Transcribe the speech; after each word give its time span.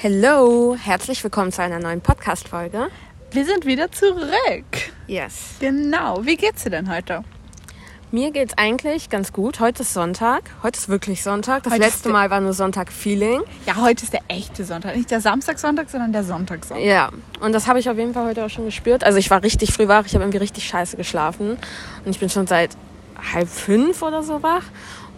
Hello, 0.00 0.76
herzlich 0.80 1.24
willkommen 1.24 1.50
zu 1.50 1.60
einer 1.60 1.80
neuen 1.80 2.00
Podcast-Folge. 2.00 2.86
Wir 3.32 3.44
sind 3.44 3.66
wieder 3.66 3.90
zurück. 3.90 4.92
Yes. 5.08 5.56
Genau. 5.58 6.24
Wie 6.24 6.36
geht's 6.36 6.62
dir 6.62 6.70
denn 6.70 6.88
heute? 6.94 7.24
Mir 8.12 8.30
geht's 8.30 8.54
eigentlich 8.56 9.10
ganz 9.10 9.32
gut. 9.32 9.58
Heute 9.58 9.82
ist 9.82 9.92
Sonntag. 9.92 10.44
Heute 10.62 10.78
ist 10.78 10.88
wirklich 10.88 11.24
Sonntag. 11.24 11.64
Das 11.64 11.72
Heute 11.72 11.82
ist 11.82 11.88
letzte 11.88 12.02
der- 12.04 12.12
Mal 12.12 12.30
war 12.30 12.40
nur 12.40 12.52
Sonntag-Feeling. 12.52 13.42
Ja, 13.66 13.74
heute 13.76 14.04
ist 14.04 14.12
der 14.12 14.22
echte 14.28 14.64
Sonntag. 14.64 14.94
Nicht 14.96 15.10
der 15.10 15.20
Samstagssonntag, 15.20 15.90
sondern 15.90 16.12
der 16.12 16.22
Sonntagssonntag. 16.22 16.86
Ja, 16.86 17.10
und 17.40 17.52
das 17.52 17.66
habe 17.66 17.80
ich 17.80 17.90
auf 17.90 17.98
jeden 17.98 18.14
Fall 18.14 18.26
heute 18.28 18.44
auch 18.46 18.50
schon 18.50 18.66
gespürt. 18.66 19.02
Also 19.02 19.18
ich 19.18 19.28
war 19.30 19.42
richtig 19.42 19.72
früh 19.74 19.88
wach. 19.88 20.06
Ich 20.06 20.14
habe 20.14 20.22
irgendwie 20.22 20.38
richtig 20.38 20.64
scheiße 20.68 20.96
geschlafen. 20.96 21.58
Und 22.04 22.10
ich 22.10 22.20
bin 22.20 22.30
schon 22.30 22.46
seit 22.46 22.70
halb 23.32 23.48
fünf 23.48 24.00
oder 24.02 24.22
so 24.22 24.42
wach. 24.44 24.62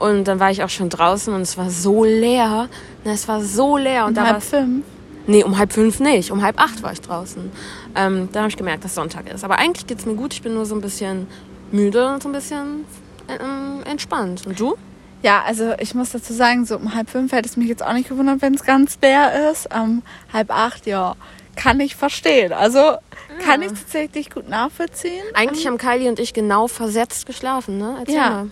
Und 0.00 0.24
dann 0.24 0.40
war 0.40 0.50
ich 0.50 0.64
auch 0.64 0.70
schon 0.70 0.88
draußen 0.88 1.32
und 1.32 1.42
es 1.42 1.58
war 1.58 1.70
so 1.70 2.04
leer. 2.04 2.68
Na, 3.04 3.12
Es 3.12 3.28
war 3.28 3.42
so 3.42 3.76
leer. 3.76 4.04
Und 4.06 4.10
Um 4.18 4.24
da 4.24 4.26
halb 4.26 4.42
fünf. 4.42 4.84
Nee, 5.26 5.44
um 5.44 5.58
halb 5.58 5.72
fünf 5.72 6.00
nicht. 6.00 6.30
Um 6.32 6.42
halb 6.42 6.58
acht 6.58 6.82
war 6.82 6.92
ich 6.92 7.02
draußen. 7.02 7.52
Ähm, 7.94 8.28
dann 8.32 8.42
habe 8.42 8.48
ich 8.50 8.56
gemerkt, 8.56 8.82
dass 8.82 8.94
Sonntag 8.94 9.30
ist. 9.32 9.44
Aber 9.44 9.58
eigentlich 9.58 9.86
geht's 9.86 10.06
mir 10.06 10.14
gut. 10.14 10.32
Ich 10.32 10.40
bin 10.42 10.54
nur 10.54 10.64
so 10.64 10.74
ein 10.74 10.80
bisschen 10.80 11.26
müde 11.70 12.08
und 12.08 12.22
so 12.22 12.30
ein 12.30 12.32
bisschen 12.32 12.86
ähm, 13.28 13.82
entspannt. 13.84 14.46
Und 14.46 14.58
du? 14.58 14.74
Ja, 15.22 15.42
also 15.46 15.74
ich 15.78 15.94
muss 15.94 16.10
dazu 16.12 16.32
sagen, 16.32 16.64
so 16.64 16.76
um 16.76 16.94
halb 16.94 17.10
fünf 17.10 17.32
hätte 17.32 17.46
es 17.46 17.58
mich 17.58 17.68
jetzt 17.68 17.84
auch 17.84 17.92
nicht 17.92 18.08
gewundert, 18.08 18.40
wenn 18.40 18.54
es 18.54 18.64
ganz 18.64 18.98
leer 19.02 19.50
ist. 19.50 19.68
Um 19.74 20.02
halb 20.32 20.50
acht, 20.50 20.86
ja, 20.86 21.14
kann 21.56 21.78
ich 21.78 21.94
verstehen. 21.94 22.54
Also 22.54 22.96
kann 23.44 23.62
ich 23.62 23.68
tatsächlich 23.68 24.30
gut 24.30 24.48
nachvollziehen. 24.48 25.24
Eigentlich 25.34 25.66
haben 25.66 25.78
Kylie 25.78 26.08
und 26.08 26.18
ich 26.20 26.32
genau 26.32 26.68
versetzt 26.68 27.26
geschlafen, 27.26 27.78
ne? 27.78 27.96
Erzähl 28.00 28.14
Ja. 28.14 28.30
mal. 28.30 28.50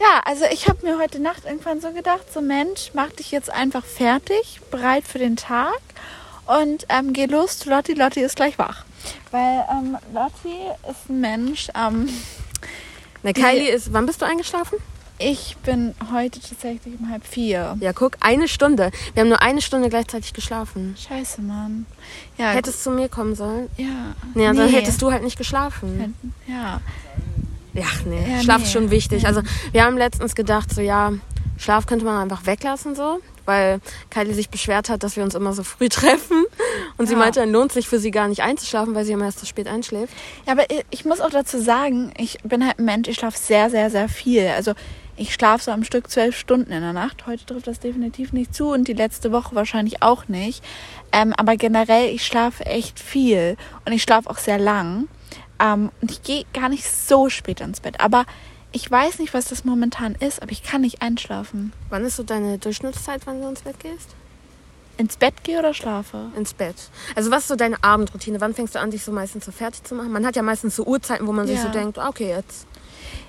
Ja, 0.00 0.20
also 0.24 0.44
ich 0.50 0.68
habe 0.68 0.84
mir 0.86 0.98
heute 0.98 1.20
Nacht 1.20 1.44
irgendwann 1.44 1.80
so 1.80 1.92
gedacht, 1.92 2.32
so 2.32 2.40
Mensch, 2.40 2.90
mach 2.94 3.10
dich 3.10 3.30
jetzt 3.30 3.50
einfach 3.50 3.84
fertig, 3.84 4.60
bereit 4.70 5.04
für 5.06 5.18
den 5.18 5.36
Tag 5.36 5.78
und 6.46 6.86
ähm, 6.88 7.12
geh 7.12 7.26
los 7.26 7.58
zu 7.58 7.70
Lotti. 7.70 7.92
Lotti 7.94 8.20
ist 8.20 8.36
gleich 8.36 8.58
wach. 8.58 8.84
Weil 9.30 9.64
ähm, 9.70 9.96
Lotti 10.12 10.56
ist 10.90 11.08
ein 11.08 11.20
Mensch, 11.20 11.68
ähm, 11.78 12.08
Na, 13.22 13.32
Kylie 13.32 13.70
ist, 13.70 13.92
wann 13.92 14.06
bist 14.06 14.20
du 14.22 14.26
eingeschlafen? 14.26 14.78
Ich 15.20 15.56
bin 15.64 15.94
heute 16.12 16.40
tatsächlich 16.40 16.98
um 16.98 17.10
halb 17.10 17.24
vier. 17.26 17.76
Ja, 17.80 17.92
guck, 17.92 18.16
eine 18.20 18.48
Stunde. 18.48 18.90
Wir 19.14 19.20
haben 19.22 19.28
nur 19.28 19.42
eine 19.42 19.60
Stunde 19.62 19.88
gleichzeitig 19.88 20.32
geschlafen. 20.32 20.96
Scheiße, 20.98 21.42
Mann. 21.42 21.86
Ja, 22.38 22.50
Hättest 22.50 22.82
zu 22.82 22.90
mir 22.90 23.08
kommen 23.08 23.34
sollen? 23.34 23.68
ja. 23.76 24.14
Nee, 24.34 24.44
dann 24.46 24.68
hättest 24.68 25.00
du 25.02 25.12
halt 25.12 25.22
nicht 25.22 25.36
geschlafen. 25.38 26.14
Ja, 26.46 26.80
Ja, 27.74 27.86
nee, 28.06 28.32
Ja, 28.32 28.40
Schlaf 28.42 28.58
nee. 28.58 28.64
ist 28.64 28.72
schon 28.72 28.90
wichtig. 28.90 29.26
Also 29.26 29.42
wir 29.72 29.84
haben 29.84 29.96
letztens 29.96 30.34
gedacht, 30.34 30.74
so 30.74 30.80
ja, 30.80 31.12
Schlaf 31.58 31.86
könnte 31.86 32.04
man 32.04 32.20
einfach 32.22 32.46
weglassen 32.46 32.94
so, 32.96 33.20
weil 33.44 33.80
Kylie 34.10 34.32
sich 34.34 34.48
beschwert 34.48 34.88
hat, 34.88 35.02
dass 35.02 35.16
wir 35.16 35.22
uns 35.22 35.34
immer 35.34 35.52
so 35.52 35.62
früh 35.62 35.88
treffen 35.90 36.44
und 36.96 37.06
sie 37.06 37.12
Ja. 37.12 37.18
meinte, 37.18 37.40
dann 37.40 37.52
lohnt 37.52 37.72
sich 37.72 37.86
für 37.88 37.98
sie 38.00 38.10
gar 38.10 38.26
nicht 38.28 38.40
einzuschlafen, 38.42 38.94
weil 38.94 39.04
sie 39.04 39.12
immer 39.12 39.26
erst 39.26 39.40
so 39.40 39.46
spät 39.46 39.68
einschläft. 39.68 40.12
Ja, 40.46 40.52
aber 40.54 40.68
ich- 40.70 40.84
ich 40.90 41.04
muss 41.04 41.20
auch 41.20 41.30
dazu 41.30 41.60
sagen, 41.60 42.12
ich 42.16 42.38
bin 42.42 42.66
halt 42.66 42.78
ein 42.78 42.86
Mensch, 42.86 43.08
ich 43.08 43.16
schlafe 43.16 43.38
sehr, 43.38 43.68
sehr, 43.70 43.90
sehr 43.90 44.08
viel. 44.08 44.48
Also 44.48 44.72
ich 45.20 45.34
schlafe 45.34 45.64
so 45.64 45.70
am 45.70 45.84
Stück 45.84 46.10
zwölf 46.10 46.34
Stunden 46.34 46.72
in 46.72 46.80
der 46.80 46.94
Nacht. 46.94 47.26
Heute 47.26 47.44
trifft 47.44 47.66
das 47.66 47.78
definitiv 47.78 48.32
nicht 48.32 48.54
zu 48.54 48.68
und 48.70 48.88
die 48.88 48.94
letzte 48.94 49.32
Woche 49.32 49.54
wahrscheinlich 49.54 50.02
auch 50.02 50.28
nicht. 50.28 50.64
Ähm, 51.12 51.34
aber 51.36 51.56
generell, 51.56 52.08
ich 52.08 52.24
schlafe 52.24 52.64
echt 52.64 52.98
viel 52.98 53.58
und 53.84 53.92
ich 53.92 54.02
schlafe 54.02 54.30
auch 54.30 54.38
sehr 54.38 54.58
lang. 54.58 55.08
Ähm, 55.58 55.90
und 56.00 56.10
ich 56.10 56.22
gehe 56.22 56.44
gar 56.54 56.70
nicht 56.70 56.90
so 56.90 57.28
spät 57.28 57.60
ins 57.60 57.80
Bett. 57.80 58.00
Aber 58.00 58.24
ich 58.72 58.90
weiß 58.90 59.18
nicht, 59.18 59.34
was 59.34 59.44
das 59.44 59.64
momentan 59.66 60.14
ist, 60.14 60.40
aber 60.40 60.52
ich 60.52 60.62
kann 60.62 60.80
nicht 60.80 61.02
einschlafen. 61.02 61.74
Wann 61.90 62.04
ist 62.06 62.16
so 62.16 62.22
deine 62.22 62.56
Durchschnittszeit, 62.56 63.20
wann 63.26 63.42
du 63.42 63.48
ins 63.48 63.60
Bett 63.60 63.78
gehst? 63.78 64.14
Ins 64.96 65.18
Bett 65.18 65.44
gehe 65.44 65.58
oder 65.58 65.74
schlafe? 65.74 66.30
Ins 66.34 66.54
Bett. 66.54 66.76
Also 67.14 67.30
was 67.30 67.40
ist 67.42 67.48
so 67.48 67.56
deine 67.56 67.82
Abendroutine? 67.84 68.40
Wann 68.40 68.54
fängst 68.54 68.74
du 68.74 68.80
an, 68.80 68.90
dich 68.90 69.02
so 69.04 69.12
meistens 69.12 69.44
so 69.44 69.52
fertig 69.52 69.84
zu 69.84 69.94
machen? 69.94 70.12
Man 70.12 70.24
hat 70.24 70.36
ja 70.36 70.42
meistens 70.42 70.76
so 70.76 70.84
Uhrzeiten, 70.84 71.26
wo 71.26 71.32
man 71.32 71.46
sich 71.46 71.56
Ja. 71.56 71.62
so 71.64 71.68
denkt, 71.68 71.98
ah, 71.98 72.08
okay, 72.08 72.28
jetzt. 72.28 72.66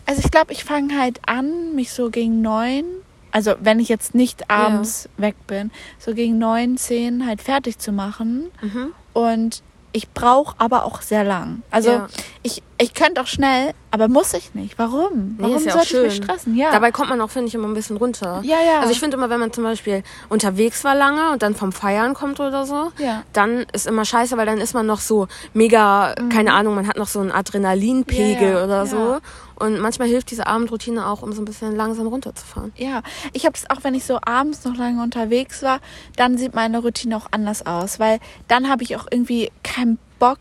Also 0.06 0.22
ich 0.24 0.32
glaube, 0.32 0.52
ich 0.54 0.64
fange 0.64 1.00
halt 1.00 1.20
an, 1.28 1.76
mich 1.76 1.92
so 1.92 2.10
gegen 2.10 2.42
neun, 2.42 2.84
also 3.32 3.56
wenn 3.62 3.80
ich 3.80 3.90
jetzt 3.90 4.14
nicht 4.14 4.50
abends 4.50 5.10
weg 5.18 5.36
bin, 5.48 5.72
so 6.00 6.14
gegen 6.14 6.38
neun, 6.38 6.78
zehn 6.78 7.26
halt 7.26 7.42
fertig 7.42 7.80
zu 7.80 7.92
machen. 7.92 8.52
Mhm. 8.62 8.94
Und 9.14 9.64
ich 9.94 10.10
brauche 10.10 10.56
aber 10.58 10.86
auch 10.86 11.02
sehr 11.02 11.24
lang. 11.24 11.64
Also 11.72 11.92
Ja. 11.92 12.08
Ich, 12.44 12.64
ich 12.80 12.94
könnte 12.96 13.22
auch 13.22 13.28
schnell, 13.28 13.74
aber 13.92 14.08
muss 14.08 14.34
ich 14.34 14.56
nicht. 14.56 14.80
Warum? 14.80 15.36
Nee, 15.38 15.44
Warum 15.44 15.56
ist 15.58 15.66
ja 15.66 15.74
sollte 15.74 15.88
ich 15.98 16.04
mich 16.04 16.14
schön. 16.16 16.24
stressen? 16.24 16.56
Ja. 16.56 16.72
Dabei 16.72 16.92
kommt 16.92 17.10
man 17.10 17.22
auch, 17.22 17.30
finde 17.30 17.50
ich, 17.50 17.54
immer 17.56 17.68
ein 17.68 17.74
bisschen 17.76 17.98
runter. 17.98 18.42
ja, 18.44 18.58
ja. 18.66 18.80
Also 18.80 18.92
ich 18.92 19.00
finde 19.00 19.18
immer, 19.18 19.30
wenn 19.30 19.40
man 19.40 19.54
zum 19.54 19.64
Beispiel 19.64 20.02
unterwegs 20.30 20.84
war 20.84 20.96
lange 20.96 21.32
und 21.32 21.44
dann 21.44 21.54
vom 21.54 21.72
Feiern 21.72 22.14
kommt 22.16 22.40
oder 22.40 22.66
so, 22.66 22.92
Ja. 22.98 23.24
dann 23.34 23.66
ist 23.74 23.86
immer 23.86 24.06
scheiße, 24.06 24.38
weil 24.38 24.46
dann 24.48 24.58
ist 24.60 24.74
man 24.74 24.86
noch 24.88 25.00
so 25.02 25.28
mega, 25.54 26.16
keine 26.34 26.54
Ahnung, 26.54 26.74
man 26.76 26.88
hat 26.88 26.98
noch 26.98 27.08
so 27.08 27.20
einen 27.20 27.32
Adrenalinpegel 27.32 28.32
Mhm. 28.36 28.54
Ja, 28.54 28.58
ja, 28.60 28.64
oder 28.64 28.86
so. 28.88 29.18
Und 29.56 29.80
manchmal 29.80 30.08
hilft 30.08 30.32
diese 30.32 30.48
Abendroutine 30.48 31.06
auch, 31.06 31.22
um 31.22 31.34
so 31.34 31.42
ein 31.42 31.46
bisschen 31.46 31.76
langsam 31.76 32.08
runterzufahren. 32.08 32.74
Ja, 32.78 33.04
ich 33.34 33.46
habe 33.46 33.56
es 33.56 33.70
auch, 33.70 33.84
wenn 33.84 33.94
ich 33.94 34.06
so 34.06 34.18
abends 34.26 34.66
noch 34.66 34.76
lange 34.76 35.04
unterwegs 35.04 35.62
war, 35.62 35.80
dann 36.16 36.38
sieht 36.40 36.56
meine 36.56 36.80
Routine 36.80 37.16
auch 37.18 37.28
anders 37.30 37.66
aus, 37.68 38.00
weil 38.00 38.20
dann 38.48 38.68
habe 38.70 38.82
ich 38.82 38.96
auch 38.96 39.06
irgendwie 39.12 39.52
keinen 39.64 40.00
Bock. 40.18 40.40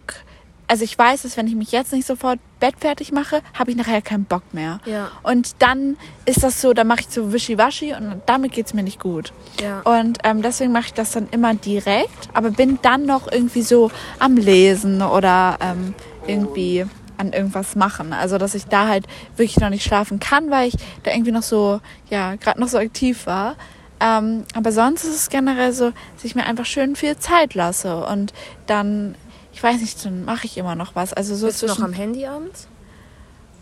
Also 0.70 0.84
ich 0.84 0.96
weiß, 0.96 1.22
dass 1.22 1.36
wenn 1.36 1.48
ich 1.48 1.56
mich 1.56 1.72
jetzt 1.72 1.92
nicht 1.92 2.06
sofort 2.06 2.38
bettfertig 2.60 3.10
mache, 3.10 3.42
habe 3.58 3.72
ich 3.72 3.76
nachher 3.76 4.00
keinen 4.02 4.24
Bock 4.24 4.54
mehr. 4.54 4.78
Ja. 4.86 5.10
Und 5.24 5.56
dann 5.58 5.96
ist 6.26 6.44
das 6.44 6.60
so, 6.60 6.74
dann 6.74 6.86
mache 6.86 7.00
ich 7.00 7.08
so 7.08 7.32
wischiwaschi 7.32 7.92
und 7.92 8.22
damit 8.26 8.52
geht's 8.52 8.72
mir 8.72 8.84
nicht 8.84 9.00
gut. 9.00 9.32
Ja. 9.60 9.80
Und 9.80 10.18
ähm, 10.22 10.42
deswegen 10.42 10.70
mache 10.70 10.86
ich 10.86 10.94
das 10.94 11.10
dann 11.10 11.26
immer 11.32 11.54
direkt, 11.54 12.28
aber 12.34 12.52
bin 12.52 12.78
dann 12.82 13.04
noch 13.04 13.32
irgendwie 13.32 13.62
so 13.62 13.90
am 14.20 14.36
Lesen 14.36 15.02
oder 15.02 15.58
ähm, 15.60 15.92
irgendwie 16.28 16.86
an 17.16 17.32
irgendwas 17.32 17.74
machen. 17.74 18.12
Also 18.12 18.38
dass 18.38 18.54
ich 18.54 18.66
da 18.66 18.86
halt 18.86 19.06
wirklich 19.36 19.58
noch 19.58 19.70
nicht 19.70 19.82
schlafen 19.82 20.20
kann, 20.20 20.52
weil 20.52 20.68
ich 20.68 20.74
da 21.02 21.10
irgendwie 21.10 21.32
noch 21.32 21.42
so, 21.42 21.80
ja, 22.10 22.36
gerade 22.36 22.60
noch 22.60 22.68
so 22.68 22.78
aktiv 22.78 23.26
war. 23.26 23.56
Ähm, 23.98 24.44
aber 24.54 24.70
sonst 24.70 25.02
ist 25.02 25.16
es 25.16 25.30
generell 25.30 25.72
so, 25.72 25.90
dass 26.14 26.22
ich 26.22 26.36
mir 26.36 26.44
einfach 26.46 26.64
schön 26.64 26.94
viel 26.94 27.16
Zeit 27.18 27.54
lasse 27.54 28.04
und 28.06 28.32
dann, 28.68 29.16
ich 29.52 29.62
weiß 29.62 29.80
nicht, 29.80 30.04
dann 30.04 30.24
mache 30.24 30.46
ich 30.46 30.56
immer 30.56 30.74
noch 30.74 30.94
was. 30.94 31.12
Also 31.12 31.34
so 31.34 31.46
Bist 31.46 31.62
du 31.62 31.66
noch 31.66 31.80
am 31.80 31.92
Handy 31.92 32.26
abends? 32.26 32.68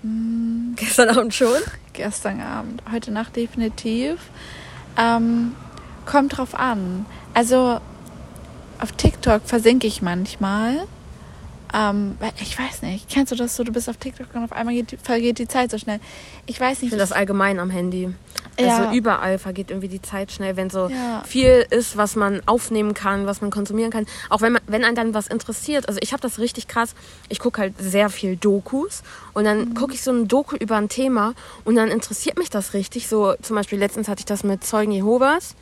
Hm. 0.02 0.74
Gestern 0.76 1.08
Abend 1.10 1.34
schon? 1.34 1.60
gestern 1.92 2.40
Abend, 2.40 2.82
heute 2.92 3.10
Nacht 3.10 3.34
definitiv. 3.36 4.18
Ähm, 4.96 5.54
kommt 6.06 6.36
drauf 6.38 6.54
an. 6.54 7.04
Also 7.34 7.80
auf 8.80 8.92
TikTok 8.92 9.42
versinke 9.44 9.86
ich 9.86 10.02
manchmal. 10.02 10.86
Ähm, 11.74 12.16
ich 12.40 12.58
weiß 12.58 12.82
nicht, 12.82 13.08
kennst 13.10 13.32
du 13.32 13.36
das 13.36 13.56
so? 13.56 13.64
Du 13.64 13.72
bist 13.72 13.88
auf 13.90 13.96
TikTok 13.96 14.28
und 14.34 14.44
auf 14.44 14.52
einmal 14.52 14.74
geht, 14.74 14.92
die- 14.92 14.96
vergeht 14.96 15.38
die 15.38 15.48
Zeit 15.48 15.70
so 15.70 15.78
schnell. 15.78 16.00
Ich 16.46 16.60
weiß 16.60 16.78
Ich 16.78 16.82
nicht. 16.82 16.90
finde 16.90 17.02
das 17.02 17.12
allgemein 17.12 17.58
am 17.58 17.70
Handy. 17.70 18.14
Also 18.58 18.82
Ja. 18.84 18.92
überall 18.92 19.38
vergeht 19.38 19.70
irgendwie 19.70 19.88
die 19.88 20.02
Zeit 20.02 20.32
schnell, 20.32 20.56
wenn 20.56 20.68
so 20.68 20.88
Ja. 20.88 21.22
viel 21.24 21.64
ist, 21.70 21.96
was 21.96 22.16
man 22.16 22.42
aufnehmen 22.46 22.92
kann, 22.92 23.26
was 23.26 23.40
man 23.40 23.50
konsumieren 23.50 23.90
kann. 23.92 24.06
Auch 24.30 24.40
wenn 24.40 24.52
man, 24.52 24.62
wenn 24.66 24.84
einen 24.84 24.96
dann 24.96 25.14
was 25.14 25.28
interessiert. 25.28 25.88
Also 25.88 26.00
ich 26.02 26.12
habe 26.12 26.20
das 26.20 26.38
richtig 26.38 26.66
krass. 26.66 26.94
Ich 27.28 27.38
gucke 27.38 27.60
halt 27.60 27.74
sehr 27.78 28.10
viel 28.10 28.36
Dokus 28.36 29.02
und 29.32 29.44
dann 29.44 29.74
gucke 29.74 29.94
ich 29.94 30.02
so 30.02 30.10
ein 30.10 30.26
Doku 30.26 30.56
über 30.56 30.76
ein 30.76 30.88
Thema 30.88 31.34
und 31.64 31.76
dann 31.76 31.88
interessiert 31.90 32.36
mich 32.38 32.50
das 32.50 32.74
richtig. 32.74 33.08
So 33.08 33.34
zum 33.42 33.54
Beispiel 33.56 33.78
letztens 33.78 34.08
hatte 34.08 34.20
ich 34.20 34.26
das 34.26 34.42
mit 34.42 34.64
Zeugen 34.64 34.90
Jehovas. 34.92 35.54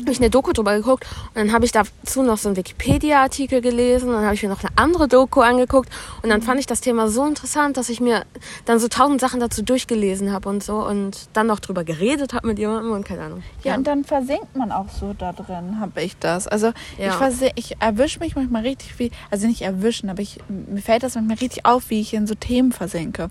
Habe 0.00 0.10
ich 0.12 0.18
eine 0.18 0.28
Doku 0.30 0.52
drüber 0.52 0.76
geguckt 0.76 1.06
und 1.28 1.36
dann 1.36 1.52
habe 1.52 1.64
ich 1.64 1.72
dazu 1.72 2.22
noch 2.22 2.36
so 2.36 2.48
einen 2.48 2.56
Wikipedia-Artikel 2.56 3.60
gelesen 3.60 4.08
und 4.10 4.16
dann 4.16 4.24
habe 4.24 4.34
ich 4.34 4.42
mir 4.42 4.48
noch 4.50 4.60
eine 4.60 4.70
andere 4.76 5.08
Doku 5.08 5.40
angeguckt 5.40 5.88
und 6.22 6.28
dann 6.28 6.42
fand 6.42 6.60
ich 6.60 6.66
das 6.66 6.80
Thema 6.80 7.08
so 7.08 7.24
interessant, 7.26 7.76
dass 7.76 7.88
ich 7.88 8.00
mir 8.00 8.24
dann 8.66 8.78
so 8.78 8.88
tausend 8.88 9.20
Sachen 9.20 9.40
dazu 9.40 9.62
durchgelesen 9.62 10.32
habe 10.32 10.48
und 10.48 10.62
so 10.62 10.86
und 10.86 11.28
dann 11.32 11.46
noch 11.46 11.60
drüber 11.60 11.84
geredet 11.84 12.34
habe 12.34 12.46
mit 12.48 12.58
jemandem 12.58 12.92
und 12.92 13.04
keine 13.06 13.22
Ahnung. 13.22 13.42
Ja, 13.64 13.76
und 13.76 13.86
dann 13.86 14.04
versinkt 14.04 14.54
man 14.56 14.72
auch 14.72 14.88
so 14.90 15.14
da 15.14 15.32
drin, 15.32 15.80
habe 15.80 16.02
ich 16.02 16.16
das. 16.18 16.46
Also 16.46 16.72
Ja. 16.98 17.28
ich, 17.28 17.52
ich 17.54 17.76
erwische 17.80 18.20
mich 18.20 18.36
manchmal 18.36 18.62
richtig 18.62 18.92
viel, 18.94 19.10
also 19.30 19.46
nicht 19.46 19.62
erwischen, 19.62 20.10
aber 20.10 20.20
ich, 20.20 20.38
mir 20.48 20.82
fällt 20.82 21.02
das 21.02 21.14
manchmal 21.14 21.38
richtig 21.38 21.64
auf, 21.64 21.88
wie 21.88 22.00
ich 22.00 22.12
in 22.12 22.26
so 22.26 22.34
Themen 22.34 22.72
versinke. 22.72 23.30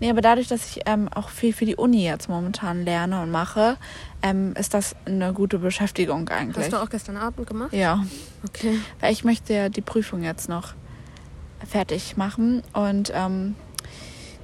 Nee, 0.00 0.10
aber 0.10 0.22
dadurch, 0.22 0.48
dass 0.48 0.64
ich 0.66 0.82
ähm, 0.86 1.08
auch 1.08 1.28
viel 1.28 1.52
für 1.52 1.66
die 1.66 1.76
Uni 1.76 2.04
jetzt 2.04 2.28
momentan 2.28 2.84
lerne 2.84 3.22
und 3.22 3.30
mache, 3.30 3.76
ähm, 4.22 4.54
ist 4.58 4.72
das 4.74 4.96
eine 5.04 5.32
gute 5.34 5.58
Beschäftigung 5.58 6.28
eigentlich. 6.30 6.64
Hast 6.64 6.72
du 6.72 6.82
auch 6.82 6.88
gestern 6.90 7.16
Abend 7.18 7.46
gemacht? 7.46 7.72
Ja, 7.72 8.02
Okay. 8.44 8.78
weil 9.00 9.12
ich 9.12 9.24
möchte 9.24 9.52
ja 9.52 9.68
die 9.68 9.82
Prüfung 9.82 10.22
jetzt 10.22 10.48
noch 10.48 10.72
fertig 11.68 12.16
machen 12.16 12.62
und 12.72 13.12
ähm, 13.14 13.54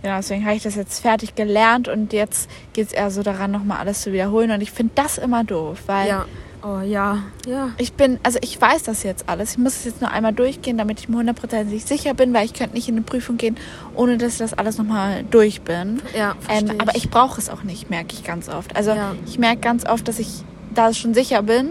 ja, 0.03 0.19
deswegen 0.19 0.45
habe 0.45 0.55
ich 0.57 0.63
das 0.63 0.75
jetzt 0.75 1.01
fertig 1.01 1.35
gelernt 1.35 1.89
und 1.89 2.13
jetzt 2.13 2.51
geht 2.75 2.89
es 2.89 2.93
eher 2.93 3.11
so 3.11 3.23
daran, 3.23 3.51
nochmal 3.51 3.79
alles 3.79 4.03
zu 4.03 4.13
wiederholen 4.13 4.51
und 4.51 4.61
ich 4.61 4.71
finde 4.71 4.93
das 4.95 5.17
immer 5.17 5.43
doof, 5.43 5.85
weil 5.87 6.09
Ja. 6.09 6.27
Oh 6.63 6.81
ja. 6.81 7.23
Ja. 7.47 7.71
ich 7.79 7.93
bin, 7.93 8.19
also 8.23 8.39
ich 8.43 8.61
weiß 8.61 8.83
das 8.85 9.03
jetzt 9.03 9.29
alles. 9.29 9.53
Ich 9.53 9.59
muss 9.59 9.77
es 9.77 9.85
jetzt 9.85 10.01
nur 10.01 10.11
einmal 10.11 10.33
durchgehen, 10.33 10.77
damit 10.79 10.99
ich 11.01 11.09
mir 11.09 11.17
hundertprozentig 11.19 11.85
sicher 11.85 12.15
bin, 12.15 12.33
weil 12.35 12.45
ich 12.47 12.55
könnte 12.55 12.75
nicht 12.75 12.89
in 12.89 12.97
eine 12.97 13.03
Prüfung 13.05 13.37
gehen, 13.37 13.57
ohne 13.95 14.17
dass 14.19 14.33
ich 14.33 14.39
das 14.39 14.53
alles 14.55 14.79
nochmal 14.79 15.25
durch 15.31 15.63
bin. 15.63 16.03
Ja, 16.17 16.33
Ähm, 16.49 16.67
versteh 16.67 16.81
aber 16.81 16.97
ich 16.97 17.11
brauche 17.11 17.41
es 17.41 17.49
auch 17.51 17.63
nicht, 17.63 17.91
merke 17.91 18.15
ich 18.15 18.25
ganz 18.25 18.49
oft. 18.49 18.75
Also 18.75 18.91
Ja. 18.93 19.15
ich 19.27 19.39
merke 19.39 19.61
ganz 19.61 19.87
oft, 19.87 20.09
dass 20.09 20.19
ich 20.19 20.29
da 20.75 20.93
schon 20.93 21.15
sicher 21.15 21.43
bin, 21.43 21.71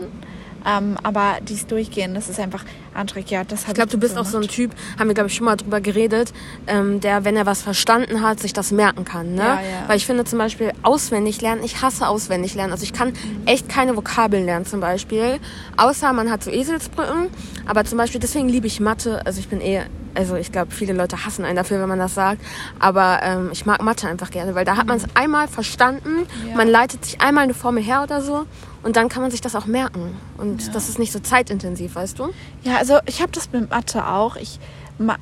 Ähm, 0.65 0.97
aber 1.03 1.37
dies 1.41 1.67
Durchgehen, 1.67 2.13
das 2.13 2.29
ist 2.29 2.39
einfach 2.39 2.63
anstrengend. 2.93 3.29
Ja, 3.29 3.43
das 3.43 3.67
ich 3.67 3.73
glaube, 3.73 3.89
du 3.89 3.97
bist 3.97 4.17
auch 4.17 4.25
so 4.25 4.37
ein 4.37 4.47
Typ, 4.47 4.71
haben 4.97 5.07
wir, 5.07 5.13
glaube 5.13 5.29
ich, 5.29 5.35
schon 5.35 5.45
mal 5.45 5.55
drüber 5.55 5.81
geredet, 5.81 6.33
ähm, 6.67 6.99
der, 7.01 7.23
wenn 7.25 7.35
er 7.35 7.45
was 7.45 7.61
verstanden 7.61 8.21
hat, 8.21 8.39
sich 8.39 8.53
das 8.53 8.71
merken 8.71 9.05
kann. 9.05 9.35
Ne? 9.35 9.41
Ja, 9.41 9.55
ja. 9.55 9.61
Weil 9.87 9.97
ich 9.97 10.05
finde 10.05 10.25
zum 10.25 10.39
Beispiel 10.39 10.71
auswendig 10.81 11.41
lernen, 11.41 11.63
ich 11.63 11.81
hasse 11.81 12.07
auswendig 12.07 12.55
lernen. 12.55 12.71
Also 12.71 12.83
ich 12.83 12.93
kann 12.93 13.13
echt 13.45 13.69
keine 13.69 13.95
Vokabeln 13.95 14.45
lernen 14.45 14.65
zum 14.65 14.79
Beispiel. 14.79 15.39
Außer 15.77 16.11
man 16.13 16.31
hat 16.31 16.43
so 16.43 16.51
Eselsbrücken. 16.51 17.27
Aber 17.65 17.85
zum 17.85 17.97
Beispiel, 17.97 18.19
deswegen 18.19 18.49
liebe 18.49 18.67
ich 18.67 18.79
Mathe. 18.79 19.25
Also 19.25 19.39
ich 19.39 19.47
bin 19.47 19.61
eh 19.61 19.81
also 20.15 20.35
ich 20.35 20.51
glaube, 20.51 20.71
viele 20.71 20.93
Leute 20.93 21.25
hassen 21.25 21.45
einen 21.45 21.55
dafür, 21.57 21.79
wenn 21.81 21.89
man 21.89 21.99
das 21.99 22.15
sagt. 22.15 22.41
Aber 22.79 23.19
ähm, 23.23 23.49
ich 23.51 23.65
mag 23.65 23.81
Mathe 23.81 24.07
einfach 24.07 24.31
gerne, 24.31 24.55
weil 24.55 24.65
da 24.65 24.77
hat 24.77 24.87
man 24.87 24.97
es 24.97 25.05
einmal 25.13 25.47
verstanden, 25.47 26.25
Ja. 26.49 26.55
man 26.55 26.67
leitet 26.67 27.05
sich 27.05 27.21
einmal 27.21 27.43
eine 27.43 27.53
Formel 27.53 27.83
her 27.83 28.01
oder 28.03 28.21
so 28.21 28.45
und 28.83 28.95
dann 28.95 29.09
kann 29.09 29.21
man 29.21 29.31
sich 29.31 29.41
das 29.41 29.55
auch 29.55 29.65
merken. 29.65 30.15
Und 30.37 30.65
Ja. 30.67 30.71
das 30.73 30.89
ist 30.89 30.99
nicht 30.99 31.11
so 31.11 31.19
zeitintensiv, 31.19 31.95
weißt 31.95 32.17
du? 32.19 32.29
Ja, 32.63 32.77
also 32.77 32.97
ich 33.05 33.21
habe 33.21 33.31
das 33.31 33.51
mit 33.51 33.69
Mathe 33.69 34.07
auch. 34.07 34.35
Ich, 34.37 34.59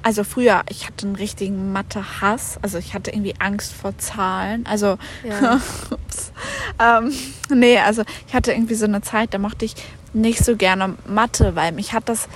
also 0.04 0.24
früher, 0.24 0.62
ich 0.70 0.86
hatte 0.88 1.08
einen 1.08 1.16
richtigen 1.16 1.72
Mathe-Hass. 1.72 2.60
Also 2.62 2.78
ich 2.78 2.94
hatte 2.94 3.10
irgendwie 3.12 3.34
Angst 3.40 3.74
vor 3.74 3.98
Zahlen. 3.98 4.66
Also, 4.68 4.98
Ja. 5.28 5.56
ups. 5.92 6.32
Ähm, 6.80 7.12
nee, 7.50 7.80
also 7.80 8.04
ich 8.28 8.34
hatte 8.36 8.52
irgendwie 8.52 8.76
so 8.76 8.86
eine 8.86 9.02
Zeit, 9.02 9.34
da 9.34 9.38
mochte 9.40 9.66
ich 9.66 9.76
nicht 10.14 10.46
so 10.46 10.56
gerne 10.56 10.96
Mathe, 11.08 11.56
weil 11.56 11.72
mich 11.72 11.94
hat 11.94 12.08
das 12.10 12.28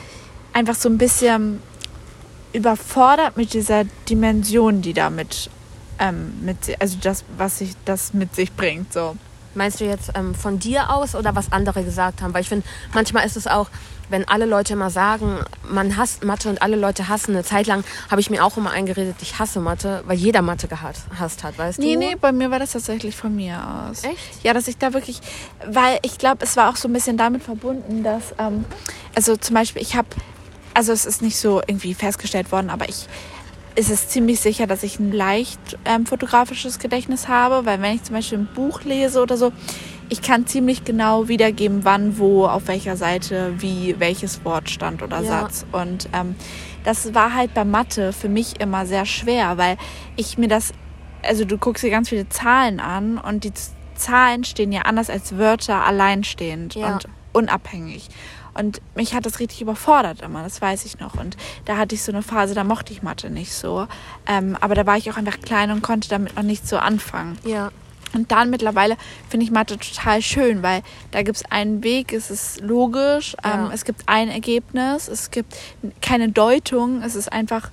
einfach 0.54 0.74
so 0.76 0.90
ein 0.90 0.98
bisschen 0.98 1.62
überfordert 2.54 3.38
mit 3.38 3.54
dieser 3.54 3.84
Dimension, 4.10 4.82
die 4.82 4.94
damit 4.94 5.50
ähm, 6.00 6.34
mit, 6.42 6.58
also 6.80 6.98
das, 7.02 7.24
was 7.38 7.60
sich 7.60 7.74
das 7.86 8.14
mit 8.14 8.36
sich 8.36 8.54
bringt. 8.54 8.94
So. 8.94 9.16
Meinst 9.56 9.80
du 9.80 9.86
jetzt 9.86 10.12
ähm, 10.16 10.36
von 10.36 10.60
dir 10.60 10.92
aus 10.94 11.16
oder 11.16 11.36
was 11.36 11.52
andere 11.52 11.84
gesagt 11.84 12.22
haben? 12.22 12.34
Weil 12.34 12.42
ich 12.42 12.50
finde, 12.50 12.66
manchmal 12.94 13.26
ist 13.26 13.36
es 13.38 13.48
auch, 13.48 13.70
wenn 14.10 14.26
alle 14.28 14.46
Leute 14.46 14.74
immer 14.74 14.90
sagen, 14.90 15.40
man 15.68 15.98
hasst 15.98 16.24
Mathe 16.24 16.50
und 16.50 16.62
alle 16.62 16.78
Leute 16.78 17.10
hassen. 17.10 17.32
Eine 17.32 17.44
Zeit 17.44 17.68
lang 17.68 17.84
habe 18.10 18.22
ich 18.22 18.30
mir 18.30 18.46
auch 18.46 18.56
immer 18.56 18.72
eingeredet, 18.72 19.16
ich 19.22 19.38
hasse 19.38 19.60
Mathe, 19.60 20.02
weil 20.06 20.16
jeder 20.16 20.42
Mathe 20.42 20.68
gehasst 20.70 21.44
hat, 21.44 21.58
weißt 21.58 21.80
Nee, 21.80 21.94
du? 21.96 22.00
nee, 22.00 22.16
bei 22.16 22.32
mir 22.32 22.50
war 22.50 22.60
das 22.60 22.72
tatsächlich 22.72 23.16
von 23.18 23.36
mir 23.36 23.58
aus. 23.90 24.04
Echt? 24.06 24.44
Ja, 24.44 24.54
dass 24.54 24.68
ich 24.70 24.78
da 24.78 24.94
wirklich, 24.94 25.20
weil 25.66 26.00
ich 26.04 26.18
glaube, 26.18 26.46
es 26.46 26.56
war 26.56 26.70
auch 26.70 26.78
so 26.78 26.88
ein 26.88 26.94
bisschen 26.94 27.18
damit 27.18 27.44
verbunden, 27.44 28.04
dass, 28.04 28.34
ähm, 28.40 28.64
also 29.14 29.36
zum 29.36 29.56
Beispiel, 29.56 29.82
ich 29.82 29.98
habe, 29.98 30.08
also 30.78 30.92
es 30.92 31.08
ist 31.08 31.24
nicht 31.24 31.38
so 31.38 31.60
irgendwie 31.66 31.96
festgestellt 31.96 32.52
worden, 32.52 32.70
aber 32.70 32.88
ich, 32.88 33.08
es 33.74 33.90
ist 33.90 34.12
ziemlich 34.12 34.40
sicher, 34.40 34.68
dass 34.68 34.84
ich 34.84 35.00
ein 35.00 35.12
leicht 35.12 35.60
ähm, 35.86 36.06
fotografisches 36.06 36.78
Gedächtnis 36.78 37.28
habe, 37.28 37.66
weil 37.66 37.82
wenn 37.82 37.96
ich 37.96 38.04
zum 38.04 38.16
Beispiel 38.16 38.38
ein 38.38 38.50
Buch 38.54 38.84
lese 38.84 39.24
oder 39.24 39.38
so, 39.38 39.52
ich 40.10 40.22
kann 40.22 40.46
ziemlich 40.46 40.84
genau 40.84 41.28
wiedergeben, 41.30 41.84
wann, 41.84 42.20
wo, 42.20 42.46
auf 42.46 42.68
welcher 42.68 42.96
Seite, 42.96 43.56
wie, 43.58 43.96
welches 43.98 44.46
Wort 44.46 44.70
stand 44.70 45.02
oder 45.02 45.22
Ja. 45.22 45.42
Satz. 45.42 45.66
Und 45.72 46.10
ähm, 46.14 46.36
das 46.84 47.16
war 47.16 47.34
halt 47.34 47.56
bei 47.56 47.66
Mathe 47.66 48.14
für 48.14 48.30
mich 48.30 48.62
immer 48.62 48.86
sehr 48.86 49.08
schwer, 49.08 49.58
weil 49.58 49.78
ich 50.16 50.38
mir 50.38 50.48
das, 50.48 50.74
also 51.24 51.44
du 51.44 51.58
guckst 51.58 51.84
dir 51.84 51.90
ganz 51.90 52.10
viele 52.10 52.30
Zahlen 52.30 52.80
an 52.80 53.18
und 53.18 53.44
die 53.46 53.52
Zahlen 53.96 54.44
stehen 54.44 54.72
ja 54.72 54.84
anders 54.84 55.10
als 55.10 55.40
Wörter 55.40 55.84
alleinstehend 55.84 56.76
Ja. 56.76 56.94
und 56.94 57.08
unabhängig. 57.34 58.10
Und 58.58 58.82
mich 58.96 59.14
hat 59.14 59.26
das 59.26 59.40
richtig 59.40 59.62
überfordert 59.62 60.22
immer, 60.22 60.44
das 60.44 60.62
weiß 60.62 60.86
ich 60.86 61.00
noch. 61.00 61.16
Und 61.16 61.38
da 61.66 61.78
hatte 61.78 61.96
ich 61.96 62.04
so 62.04 62.12
eine 62.12 62.24
Phase, 62.24 62.54
da 62.56 62.64
mochte 62.64 62.92
ich 62.92 63.04
Mathe 63.04 63.30
nicht 63.30 63.54
so. 63.54 63.88
Ähm, 64.26 64.58
aber 64.60 64.76
da 64.76 64.86
war 64.86 64.98
ich 64.98 65.10
auch 65.12 65.18
einfach 65.18 65.40
klein 65.42 65.72
und 65.72 65.82
konnte 65.84 66.10
damit 66.10 66.36
noch 66.36 66.44
nicht 66.44 66.68
so 66.68 66.78
anfangen. 66.78 67.38
Ja. 67.46 67.70
Und 68.14 68.32
dann 68.32 68.50
mittlerweile 68.50 68.96
finde 69.30 69.44
ich 69.46 69.52
Mathe 69.52 69.78
total 69.78 70.22
schön, 70.22 70.64
weil 70.64 70.82
da 71.12 71.22
gibt 71.24 71.38
es 71.38 71.46
einen 71.52 71.84
Weg, 71.84 72.14
es 72.14 72.32
ist 72.32 72.62
logisch, 72.62 73.36
ähm, 73.44 73.66
Ja. 73.66 73.72
es 73.74 73.84
gibt 73.86 74.04
ein 74.08 74.30
Ergebnis, 74.30 75.08
es 75.10 75.30
gibt 75.30 75.56
keine 76.02 76.30
Deutung, 76.30 77.02
es 77.04 77.16
ist 77.16 77.32
einfach 77.32 77.70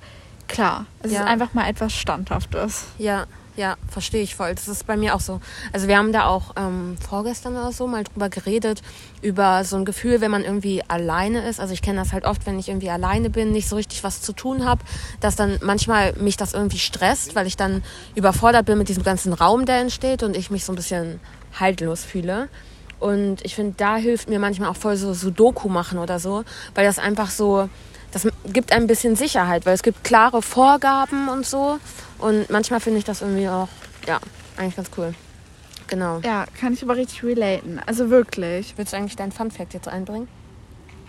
klar. 0.47 0.85
Es 1.01 1.11
Ja. 1.13 1.21
ist 1.21 1.25
einfach 1.27 1.53
mal 1.53 1.67
etwas 1.69 1.93
Standhaftes. 1.93 2.85
Ja, 2.97 3.25
ja, 3.55 3.77
verstehe 3.87 4.21
ich 4.21 4.35
voll. 4.35 4.53
Das 4.53 4.67
ist 4.67 4.85
bei 4.85 4.97
mir 4.97 5.15
auch 5.15 5.21
so. 5.21 5.39
Also 5.71 5.87
wir 5.87 5.97
haben 5.97 6.11
da 6.11 6.27
auch 6.27 6.53
ähm, 6.57 6.97
vorgestern 6.97 7.53
oder 7.53 7.71
so 7.71 7.87
mal 7.87 8.03
drüber 8.03 8.29
geredet, 8.29 8.81
über 9.21 9.63
so 9.63 9.77
ein 9.77 9.85
Gefühl, 9.85 10.21
wenn 10.21 10.31
man 10.31 10.43
irgendwie 10.43 10.83
alleine 10.87 11.47
ist. 11.47 11.59
Also 11.59 11.73
ich 11.73 11.81
kenne 11.81 11.99
das 11.99 12.11
halt 12.11 12.25
oft, 12.25 12.45
wenn 12.45 12.59
ich 12.59 12.67
irgendwie 12.67 12.89
alleine 12.89 13.29
bin, 13.29 13.51
nicht 13.51 13.69
so 13.69 13.77
richtig 13.77 14.03
was 14.03 14.21
zu 14.21 14.33
tun 14.33 14.65
habe, 14.65 14.83
dass 15.21 15.35
dann 15.35 15.57
manchmal 15.61 16.13
mich 16.13 16.37
das 16.37 16.53
irgendwie 16.53 16.79
stresst, 16.79 17.35
weil 17.35 17.47
ich 17.47 17.55
dann 17.55 17.83
überfordert 18.15 18.65
bin 18.65 18.77
mit 18.77 18.89
diesem 18.89 19.03
ganzen 19.03 19.33
Raum, 19.33 19.65
der 19.65 19.79
entsteht 19.79 20.23
und 20.23 20.35
ich 20.35 20.51
mich 20.51 20.65
so 20.65 20.73
ein 20.73 20.75
bisschen 20.75 21.19
haltlos 21.57 22.03
fühle. 22.03 22.49
Und 22.99 23.43
ich 23.43 23.55
finde, 23.55 23.75
da 23.77 23.97
hilft 23.97 24.29
mir 24.29 24.39
manchmal 24.39 24.69
auch 24.69 24.77
voll 24.77 24.95
so 24.97 25.13
Sudoku 25.13 25.69
machen 25.69 25.99
oder 25.99 26.19
so, 26.19 26.43
weil 26.73 26.85
das 26.85 26.99
einfach 26.99 27.29
so, 27.29 27.69
das 28.15 28.25
gibt 28.45 28.71
ein 28.71 28.87
bisschen 28.87 29.17
Sicherheit, 29.17 29.65
weil 29.65 29.73
es 29.73 29.83
gibt 29.83 30.05
klare 30.05 30.41
Vorgaben 30.41 31.27
und 31.27 31.45
so. 31.45 31.79
Und 32.17 32.49
manchmal 32.49 32.79
finde 32.79 32.99
ich 32.99 33.03
das 33.03 33.21
irgendwie 33.21 33.49
auch, 33.49 33.67
ja, 34.07 34.21
eigentlich 34.55 34.77
ganz 34.77 34.89
cool. 34.97 35.13
Genau. 35.87 36.21
Ja, 36.23 36.45
kann 36.57 36.71
ich 36.71 36.81
aber 36.81 36.95
richtig 36.95 37.23
relaten. 37.23 37.81
Also 37.85 38.09
wirklich. 38.09 38.73
Willst 38.77 38.93
du 38.93 38.97
eigentlich 38.97 39.17
deinen 39.17 39.33
Fun 39.33 39.51
Fact 39.51 39.73
jetzt 39.73 39.89
einbringen? 39.89 40.29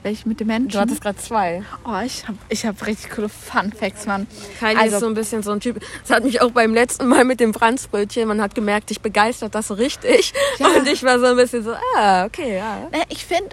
Welche 0.06 0.29
mit 0.29 0.38
den 0.38 0.47
Menschen? 0.47 0.69
Du 0.69 0.79
hattest 0.79 1.00
gerade 1.00 1.19
zwei. 1.19 1.64
oh, 1.85 1.99
ich 2.06 2.29
habe 2.29 2.38
ich 2.49 2.64
hab 2.64 2.87
richtig 2.87 3.11
coole 3.11 3.29
Fun 3.29 3.73
Facts, 3.73 4.06
Mann. 4.06 4.29
Kylie 4.61 4.79
Also- 4.79 4.94
ist 4.94 5.00
so 5.00 5.06
ein 5.08 5.14
bisschen 5.14 5.43
so 5.43 5.50
ein 5.50 5.58
Typ. 5.58 5.81
Das 6.03 6.17
hat 6.17 6.23
mich 6.23 6.41
auch 6.41 6.53
beim 6.53 6.73
letzten 6.75 7.08
Mal 7.08 7.25
mit 7.25 7.41
dem 7.41 7.53
Franzbrötchen, 7.53 8.29
man 8.29 8.41
hat 8.41 8.55
gemerkt, 8.55 8.91
dich 8.91 9.00
begeistert 9.00 9.56
das 9.56 9.67
so 9.67 9.75
richtig. 9.75 10.32
Ja. 10.58 10.69
Und 10.69 10.87
ich 10.87 11.03
war 11.03 11.19
so 11.19 11.26
ein 11.26 11.37
bisschen 11.37 11.64
so, 11.64 11.75
ah, 11.97 12.25
okay, 12.25 12.56
ja. 12.58 12.88
Ne, 12.93 13.03
Ich 13.08 13.26
finde, 13.26 13.50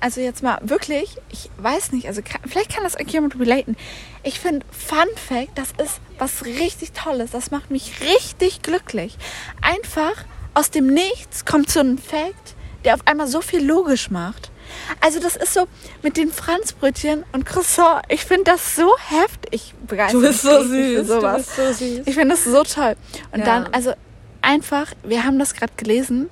also 0.00 0.20
jetzt 0.20 0.42
mal 0.42 0.58
wirklich, 0.62 1.16
ich 1.30 1.50
weiß 1.58 1.90
nicht, 1.92 2.06
also 2.06 2.22
vielleicht 2.46 2.72
kann 2.72 2.84
das 2.84 2.94
irgendjemand 2.94 3.38
relaten. 3.38 3.76
Ich 4.22 4.38
finde, 4.38 4.64
Fun 4.70 5.08
Fact, 5.16 5.58
das 5.58 5.72
ist 5.84 6.00
was 6.18 6.44
richtig 6.44 6.92
Tolles. 6.92 7.32
Das 7.32 7.50
macht 7.50 7.72
mich 7.72 7.94
richtig 8.00 8.62
glücklich. 8.62 9.18
Einfach 9.62 10.24
aus 10.54 10.70
dem 10.70 10.86
Nichts 10.86 11.44
kommt 11.44 11.70
so 11.70 11.80
ein 11.80 11.98
Fact, 11.98 12.54
der 12.84 12.94
auf 12.94 13.00
einmal 13.04 13.26
so 13.26 13.40
viel 13.40 13.66
logisch 13.66 14.10
macht. 14.10 14.52
Also 15.00 15.20
das 15.20 15.36
ist 15.36 15.54
so 15.54 15.66
mit 16.02 16.16
den 16.16 16.30
Franzbrötchen 16.30 17.24
und 17.32 17.44
Croissant. 17.46 18.02
Ich 18.08 18.24
finde 18.24 18.44
das 18.44 18.74
so 18.76 18.94
heftig. 19.08 19.74
Du 20.10 20.20
bist 20.20 20.42
so 20.42 20.62
süß. 20.62 21.06
Du 21.08 21.20
bist 21.34 21.56
so 21.56 21.72
süß. 21.72 22.00
Ich 22.06 22.14
finde 22.14 22.34
das 22.34 22.44
so 22.44 22.62
toll. 22.64 22.96
Und 23.32 23.40
Ja. 23.40 23.44
dann, 23.44 23.68
also 23.72 23.92
einfach, 24.42 24.92
wir 25.02 25.24
haben 25.24 25.38
das 25.38 25.54
gerade 25.54 25.72
gelesen. 25.76 26.28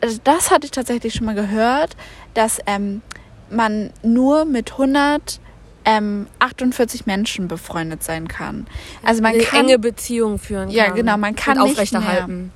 Also 0.00 0.18
das 0.24 0.50
hatte 0.50 0.66
ich 0.66 0.72
tatsächlich 0.72 1.14
schon 1.14 1.26
mal 1.26 1.34
gehört, 1.34 1.96
dass 2.34 2.58
ähm, 2.66 3.00
man 3.50 3.92
nur 4.02 4.44
mit 4.44 4.72
100 4.72 5.40
ähm, 5.84 6.26
48 6.40 7.06
Menschen 7.06 7.48
befreundet 7.48 8.02
sein 8.02 8.28
kann. 8.28 8.66
Also 9.04 9.22
man 9.22 9.34
Eine 9.34 9.42
kann 9.44 9.64
enge 9.66 9.78
Beziehung 9.78 10.38
führen 10.38 10.68
Ja, 10.68 10.86
kann. 10.86 10.96
genau, 10.96 11.16
man 11.16 11.34
kann 11.34 11.56
nicht 11.58 11.72
aufrechterhalten. 11.72 12.52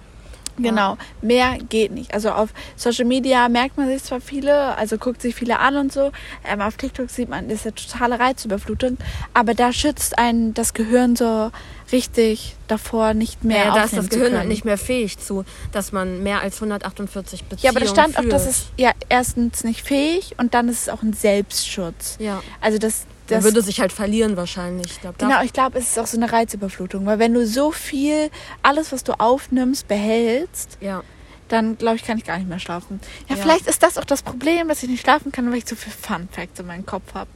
Genau, 0.59 0.97
mehr 1.23 1.59
geht 1.68 1.92
nicht. 1.92 2.12
Also 2.14 2.30
auf 2.30 2.50
Social 2.76 3.04
Media 3.04 3.49
merkt 3.49 3.76
man 3.76 3.88
sich 3.88 4.02
zwar 4.04 4.21
viele, 4.21 4.76
also 4.76 4.99
guckt 4.99 5.23
sich 5.23 5.35
viele 5.35 5.59
an 5.59 5.76
und 5.76 5.92
so. 5.92 6.12
Ähm, 6.49 6.61
auf 6.61 6.76
TikTok 6.76 7.11
sieht 7.11 7.28
man, 7.28 7.49
das 7.49 7.61
ist 7.61 7.66
eine 7.66 7.75
totale 7.75 8.18
Reizüberflutung. 8.21 8.99
Aber 9.35 9.54
da 9.54 9.73
schützt 9.73 10.18
einen 10.18 10.54
das 10.54 10.75
Gehirn 10.75 11.16
so 11.16 11.50
richtig 11.90 12.54
davor, 12.68 13.12
nicht 13.14 13.44
mehr 13.44 13.66
Ja, 13.66 13.75
da 13.75 13.85
ist 13.85 13.97
das 13.97 14.09
Gehirn 14.09 14.37
halt 14.37 14.49
nicht 14.49 14.64
mehr 14.64 14.78
fähig 14.78 15.18
zu, 15.18 15.44
dass 15.73 15.92
man 15.92 16.23
mehr 16.23 16.40
als 16.40 16.56
148 16.56 17.44
Beziehungen 17.44 17.64
Ja, 17.64 17.71
aber 17.71 17.80
da 17.80 17.87
stand 17.87 18.16
auch, 18.16 18.23
führt. 18.23 18.32
dass 18.32 18.47
es 18.47 18.66
ja 18.78 18.92
erstens 19.09 19.62
nicht 19.64 19.82
fähig 19.87 20.35
und 20.38 20.54
dann 20.54 20.68
ist 20.68 20.82
es 20.82 20.88
auch 20.88 21.02
ein 21.02 21.12
Selbstschutz. 21.12 22.16
Ja, 22.18 22.42
Also 22.61 22.78
das, 22.78 23.02
das 23.29 23.45
würde 23.45 23.62
sich 23.62 23.81
halt 23.81 23.93
verlieren 23.93 24.37
wahrscheinlich. 24.37 24.93
Ich 24.93 25.00
glaub, 25.00 25.19
Genau, 25.19 25.43
ich 25.43 25.52
glaube, 25.52 25.79
es 25.79 25.91
ist 25.91 25.99
auch 25.99 26.07
so 26.07 26.17
eine 26.17 26.31
Reizüberflutung, 26.33 27.07
weil 27.07 27.19
wenn 27.19 27.33
du 27.35 27.47
so 27.47 27.71
viel, 27.73 28.31
alles, 28.62 28.93
was 28.93 29.05
du 29.05 29.12
aufnimmst, 29.19 29.88
behältst, 29.88 30.79
Ja, 30.81 31.02
dann 31.49 31.76
glaube 31.79 31.97
ich, 31.97 32.05
kann 32.05 32.17
ich 32.19 32.25
gar 32.25 32.38
nicht 32.38 32.49
mehr 32.49 32.59
schlafen. 32.59 33.00
Ja, 33.29 33.37
Ja. 33.37 33.43
vielleicht 33.43 33.67
ist 33.67 33.83
das 33.83 33.99
auch 33.99 34.05
das 34.05 34.23
Problem, 34.23 34.69
dass 34.69 34.83
ich 34.83 34.88
nicht 34.88 35.02
schlafen 35.02 35.33
kann, 35.33 35.50
weil 35.50 35.59
ich 35.59 35.67
zu 35.67 35.76
viel 35.76 35.93
Fun 35.93 36.29
Facts 36.33 36.59
in 36.61 36.67
meinem 36.67 36.87
Kopf 36.87 37.14
habe. 37.14 37.31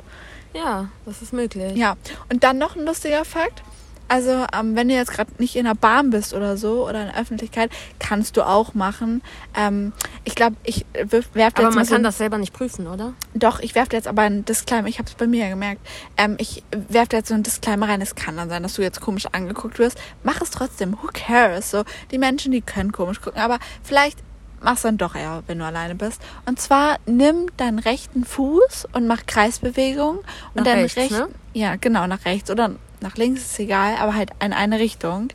ja, 0.54 0.88
das 1.04 1.20
ist 1.22 1.32
möglich. 1.32 1.76
Ja, 1.76 1.96
und 2.30 2.42
dann 2.44 2.56
noch 2.58 2.76
ein 2.76 2.84
lustiger 2.86 3.24
Fakt. 3.26 3.62
Also, 4.08 4.46
ähm, 4.56 4.76
wenn 4.76 4.88
du 4.88 4.94
jetzt 4.94 5.10
gerade 5.10 5.30
nicht 5.38 5.56
in 5.56 5.64
der 5.64 5.74
Bahn 5.74 6.10
bist 6.10 6.32
oder 6.32 6.56
so 6.56 6.86
oder 6.88 7.00
in 7.02 7.06
der 7.12 7.20
Öffentlichkeit, 7.20 7.70
kannst 7.98 8.36
du 8.36 8.46
auch 8.46 8.74
machen. 8.74 9.22
Ähm, 9.56 9.92
ich 10.24 10.34
glaube, 10.36 10.54
ich 10.64 10.86
werfe 10.92 11.28
jetzt 11.36 11.58
Aber 11.58 11.62
mal 11.70 11.74
man 11.74 11.84
so 11.84 11.90
kann 11.92 12.00
ein- 12.02 12.04
das 12.04 12.18
selber 12.18 12.38
nicht 12.38 12.52
prüfen, 12.52 12.86
oder? 12.86 13.14
Doch, 13.34 13.58
ich 13.60 13.74
werfe 13.74 13.94
jetzt 13.96 14.06
aber 14.06 14.22
einen 14.22 14.44
Disclaimer. 14.44 14.88
Ich 14.88 14.98
habe 14.98 15.08
es 15.08 15.14
bei 15.16 15.26
mir 15.26 15.44
ja 15.44 15.48
gemerkt. 15.50 15.84
Ähm, 16.16 16.36
ich 16.38 16.62
werfe 16.70 17.16
jetzt 17.16 17.28
so 17.28 17.34
einen 17.34 17.42
Disclaimer 17.42 17.88
rein. 17.88 18.00
Es 18.00 18.14
kann 18.14 18.36
dann 18.36 18.48
sein, 18.48 18.62
dass 18.62 18.74
du 18.74 18.82
jetzt 18.82 19.00
komisch 19.00 19.26
angeguckt 19.32 19.78
wirst. 19.78 19.98
Mach 20.22 20.40
es 20.40 20.50
trotzdem. 20.50 20.92
Who 21.02 21.08
cares? 21.12 21.70
So, 21.70 21.82
die 22.12 22.18
Menschen, 22.18 22.52
die 22.52 22.60
können 22.62 22.92
komisch 22.92 23.20
gucken. 23.20 23.40
Aber 23.40 23.58
vielleicht 23.82 24.18
mach's 24.60 24.82
dann 24.82 24.98
doch 24.98 25.14
eher, 25.14 25.42
wenn 25.46 25.58
du 25.58 25.64
alleine 25.64 25.94
bist. 25.94 26.20
Und 26.46 26.60
zwar 26.60 26.98
nimm 27.06 27.46
deinen 27.56 27.78
rechten 27.78 28.24
Fuß 28.24 28.86
und 28.92 29.06
mach 29.06 29.26
Kreisbewegung. 29.26 30.18
Und 30.18 30.24
Nach 30.54 30.64
deinen 30.64 30.82
rechts, 30.82 30.96
rechten, 30.96 31.18
ne? 31.18 31.28
ja, 31.54 31.76
genau, 31.76 32.06
nach 32.06 32.24
rechts 32.24 32.50
oder 32.50 32.72
nach 33.00 33.16
links 33.16 33.42
ist 33.42 33.58
egal, 33.58 33.96
aber 33.98 34.14
halt 34.14 34.30
in 34.42 34.52
eine 34.52 34.78
Richtung. 34.78 35.28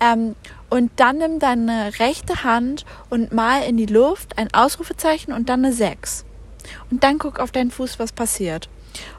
Ähm, 0.00 0.34
und 0.70 0.90
dann 0.96 1.18
nimm 1.18 1.38
deine 1.38 1.92
rechte 1.98 2.44
Hand 2.44 2.84
und 3.10 3.32
mal 3.32 3.62
in 3.62 3.76
die 3.76 3.86
Luft 3.86 4.38
ein 4.38 4.52
Ausrufezeichen 4.54 5.32
und 5.32 5.48
dann 5.48 5.64
eine 5.64 5.72
6. 5.74 6.24
und 6.90 7.04
dann 7.04 7.18
guck 7.18 7.38
auf 7.38 7.52
deinen 7.52 7.70
Fuß, 7.70 7.98
was 7.98 8.10
passiert. 8.12 8.68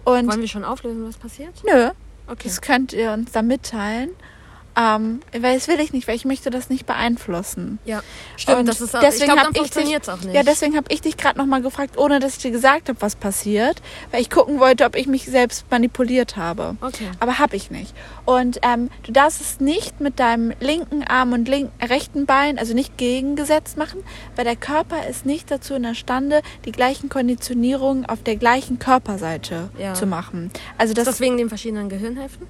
Und 0.03 0.27
Wollen 0.27 0.41
wir 0.41 0.47
schon 0.47 0.65
auflösen, 0.65 1.07
was 1.07 1.17
passiert? 1.17 1.53
nö, 1.65 1.89
Okay. 2.25 2.43
das 2.45 2.61
könnt 2.61 2.93
ihr 2.93 3.11
uns 3.11 3.31
da 3.33 3.41
mitteilen. 3.41 4.09
Ähm, 4.75 5.19
weil 5.31 5.55
das 5.55 5.67
will 5.67 5.79
ich 5.79 5.93
nicht, 5.93 6.07
weil 6.07 6.15
ich 6.15 6.25
möchte 6.25 6.49
das 6.49 6.69
nicht 6.69 6.85
beeinflussen. 6.85 7.77
Ja, 7.85 8.01
stimmt. 8.37 8.59
Und 8.59 8.65
das 8.67 8.81
ist 8.81 8.95
auch, 8.95 9.01
deswegen 9.01 9.31
ich 9.31 9.39
glaube, 9.39 9.55
funktioniert 9.55 10.03
es 10.03 10.09
auch 10.09 10.21
nicht. 10.21 10.33
Ja, 10.33 10.43
deswegen 10.43 10.75
habe 10.75 10.87
ich 10.89 11.01
dich 11.01 11.15
gerade 11.15 11.37
nochmal 11.37 11.61
gefragt, 11.61 11.97
ohne 11.97 12.19
dass 12.19 12.33
ich 12.37 12.41
dir 12.41 12.51
gesagt 12.51 12.89
habe, 12.89 12.99
was 13.01 13.15
passiert, 13.15 13.81
weil 14.11 14.21
ich 14.21 14.29
gucken 14.31 14.59
wollte, 14.59 14.85
ob 14.85 14.95
ich 14.95 15.05
mich 15.07 15.25
selbst 15.25 15.69
manipuliert 15.69 16.37
habe. 16.37 16.75
Okay. 16.81 17.07
Aber 17.19 17.37
habe 17.39 17.55
ich 17.55 17.69
nicht. 17.69 17.93
Und 18.25 18.59
ähm, 18.63 18.89
du 19.03 19.11
darfst 19.11 19.41
es 19.41 19.59
nicht 19.59 19.99
mit 19.99 20.19
deinem 20.19 20.53
linken 20.59 21.03
Arm 21.03 21.33
und 21.33 21.47
link 21.47 21.69
rechten 21.81 22.25
Bein, 22.25 22.57
also 22.57 22.73
nicht 22.73 22.97
gegengesetzt 22.97 23.77
machen, 23.77 24.03
weil 24.35 24.45
der 24.45 24.55
Körper 24.55 25.07
ist 25.07 25.25
nicht 25.25 25.51
dazu 25.51 25.75
in 25.75 25.83
der 25.83 25.93
Stande, 25.95 26.41
die 26.65 26.71
gleichen 26.71 27.09
Konditionierungen 27.09 28.05
auf 28.05 28.23
der 28.23 28.37
gleichen 28.37 28.79
Körperseite 28.79 29.69
Ja. 29.77 29.93
zu 29.93 30.05
machen. 30.07 30.51
Also 30.77 30.91
ist 30.91 30.97
das, 30.97 31.05
das 31.05 31.19
wegen 31.19 31.37
den 31.37 31.49
verschiedenen 31.49 31.89
Gehirnhälften? 31.89 32.47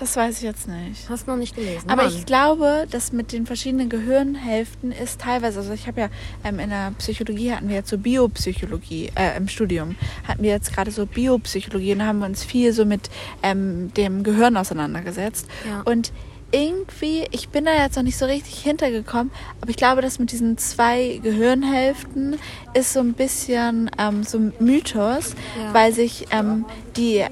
Das 0.00 0.16
weiß 0.16 0.38
ich 0.38 0.42
jetzt 0.42 0.66
nicht. 0.66 1.08
Hast 1.08 1.26
du 1.26 1.30
noch 1.32 1.38
nicht 1.38 1.54
gelesen. 1.54 1.88
Aber 1.88 2.04
Mann. 2.04 2.12
ich 2.12 2.26
glaube, 2.26 2.86
dass 2.90 3.12
mit 3.12 3.32
den 3.32 3.46
verschiedenen 3.46 3.88
Gehirnhälften 3.88 4.92
ist 4.92 5.20
teilweise, 5.20 5.60
also 5.60 5.72
ich 5.72 5.86
habe 5.86 6.00
ja 6.00 6.08
ähm, 6.44 6.58
in 6.58 6.70
der 6.70 6.92
Psychologie 6.98 7.52
hatten 7.52 7.68
wir 7.68 7.76
jetzt 7.76 7.90
so 7.90 7.98
Biopsychologie, 7.98 9.12
äh, 9.14 9.36
im 9.36 9.48
Studium 9.48 9.96
hatten 10.26 10.42
wir 10.42 10.50
jetzt 10.50 10.72
gerade 10.74 10.90
so 10.90 11.06
Biopsychologie 11.06 11.92
und 11.92 12.04
haben 12.06 12.22
uns 12.22 12.42
viel 12.42 12.72
so 12.72 12.84
mit 12.84 13.10
ähm, 13.42 13.92
dem 13.94 14.22
Gehirn 14.22 14.56
auseinandergesetzt. 14.56 15.46
Ja. 15.68 15.82
Und 15.84 16.12
irgendwie, 16.52 17.26
ich 17.30 17.48
bin 17.50 17.64
da 17.64 17.72
jetzt 17.80 17.94
noch 17.96 18.02
nicht 18.02 18.18
so 18.18 18.24
richtig 18.26 18.58
hintergekommen, 18.58 19.30
aber 19.60 19.70
ich 19.70 19.76
glaube, 19.76 20.02
dass 20.02 20.18
mit 20.18 20.32
diesen 20.32 20.58
zwei 20.58 21.20
Gehirnhälften 21.22 22.38
ist 22.74 22.92
so 22.92 23.00
ein 23.00 23.12
bisschen 23.12 23.88
ähm, 23.98 24.24
so 24.24 24.38
ein 24.38 24.52
Mythos, 24.58 25.34
Ja. 25.58 25.72
weil 25.74 25.92
sich 25.92 26.26
ähm, 26.32 26.64
die 26.96 27.24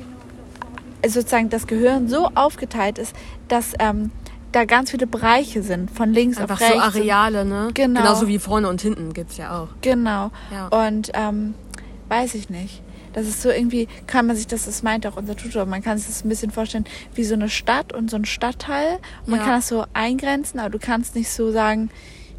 sozusagen 1.06 1.48
das 1.50 1.66
Gehirn 1.66 2.08
so 2.08 2.28
aufgeteilt 2.34 2.98
ist, 2.98 3.14
dass 3.48 3.72
ähm, 3.78 4.10
da 4.52 4.64
ganz 4.64 4.90
viele 4.90 5.06
Bereiche 5.06 5.62
sind, 5.62 5.90
von 5.90 6.12
links 6.12 6.38
Einfach 6.38 6.54
auf 6.56 6.60
rechts. 6.60 6.74
so 6.94 7.00
Areale, 7.00 7.44
ne? 7.44 7.68
Genau. 7.74 8.00
Genauso 8.00 8.28
wie 8.28 8.38
vorne 8.38 8.68
und 8.68 8.80
hinten 8.80 9.12
gibt's 9.12 9.36
ja 9.36 9.58
auch. 9.60 9.68
Genau. 9.82 10.30
Ja. 10.50 10.68
Und 10.86 11.10
ähm, 11.14 11.54
weiß 12.08 12.34
ich 12.34 12.48
nicht. 12.50 12.82
Das 13.12 13.26
ist 13.26 13.42
so 13.42 13.50
irgendwie, 13.50 13.88
kann 14.06 14.26
man 14.26 14.36
sich 14.36 14.46
das, 14.46 14.66
das 14.66 14.82
meint 14.82 15.06
auch 15.06 15.16
unser 15.16 15.34
Tutor, 15.36 15.64
man 15.66 15.82
kann 15.82 15.98
sich 15.98 16.06
das 16.06 16.24
ein 16.24 16.28
bisschen 16.28 16.50
vorstellen 16.50 16.84
wie 17.14 17.24
so 17.24 17.34
eine 17.34 17.48
Stadt 17.48 17.92
und 17.92 18.10
so 18.10 18.16
ein 18.16 18.24
Stadtteil. 18.26 18.98
Und 19.24 19.30
man 19.30 19.40
Ja. 19.40 19.44
kann 19.46 19.54
das 19.56 19.68
so 19.68 19.84
eingrenzen, 19.92 20.60
aber 20.60 20.70
du 20.70 20.78
kannst 20.78 21.14
nicht 21.14 21.30
so 21.30 21.50
sagen, 21.50 21.90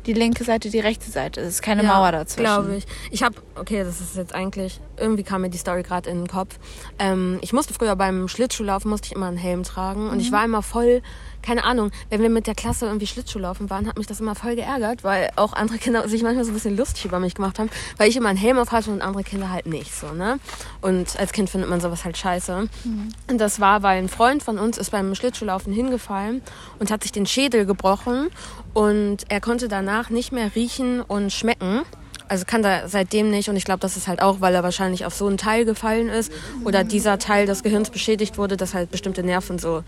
die 0.10 0.20
linke 0.20 0.44
Seite, 0.44 0.72
die 0.72 0.80
rechte 0.80 1.10
Seite. 1.12 1.40
Es 1.42 1.50
ist 1.56 1.62
keine 1.62 1.84
Ja, 1.84 1.94
Mauer 1.94 2.12
dazwischen. 2.12 2.44
Glaube 2.44 2.76
ich. 2.78 2.86
Ich 3.12 3.22
habe, 3.22 3.36
okay, 3.56 3.84
das 3.84 4.02
ist 4.02 4.16
jetzt 4.18 4.34
eigentlich, 4.34 4.82
irgendwie 4.98 5.22
kam 5.22 5.42
mir 5.42 5.50
die 5.52 5.60
Story 5.60 5.84
gerade 5.84 6.10
in 6.10 6.18
den 6.18 6.28
Kopf. 6.28 6.58
Ähm, 6.98 7.38
ich 7.42 7.54
musste 7.54 7.76
früher 7.76 7.96
beim 7.96 8.28
Schlittschuhlaufen, 8.28 8.90
musste 8.90 9.06
ich 9.06 9.12
immer 9.16 9.28
einen 9.28 9.38
Helm 9.38 9.62
tragen. 9.64 10.08
Und 10.10 10.16
Mhm. 10.16 10.20
ich 10.22 10.32
war 10.32 10.44
immer 10.44 10.64
voll, 10.64 11.04
keine 11.50 11.64
Ahnung, 11.64 11.90
wenn 12.12 12.22
wir 12.22 12.30
mit 12.30 12.46
der 12.46 12.54
Klasse 12.54 12.86
irgendwie 12.86 13.08
Schlittschuhlaufen 13.08 13.72
waren, 13.72 13.88
hat 13.88 13.98
mich 13.98 14.06
das 14.06 14.20
immer 14.20 14.36
voll 14.36 14.56
geärgert, 14.56 15.04
weil 15.04 15.32
auch 15.36 15.54
andere 15.54 15.80
Kinder 15.80 16.08
sich 16.08 16.22
manchmal 16.22 16.46
so 16.46 16.52
ein 16.52 16.54
bisschen 16.54 16.78
lustig 16.78 17.06
über 17.06 17.20
mich 17.20 17.34
gemacht 17.34 17.58
haben, 17.58 17.72
weil 17.98 18.08
ich 18.08 18.16
immer 18.16 18.30
einen 18.30 18.38
Helm 18.38 18.60
auf 18.60 18.72
hatte 18.72 18.92
und 18.92 19.02
andere 19.02 19.24
Kinder 19.24 19.52
halt 19.52 19.66
nicht 19.66 19.92
so, 19.96 20.14
ne? 20.14 20.40
Und 20.82 21.18
als 21.20 21.32
Kind 21.32 21.50
findet 21.50 21.68
man 21.68 21.82
sowas 21.82 22.06
halt 22.06 22.20
scheiße. 22.20 22.70
Mhm. 22.84 23.10
Und 23.32 23.38
das 23.40 23.60
war, 23.60 23.82
weil 23.82 23.98
ein 23.98 24.10
Freund 24.10 24.44
von 24.44 24.60
uns 24.60 24.78
ist 24.78 24.92
beim 24.92 25.16
Schlittschuhlaufen 25.16 25.74
hingefallen 25.74 26.44
und 26.78 26.92
hat 26.92 27.02
sich 27.02 27.12
den 27.12 27.26
Schädel 27.26 27.66
gebrochen 27.66 28.28
und 28.76 29.26
er 29.30 29.42
konnte 29.42 29.68
danach 29.68 30.12
nicht 30.12 30.32
mehr 30.32 30.54
riechen 30.54 31.02
und 31.02 31.34
schmecken. 31.34 31.82
Also 32.28 32.46
kann 32.46 32.62
da 32.62 32.88
seitdem 32.88 33.32
nicht 33.32 33.50
und 33.50 33.56
ich 33.56 33.66
glaube, 33.66 33.80
das 33.80 33.98
ist 33.98 34.08
halt 34.08 34.22
auch, 34.22 34.40
weil 34.40 34.54
er 34.54 34.62
wahrscheinlich 34.62 35.04
auf 35.08 35.16
so 35.16 35.26
einen 35.26 35.40
Teil 35.40 35.66
gefallen 35.66 36.10
ist 36.10 36.32
oder 36.64 36.84
dieser 36.84 37.18
Teil 37.18 37.48
des 37.48 37.64
Gehirns 37.64 37.90
beschädigt 37.90 38.38
wurde, 38.38 38.56
dass 38.56 38.76
halt 38.76 38.92
bestimmte 38.92 39.24
Nerven 39.24 39.58
so 39.58 39.84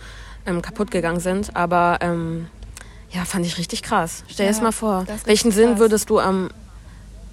ähm, 0.45 0.61
kaputt 0.61 0.91
gegangen 0.91 1.19
sind. 1.19 1.55
Aber 1.55 1.97
ähm, 2.01 2.47
ja, 3.11 3.25
fand 3.25 3.45
ich 3.45 3.57
richtig 3.57 3.83
krass. 3.83 4.23
Stell 4.27 4.45
dir 4.45 4.51
Ja, 4.51 4.55
das 4.57 4.61
mal 4.63 4.71
vor. 4.71 5.03
das 5.07 5.25
Welchen 5.25 5.51
Sinn 5.51 5.71
krass. 5.71 5.79
würdest 5.79 6.09
du 6.09 6.19
am 6.19 6.49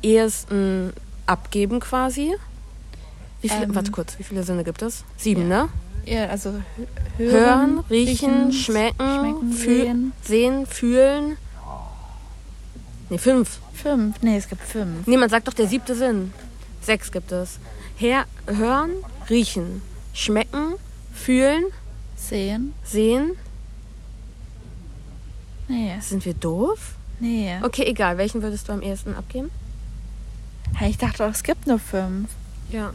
ehesten 0.03 0.93
abgeben 1.27 1.81
quasi? 1.81 2.35
Wie 3.41 3.49
viele, 3.49 3.65
Ähm, 3.65 3.75
warte 3.75 3.91
kurz, 3.93 4.19
wie 4.19 4.25
viele 4.25 4.43
Sinne 4.43 4.65
gibt 4.65 4.83
es? 4.83 5.05
Sieben, 5.17 5.43
Ja. 5.51 5.65
ne? 5.65 5.69
Ja, 6.05 6.27
also 6.29 6.51
hö- 7.19 7.31
Hören, 7.31 7.81
riechen, 7.91 8.51
schmecken, 8.53 8.97
schmecken, 9.19 9.53
fühl- 9.53 9.83
sehen. 9.85 10.13
sehen, 10.25 10.67
fühlen. 10.67 11.37
Nee, 13.11 13.19
fünf. 13.19 13.59
Fünf. 13.75 14.17
Nee, 14.23 14.37
es 14.37 14.49
gibt 14.49 14.63
fünf. 14.63 15.07
Niemand 15.07 15.31
sagt 15.31 15.49
doch 15.49 15.55
der 15.55 15.67
siebte 15.69 15.95
Sinn. 15.95 16.33
Sechs 16.81 17.13
gibt 17.13 17.31
es. 17.33 17.59
Her 17.97 18.25
hören, 18.47 18.91
riechen, 19.31 19.83
schmecken, 20.15 20.75
fühlen, 21.15 21.65
Sehen. 22.19 22.75
sehen. 22.85 23.37
Nee. 25.69 25.95
Sind 26.01 26.25
wir 26.25 26.35
doof? 26.35 26.95
Nee. 27.21 27.57
Okay, 27.63 27.85
egal. 27.85 28.19
Welchen 28.19 28.43
würdest 28.43 28.69
du 28.69 28.73
am 28.73 28.83
ehesten 28.83 29.15
abgeben? 29.15 29.51
Hey, 30.75 30.91
ich 30.91 30.99
dachte 30.99 31.19
doch, 31.19 31.31
es 31.31 31.43
gibt 31.43 31.67
nur 31.67 31.79
fünf. 31.79 32.29
Ja. 32.71 32.93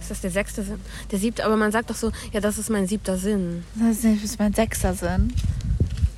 Ist 0.00 0.10
das 0.10 0.20
der 0.20 0.30
sechste 0.30 0.62
Sinn? 0.62 0.80
Der 1.10 1.18
siebte, 1.18 1.44
aber 1.44 1.56
man 1.56 1.72
sagt 1.72 1.90
doch 1.90 1.96
so, 1.96 2.12
ja, 2.32 2.40
das 2.40 2.58
ist 2.58 2.70
mein 2.70 2.86
siebter 2.86 3.16
Sinn. 3.16 3.64
Das 3.74 4.04
ist 4.04 4.38
mein 4.38 4.52
Sechser 4.52 4.94
sind. 4.94 5.34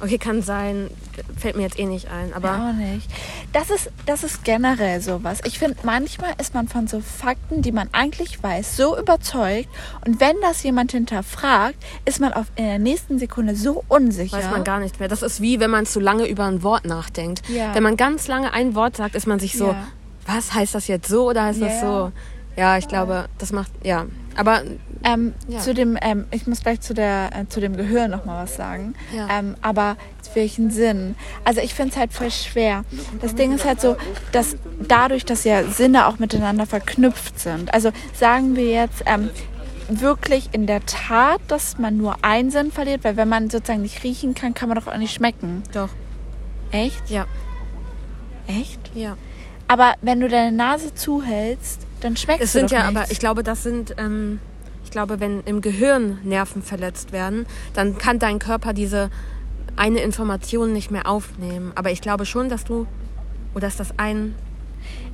Okay, 0.00 0.19
kann 0.19 0.43
sein. 0.43 0.90
Fällt 1.37 1.57
mir 1.57 1.62
jetzt 1.62 1.78
eh 1.78 1.85
nicht 1.85 2.09
ein. 2.09 2.33
Aber 2.33 2.49
ja, 2.49 2.69
auch 2.71 2.73
nicht. 2.73 3.09
Das 3.52 3.69
ist, 3.71 3.90
das 4.07 4.23
ist 4.23 4.45
generell 4.45 5.00
sowas. 5.00 5.40
Ich 5.45 5.59
finde, 5.59 5.76
manchmal 5.83 6.35
ist 6.40 6.55
man 6.55 6.69
von 6.69 6.87
so 6.87 7.00
Fakten, 7.00 7.62
die 7.62 7.73
man 7.73 7.88
eigentlich 7.93 8.40
weiß, 8.43 8.76
so 8.76 8.97
überzeugt. 8.97 9.69
Und 10.07 10.21
wenn 10.21 10.37
das 10.40 10.62
jemand 10.62 10.93
hinterfragt, 10.93 11.76
ist 12.05 12.21
man 12.21 12.33
auf, 12.33 12.47
in 12.55 12.64
der 12.67 12.78
nächsten 12.78 13.19
Sekunde 13.19 13.57
so 13.57 13.83
unsicher. 13.88 14.37
weiß 14.37 14.50
man 14.52 14.62
gar 14.62 14.78
nicht 14.78 15.00
mehr. 15.00 15.09
Das 15.09 15.23
ist 15.23 15.40
wie, 15.40 15.59
wenn 15.59 15.71
man 15.71 15.85
zu 15.85 15.99
lange 15.99 16.28
über 16.28 16.45
ein 16.45 16.62
Wort 16.62 16.85
nachdenkt. 16.85 17.43
Ja. 17.49 17.75
Wenn 17.75 17.83
man 17.83 17.97
ganz 17.97 18.28
lange 18.28 18.52
ein 18.52 18.76
Wort 18.76 18.97
sagt, 18.97 19.17
ist 19.17 19.26
man 19.26 19.40
sich 19.40 19.59
so, 19.59 19.69
Ja. 19.69 19.88
was 20.26 20.55
heißt 20.55 20.76
das 20.76 20.87
jetzt 20.87 21.09
so 21.09 21.28
oder 21.31 21.43
heißt 21.45 21.61
das 21.61 21.73
Ja. 21.73 21.81
so? 21.81 22.12
Ja, 22.57 22.76
ich 22.78 22.87
glaube, 22.88 23.26
das 23.38 23.50
macht, 23.52 23.71
ja. 23.85 24.07
Aber 24.37 24.62
Ähm, 25.05 25.35
Ja. 25.47 25.61
Zu 25.61 25.75
dem, 25.75 25.97
ähm, 26.00 26.26
ich 26.31 26.47
muss 26.47 26.61
gleich 26.62 26.81
zu, 26.81 26.93
der, 26.95 27.31
äh, 27.35 27.47
zu 27.49 27.61
dem 27.61 27.76
Gehirn 27.76 28.11
noch 28.11 28.25
mal 28.25 28.43
was 28.43 28.57
sagen. 28.57 28.95
Ja. 29.14 29.28
Ähm, 29.38 29.55
aber 29.62 29.97
welchen 30.35 30.71
Sinn? 30.71 31.14
Also 31.45 31.61
ich 31.62 31.73
finde 31.75 31.93
es 31.93 31.97
halt 31.99 32.12
voll 32.12 32.31
schwer. 32.31 32.85
Das 33.23 33.35
Ding 33.35 33.52
ist 33.55 33.64
halt 33.64 33.81
so, 33.81 33.97
dass 34.31 34.57
dadurch, 34.87 35.25
dass 35.25 35.43
ja 35.45 35.64
Sinne 35.64 36.07
auch 36.07 36.19
miteinander 36.19 36.67
verknüpft 36.67 37.40
sind. 37.40 37.73
Also 37.73 37.93
sagen 38.12 38.55
wir 38.55 38.71
jetzt 38.71 39.02
ähm, 39.07 39.31
wirklich 39.88 40.50
in 40.52 40.67
der 40.67 40.85
Tat, 40.85 41.40
dass 41.49 41.78
man 41.78 41.97
nur 41.97 42.17
einen 42.23 42.50
Sinn 42.50 42.71
verliert, 42.71 43.05
weil 43.05 43.17
wenn 43.17 43.28
man 43.28 43.49
sozusagen 43.49 43.81
nicht 43.83 44.05
riechen 44.05 44.35
kann, 44.35 44.52
kann 44.52 44.69
man 44.69 44.76
doch 44.78 44.87
auch 44.87 44.99
nicht 44.99 45.14
schmecken. 45.14 45.62
doch, 45.73 45.88
Echt? 46.73 47.09
ja, 47.09 47.25
Echt? 48.47 48.78
ja. 48.95 49.17
Aber 49.67 49.95
wenn 50.02 50.21
du 50.21 50.28
deine 50.28 50.52
Nase 50.55 50.95
zuhältst, 50.95 51.81
dann 52.00 52.17
schmeckst 52.17 52.43
Es 52.45 52.52
du 52.52 52.59
sind 52.61 52.71
doch 52.71 52.76
ja, 52.76 52.85
nichts. 52.90 53.00
aber 53.02 53.11
ich 53.12 53.19
glaube, 53.19 53.43
das 53.43 53.62
sind, 53.62 53.95
ähm, 53.99 54.40
ich 54.88 54.92
glaube, 54.92 55.21
wenn 55.21 55.42
im 55.42 55.61
Gehirn 55.61 56.18
Nerven 56.25 56.62
verletzt 56.62 57.12
werden, 57.12 57.45
dann 57.75 57.99
kann 57.99 58.18
dein 58.18 58.38
Körper 58.38 58.73
diese 58.73 59.11
eine 59.76 60.00
Information 60.00 60.73
nicht 60.73 60.90
mehr 60.90 61.07
aufnehmen. 61.07 61.73
Aber 61.75 61.90
ich 61.90 62.00
glaube 62.00 62.25
schon, 62.25 62.49
dass 62.49 62.64
du, 62.64 62.87
oder 63.54 63.68
ist 63.68 63.78
das 63.78 63.99
ein, 63.99 64.35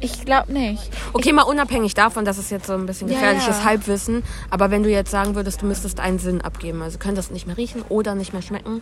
Ich 0.00 0.24
glaube 0.24 0.52
nicht. 0.52 0.90
okay, 1.12 1.32
mal 1.32 1.42
unabhängig 1.42 1.92
davon, 1.94 2.24
dass 2.24 2.38
es 2.38 2.50
jetzt 2.50 2.68
so 2.68 2.74
ein 2.74 2.86
bisschen 2.86 3.08
Ja, 3.08 3.14
gefährliches 3.14 3.58
ja. 3.58 3.64
Halbwissen, 3.64 4.22
aber 4.48 4.70
wenn 4.70 4.84
du 4.84 4.90
jetzt 4.90 5.10
sagen 5.10 5.34
würdest, 5.34 5.60
du 5.60 5.66
müsstest 5.66 5.98
einen 5.98 6.20
Sinn 6.20 6.40
abgeben, 6.40 6.80
also 6.80 6.98
könntest 6.98 7.32
nicht 7.32 7.48
mehr 7.48 7.56
riechen 7.56 7.82
oder 7.88 8.14
nicht 8.14 8.32
mehr 8.32 8.42
schmecken 8.42 8.80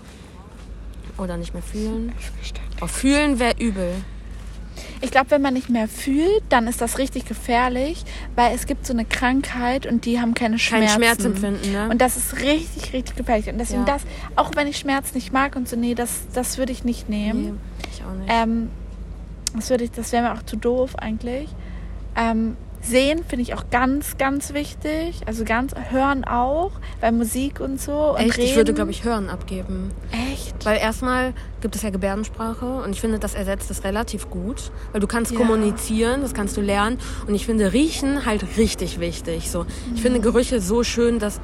oder 1.17 1.39
nicht 1.39 1.55
mehr 1.55 1.63
fühlen. 1.63 2.13
Oh, 2.83 2.87
fühlen 2.87 3.39
wäre 3.39 3.55
übel. 3.59 3.95
Ich 5.05 5.11
glaube, 5.11 5.31
wenn 5.33 5.43
man 5.43 5.53
nicht 5.53 5.69
mehr 5.69 5.89
fühlt, 5.89 6.43
dann 6.49 6.67
ist 6.69 6.81
das 6.81 6.97
richtig 6.97 7.25
gefährlich, 7.27 8.05
weil 8.37 8.55
es 8.55 8.67
gibt 8.67 8.87
so 8.87 8.93
eine 8.93 9.05
Krankheit 9.05 9.85
und 9.85 10.05
die 10.07 10.21
haben 10.21 10.33
keine 10.33 10.57
Kein 10.57 10.61
Schmerzen. 10.89 10.95
Schmerzempfinden, 10.97 11.73
ne? 11.73 11.89
Und 11.91 12.01
das 12.01 12.17
ist 12.17 12.41
richtig, 12.41 12.93
richtig 12.93 13.17
gefährlich. 13.17 13.49
Und 13.49 13.59
deswegen 13.59 13.81
Ja. 13.85 13.95
das, 13.95 14.03
auch 14.37 14.53
wenn 14.55 14.69
ich 14.69 14.79
Schmerz 14.79 15.13
nicht 15.15 15.33
mag 15.33 15.57
und 15.57 15.69
so, 15.69 15.75
nee, 15.77 15.95
das, 15.97 16.21
das 16.33 16.57
würde 16.57 16.71
ich 16.73 16.85
nicht 16.85 17.09
nehmen. 17.09 17.43
nee, 17.45 17.89
ich 17.93 18.03
auch 18.05 18.15
nicht. 18.15 18.31
Ähm, 18.33 18.71
das 19.57 19.69
würde 19.71 19.85
ich, 19.85 19.91
das 19.91 20.13
wäre 20.13 20.23
mir 20.23 20.33
auch 20.35 20.43
zu 20.45 20.57
doof 20.57 20.97
eigentlich. 20.97 21.49
Ähm, 22.17 22.57
sehen 22.83 23.21
finde 23.27 23.43
ich 23.43 23.55
auch 23.55 23.65
ganz, 23.71 24.19
ganz 24.19 24.53
wichtig. 24.53 25.21
Also 25.27 25.45
ganz, 25.45 25.73
hören 25.91 26.25
auch, 26.25 26.73
bei 27.01 27.11
Musik 27.13 27.61
und 27.61 27.81
so. 27.81 28.11
Und 28.15 28.19
Echt? 28.19 28.39
reden. 28.39 28.49
Ich 28.49 28.57
würde, 28.57 28.75
glaube 28.75 28.91
ich, 28.91 29.05
hören 29.05 29.31
abgeben. 29.31 29.91
Echt? 30.33 30.65
Weil 30.65 30.79
erstmal 30.79 31.33
gibt 31.61 31.77
es 31.77 31.83
ja 31.83 31.91
Gebärdensprache 31.91 32.67
und 32.83 32.91
ich 32.91 33.01
finde, 33.01 33.19
das 33.19 33.35
ersetzt 33.35 33.71
es 33.71 33.85
relativ 33.85 34.29
gut, 34.31 34.71
weil 34.93 35.01
du 35.01 35.07
kannst 35.07 35.31
Ja. 35.33 35.39
kommunizieren, 35.39 36.23
das 36.23 36.35
kannst 36.35 36.57
du 36.57 36.61
lernen 36.61 36.99
und 37.27 37.35
ich 37.35 37.47
finde 37.47 37.73
Riechen 37.73 38.27
halt 38.27 38.45
richtig 38.57 38.99
wichtig. 39.01 39.51
So, 39.51 39.65
ich 39.95 40.03
finde 40.03 40.21
Gerüche 40.21 40.61
so 40.61 40.83
schön, 40.83 41.19
dass 41.19 41.41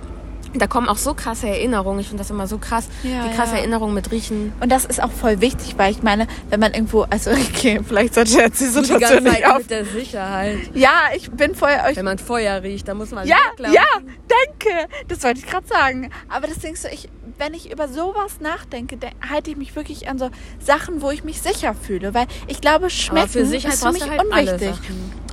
Da 0.55 0.67
kommen 0.67 0.88
auch 0.88 0.97
so 0.97 1.14
krasse 1.14 1.49
Erinnerungen. 1.49 2.00
Ich 2.00 2.09
finde 2.09 2.23
das 2.23 2.31
immer 2.31 2.47
so 2.47 2.59
krass, 2.59 2.88
Ja, 3.02 3.25
wie 3.25 3.35
krasse 3.37 3.52
ja. 3.52 3.59
Erinnerungen 3.59 3.95
mit 3.95 4.11
Riechen. 4.11 4.52
Und 4.61 4.71
das 4.73 4.85
ist 4.85 5.02
auch 5.02 5.11
voll 5.11 5.40
wichtig, 5.40 5.75
weil 5.76 5.90
ich 5.93 6.02
meine, 6.02 6.26
wenn 6.50 6.61
man 6.61 6.73
irgendwo, 6.75 7.02
also 7.02 7.31
okay, 7.55 7.81
vielleicht 7.87 8.14
sollte 8.14 8.31
ich 8.31 8.37
jetzt 8.37 8.61
die 8.61 8.64
Die 8.67 8.73
ganze 8.73 8.83
Situation 8.83 9.25
nicht 9.25 9.35
Zeit 9.35 9.47
auf. 9.47 9.59
mit 9.59 9.71
der 9.71 9.85
Sicherheit. 9.85 10.59
Ja, 10.75 10.93
ich 11.14 11.31
bin 11.31 11.55
vorher 11.55 11.85
euch. 11.87 11.97
Wenn 11.97 12.05
man 12.05 12.19
Feuer 12.19 12.62
riecht, 12.62 12.88
dann 12.88 12.97
muss 12.97 13.11
man 13.11 13.26
Ja, 13.26 13.37
ja, 13.73 13.83
danke. 14.28 14.88
Das 15.09 15.23
wollte 15.23 15.40
ich 15.40 15.47
gerade 15.47 15.67
sagen. 15.67 16.11
Aber 16.28 16.47
das 16.47 16.59
denkst 16.59 16.83
du, 16.83 16.88
ich, 16.88 17.09
wenn 17.38 17.55
ich 17.55 17.71
über 17.71 17.88
sowas 17.88 18.40
nachdenke, 18.40 18.97
de- 18.97 19.11
halte 19.28 19.50
ich 19.50 19.57
mich 19.57 19.76
wirklich 19.76 20.09
an 20.09 20.19
so 20.19 20.31
Sachen, 20.64 21.02
wo 21.02 21.11
ich 21.11 21.25
mich 21.25 21.40
sicher 21.40 21.75
fühle. 21.75 22.14
Weil 22.14 22.26
ich 22.47 22.61
glaube, 22.61 22.90
schmecken 22.90 23.19
Aber 23.19 23.28
für 23.28 23.40
ist 23.40 23.83
für 23.83 23.93
mich 23.93 24.09
halt 24.09 24.25
unwichtig. 24.25 24.73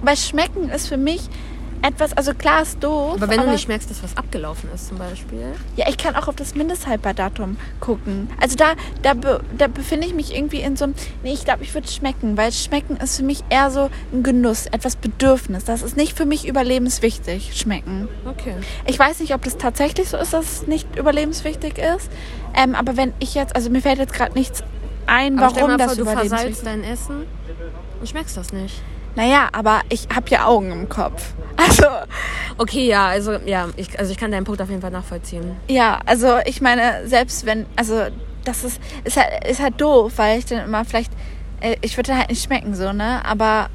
Weil 0.03 0.17
schmecken 0.17 0.69
ist 0.69 0.87
für 0.87 0.97
mich 0.97 1.21
etwas, 1.85 2.13
also 2.17 2.33
klar 2.33 2.63
ist 2.63 2.83
doof. 2.83 3.13
Aber 3.15 3.29
wenn 3.29 3.41
du 3.41 3.51
nicht 3.51 3.67
merkst, 3.67 3.89
dass 3.89 4.01
was 4.01 4.17
abgelaufen 4.17 4.69
ist 4.73 4.87
zum 4.87 4.97
Beispiel. 4.97 5.53
Ja, 5.75 5.87
ich 5.87 5.97
kann 5.97 6.15
auch 6.15 6.27
auf 6.27 6.35
das 6.35 6.55
Mindesthaltbardatum 6.55 7.57
gucken. 7.79 8.29
Also 8.41 8.55
da, 8.55 8.73
da, 9.03 9.13
be, 9.13 9.41
da 9.57 9.67
befinde 9.67 10.07
ich 10.07 10.13
mich 10.13 10.35
irgendwie 10.35 10.61
in 10.61 10.75
so 10.75 10.85
einem. 10.85 10.95
Nee, 11.23 11.33
ich 11.33 11.45
glaube, 11.45 11.63
ich 11.63 11.73
würde 11.73 11.87
schmecken, 11.87 12.37
weil 12.37 12.51
schmecken 12.51 12.97
ist 12.97 13.17
für 13.17 13.23
mich 13.23 13.43
eher 13.49 13.69
so 13.69 13.89
ein 14.11 14.23
Genuss, 14.23 14.65
etwas 14.65 14.95
Bedürfnis. 14.95 15.63
Das 15.65 15.83
ist 15.83 15.95
nicht 15.95 16.17
für 16.17 16.25
mich 16.25 16.47
überlebenswichtig, 16.47 17.55
schmecken. 17.55 18.07
Okay. 18.25 18.55
Ich 18.87 18.97
weiß 18.97 19.19
nicht, 19.19 19.33
ob 19.35 19.43
das 19.43 19.57
tatsächlich 19.57 20.09
so 20.09 20.17
ist, 20.17 20.33
dass 20.33 20.45
es 20.61 20.67
nicht 20.67 20.95
überlebenswichtig 20.97 21.77
ist. 21.77 22.09
Ähm, 22.55 22.73
aber 22.73 22.97
wenn 22.97 23.13
ich 23.19 23.35
jetzt, 23.35 23.55
also 23.55 23.69
mir 23.69 23.81
fällt 23.81 23.99
jetzt 23.99 24.13
gerade 24.13 24.33
nichts 24.33 24.63
ein, 25.05 25.37
Aber 25.37 25.49
stell 25.51 25.61
warum 25.63 25.71
mal 25.71 25.77
das 25.77 25.87
vor, 25.87 25.95
du 25.97 26.01
überlebenswichtig 26.01 26.51
ist. 26.51 26.59
versalzt 26.61 26.65
dein 26.65 26.83
Essen 26.83 27.27
und 27.99 28.09
schmeckst 28.09 28.37
das 28.37 28.51
nicht. 28.53 28.81
Naja, 29.15 29.49
aber 29.53 29.81
ich 29.89 30.07
habe 30.13 30.29
ja 30.29 30.45
Augen 30.45 30.71
im 30.71 30.89
Kopf. 30.89 31.33
Also, 31.57 31.85
Okay, 32.57 32.87
ja, 32.87 33.07
also 33.07 33.33
ja, 33.45 33.67
ich, 33.75 33.97
also 33.99 34.11
ich 34.11 34.17
kann 34.17 34.31
deinen 34.31 34.45
Punkt 34.45 34.61
auf 34.61 34.69
jeden 34.69 34.81
Fall 34.81 34.91
nachvollziehen. 34.91 35.55
ja, 35.67 35.99
also 36.05 36.37
ich 36.45 36.61
meine, 36.61 37.05
selbst 37.07 37.45
wenn, 37.45 37.65
also 37.75 38.03
das 38.45 38.63
ist, 38.63 38.79
ist 39.03 39.17
halt, 39.17 39.45
ist 39.45 39.61
halt 39.61 39.79
doof, 39.81 40.13
weil 40.17 40.39
ich 40.39 40.45
dann 40.45 40.63
immer 40.65 40.85
vielleicht, 40.85 41.11
äh, 41.59 41.75
ich 41.81 41.97
würde 41.97 42.15
halt 42.15 42.29
nicht 42.29 42.43
schmecken 42.43 42.73
so, 42.75 42.93
ne? 42.93 43.21
Aber 43.25 43.69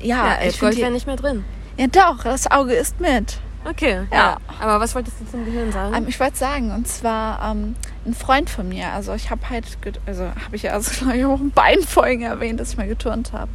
ja, 0.00 0.26
Ja, 0.26 0.38
ich 0.46 0.58
Gold 0.60 0.76
wäre 0.76 0.90
nicht 0.90 1.06
mehr 1.06 1.16
drin. 1.16 1.44
ja 1.78 1.86
doch, 1.86 2.22
das 2.24 2.50
Auge 2.50 2.74
ist 2.74 3.00
mit. 3.00 3.38
Okay, 3.64 4.00
ja. 4.10 4.16
Ja. 4.18 4.36
Aber 4.60 4.80
was 4.80 4.94
wolltest 4.94 5.20
du 5.20 5.30
zum 5.30 5.44
Gehirn 5.44 5.70
sagen? 5.70 5.94
Ähm, 5.94 6.06
ich 6.08 6.18
wollte 6.18 6.36
sagen, 6.36 6.72
und 6.72 6.88
zwar 6.88 7.52
ähm, 7.52 7.76
ein 8.04 8.12
Freund 8.12 8.50
von 8.50 8.68
mir, 8.68 8.88
also 8.92 9.14
ich 9.14 9.30
habe 9.30 9.48
halt, 9.48 9.64
also 10.04 10.24
habe 10.24 10.56
ich 10.56 10.64
ja 10.64 10.72
also 10.72 10.90
glaub 11.04 11.14
ich, 11.14 11.24
auch 11.24 11.40
in 11.40 11.52
beiden 11.52 11.86
Folgen 11.86 12.22
erwähnt, 12.22 12.58
dass 12.58 12.72
ich 12.72 12.76
mal 12.76 12.88
geturnt 12.88 13.32
habe. 13.32 13.52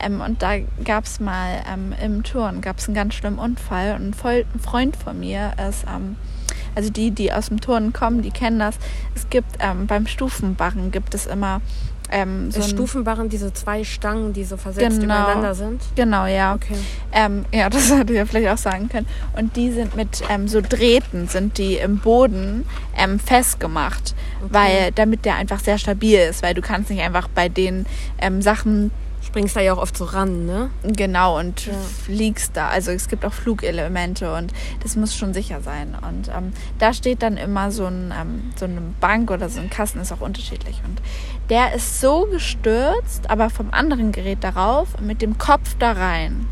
Ähm, 0.00 0.20
und 0.20 0.42
da 0.42 0.58
gab 0.84 1.04
es 1.04 1.20
mal 1.20 1.62
ähm, 1.72 1.94
im 2.02 2.22
Turn 2.22 2.60
gab 2.60 2.78
es 2.78 2.86
einen 2.86 2.94
ganz 2.94 3.14
schlimmen 3.14 3.38
Unfall 3.38 3.94
und 3.94 4.08
ein, 4.08 4.14
Voll 4.14 4.44
ein 4.54 4.60
Freund 4.60 4.96
von 4.96 5.18
mir 5.18 5.52
ist, 5.68 5.84
ähm, 5.92 6.16
also 6.74 6.90
die, 6.90 7.10
die 7.10 7.32
aus 7.32 7.48
dem 7.48 7.60
Turnen 7.60 7.92
kommen, 7.92 8.22
die 8.22 8.30
kennen 8.30 8.58
das. 8.58 8.76
Es 9.14 9.28
gibt 9.28 9.56
ähm, 9.60 9.86
beim 9.86 10.06
Stufenbarren 10.06 10.90
gibt 10.90 11.14
es 11.14 11.26
immer 11.26 11.60
ähm, 12.12 12.50
so 12.50 12.60
Stufenbarren 12.62 13.28
diese 13.30 13.52
zwei 13.54 13.84
Stangen, 13.84 14.32
die 14.34 14.44
so 14.44 14.56
versetzt 14.58 15.00
Genau. 15.00 15.14
übereinander 15.14 15.54
sind? 15.54 15.82
Genau, 15.96 16.26
ja. 16.26 16.54
Okay. 16.54 16.76
Ähm, 17.12 17.46
ja, 17.52 17.70
das 17.70 17.90
hätte 17.90 18.12
ich 18.12 18.18
ja 18.18 18.26
vielleicht 18.26 18.48
auch 18.48 18.58
sagen 18.58 18.88
können. 18.88 19.06
Und 19.36 19.56
die 19.56 19.72
sind 19.72 19.96
mit 19.96 20.22
ähm, 20.28 20.46
so 20.46 20.60
Drähten, 20.60 21.26
sind 21.28 21.56
die 21.56 21.76
im 21.76 21.98
Boden 21.98 22.66
ähm, 22.96 23.18
festgemacht, 23.18 24.14
weil 24.42 24.92
damit 24.92 25.24
der 25.24 25.36
einfach 25.36 25.60
sehr 25.60 25.78
stabil 25.78 26.18
ist, 26.18 26.42
weil 26.42 26.54
du 26.54 26.60
kannst 26.60 26.90
nicht 26.90 27.02
einfach 27.02 27.28
bei 27.28 27.48
den 27.48 27.86
ähm, 28.18 28.42
Sachen 28.42 28.90
Springst 29.32 29.56
da 29.56 29.60
ja 29.62 29.72
auch 29.72 29.78
oft 29.78 29.96
so 29.96 30.04
ran, 30.04 30.44
ne? 30.44 30.68
genau 30.82 31.38
und 31.38 31.64
Ja. 31.64 31.72
fliegst 32.04 32.54
da. 32.54 32.68
Also 32.68 32.90
es 32.90 33.08
gibt 33.08 33.24
auch 33.24 33.32
Flugelemente 33.32 34.34
und 34.34 34.52
das 34.82 34.94
muss 34.94 35.16
schon 35.16 35.32
sicher 35.32 35.62
sein. 35.62 35.96
Und 36.06 36.28
ähm, 36.28 36.52
da 36.78 36.92
steht 36.92 37.22
dann 37.22 37.38
immer 37.38 37.70
so, 37.70 37.86
ein, 37.86 38.12
ähm, 38.14 38.52
so 38.56 38.66
eine 38.66 38.82
Bank 39.00 39.30
oder 39.30 39.48
so 39.48 39.58
ein 39.60 39.70
Kasten, 39.70 40.00
ist 40.00 40.12
auch 40.12 40.20
unterschiedlich. 40.20 40.82
Und 40.86 41.00
der 41.48 41.72
ist 41.72 41.98
so 42.02 42.26
gestürzt, 42.30 43.30
aber 43.30 43.48
vom 43.48 43.70
anderen 43.70 44.12
Gerät 44.12 44.44
darauf, 44.44 45.00
mit 45.00 45.22
dem 45.22 45.38
Kopf 45.38 45.76
da 45.78 45.92
rein. 45.92 46.46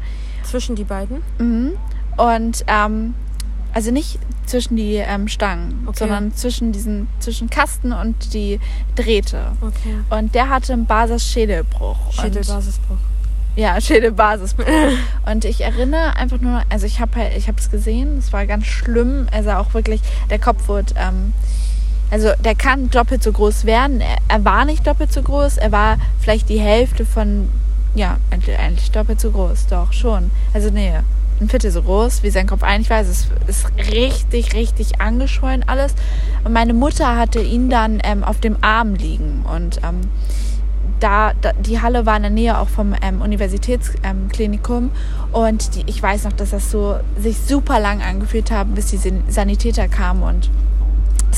Zwischen 0.45 0.75
die 0.75 0.85
beiden. 0.85 1.23
Mhm. 1.39 1.73
Und 2.17 2.65
ähm, 2.67 3.13
also 3.75 3.91
nicht 3.91 4.19
zwischen 4.51 4.77
die 4.77 4.97
ähm, 4.97 5.29
Stangen, 5.29 5.85
Okay. 5.87 5.99
sondern 6.01 6.35
zwischen 6.35 6.73
diesen 6.73 7.09
zwischen 7.21 7.49
Kasten 7.51 7.93
und 7.93 8.35
die 8.35 8.61
Drähte. 8.97 9.53
Okay. 9.61 9.95
Und 10.11 10.35
der 10.35 10.49
hatte 10.49 10.73
einen 10.73 10.87
Basis-Schädelbruch. 10.87 12.13
Schädelbasisbruch. 12.13 12.97
ja, 13.57 13.81
Schädelbasisbruch. 13.81 14.67
und 15.31 15.45
ich 15.45 15.61
erinnere 15.63 16.17
einfach 16.17 16.41
nur, 16.41 16.63
also 16.69 16.87
ich 16.87 17.01
habe 17.01 17.17
halt, 17.17 17.37
ich 17.37 17.49
habe 17.49 17.59
es 17.59 17.71
gesehen, 17.71 18.19
es 18.19 18.33
war 18.33 18.47
ganz 18.47 18.67
schlimm. 18.67 19.27
Also 19.33 19.51
auch 19.51 19.73
wirklich, 19.75 20.01
der 20.29 20.39
Kopf 20.39 20.69
wurde, 20.69 20.93
ähm, 20.97 21.33
also 22.11 22.31
der 22.45 22.57
kann 22.57 22.91
doppelt 22.91 23.23
so 23.23 23.31
groß 23.33 23.65
werden. 23.67 24.01
Er, 24.01 24.17
er 24.29 24.45
war 24.45 24.65
nicht 24.65 24.85
doppelt 24.87 25.13
so 25.13 25.23
groß, 25.23 25.59
er 25.59 25.71
war 25.71 25.97
vielleicht 26.19 26.49
die 26.49 26.59
Hälfte 26.61 27.07
von, 27.07 27.49
ja, 27.95 28.19
eigentlich, 28.31 28.59
eigentlich 28.59 28.91
doppelt 28.91 29.21
so 29.21 29.31
groß, 29.31 29.67
doch 29.69 29.93
schon. 29.93 30.31
Also 30.53 30.71
nee, 30.71 30.93
ein 31.41 31.49
Viertel 31.49 31.71
so 31.71 31.83
groß 31.83 32.23
wie 32.23 32.31
sein 32.31 32.47
Kopf. 32.47 32.63
Eigentlich 32.63 32.91
weiß 32.91 33.09
es 33.09 33.29
ist 33.47 33.67
richtig, 33.91 34.55
richtig 34.55 35.01
angeschwollen 35.01 35.65
alles. 35.67 35.95
Und 36.45 36.53
meine 36.53 36.75
Mutter 36.75 37.17
hatte 37.17 37.41
ihn 37.41 37.71
dann 37.71 38.01
ähm, 38.05 38.25
auf 38.25 38.41
dem 38.41 38.57
Arm 38.61 38.95
liegen 38.95 39.45
und 39.53 39.79
ähm, 39.83 40.01
da, 41.01 41.33
da 41.41 41.53
die 41.55 41.81
Halle 41.81 42.05
war 42.05 42.17
in 42.17 42.23
der 42.23 42.31
Nähe 42.31 42.59
auch 42.59 42.69
vom 42.69 42.95
ähm, 43.03 43.23
Universitätsklinikum 43.23 44.29
Klinikum. 44.29 44.91
und 45.33 45.75
die, 45.75 45.85
ich 45.87 46.03
weiß 46.03 46.25
noch, 46.25 46.33
dass 46.35 46.51
das 46.51 46.71
so 46.71 46.97
sich 47.19 47.39
super 47.39 47.81
lang 47.81 48.03
angefühlt 48.03 48.51
haben, 48.51 48.75
bis 48.75 48.87
die 48.87 48.99
San- 48.99 49.23
Sanitäter 49.29 49.89
kamen 49.89 50.23
und 50.23 50.51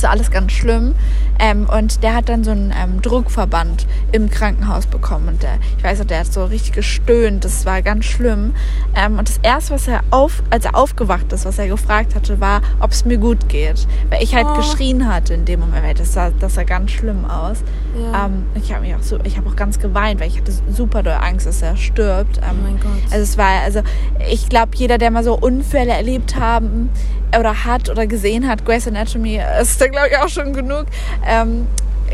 das 0.02 0.08
war 0.08 0.10
alles 0.10 0.30
ganz 0.30 0.52
schlimm. 0.52 0.94
Ähm, 1.38 1.68
und 1.68 2.02
der 2.02 2.14
hat 2.16 2.28
dann 2.28 2.44
so 2.44 2.50
einen 2.50 2.72
ähm, 2.76 3.00
Druckverband 3.02 3.86
im 4.12 4.30
Krankenhaus 4.30 4.86
bekommen. 4.86 5.28
Und 5.28 5.42
der, 5.42 5.58
ich 5.78 5.84
weiß 5.84 6.00
noch, 6.00 6.06
der 6.06 6.20
hat 6.20 6.32
so 6.32 6.44
richtig 6.44 6.72
gestöhnt. 6.72 7.44
Das 7.44 7.64
war 7.66 7.82
ganz 7.82 8.04
schlimm. 8.04 8.54
Ähm, 8.96 9.18
und 9.18 9.28
das 9.28 9.38
Erste, 9.42 9.74
was 9.74 9.88
er 9.88 10.00
auf, 10.10 10.42
als 10.50 10.64
er 10.64 10.74
aufgewacht 10.76 11.32
ist, 11.32 11.44
was 11.44 11.58
er 11.58 11.68
gefragt 11.68 12.14
hatte, 12.14 12.40
war, 12.40 12.60
ob 12.80 12.90
es 12.90 13.04
mir 13.04 13.16
gut 13.18 13.48
geht. 13.48 13.86
Weil 14.10 14.22
ich 14.22 14.34
halt 14.34 14.46
Oh. 14.52 14.54
geschrien 14.56 15.08
hatte 15.12 15.34
in 15.34 15.44
dem 15.44 15.60
Moment. 15.60 16.00
Das 16.00 16.12
sah, 16.14 16.30
das 16.30 16.54
sah 16.54 16.64
ganz 16.64 16.90
schlimm 16.90 17.24
aus. 17.24 17.58
Ja. 17.96 18.26
Ähm, 18.26 18.44
ich 18.54 18.72
habe 18.72 18.82
mich 18.84 18.94
auch 18.94 19.02
so, 19.02 19.18
ich 19.24 19.36
habe 19.36 19.48
auch 19.48 19.56
ganz 19.56 19.78
geweint, 19.78 20.20
weil 20.20 20.28
ich 20.28 20.38
hatte 20.38 20.52
super 20.68 21.02
doll 21.04 21.16
Angst, 21.20 21.46
dass 21.46 21.62
er 21.62 21.76
stirbt. 21.76 22.38
Ähm, 22.38 22.42
Oh 22.52 22.64
mein 22.64 22.80
Gott. 22.80 22.90
Also 23.12 23.22
es 23.22 23.38
war, 23.38 23.62
also 23.64 23.82
ich 24.30 24.48
glaube, 24.48 24.72
jeder, 24.74 24.98
der 24.98 25.10
mal 25.12 25.22
so 25.24 25.34
Unfälle 25.38 25.92
erlebt 25.92 26.38
haben 26.38 26.90
oder 27.38 27.64
hat 27.64 27.88
oder 27.88 28.06
gesehen 28.06 28.46
hat, 28.48 28.64
Grey's 28.64 28.86
Anatomy 28.86 29.40
ist 29.60 29.80
da 29.80 29.86
glaube 29.88 30.08
ich 30.10 30.18
auch 30.18 30.28
schon 30.28 30.52
genug. 30.52 30.86
Ähm, 31.26 31.66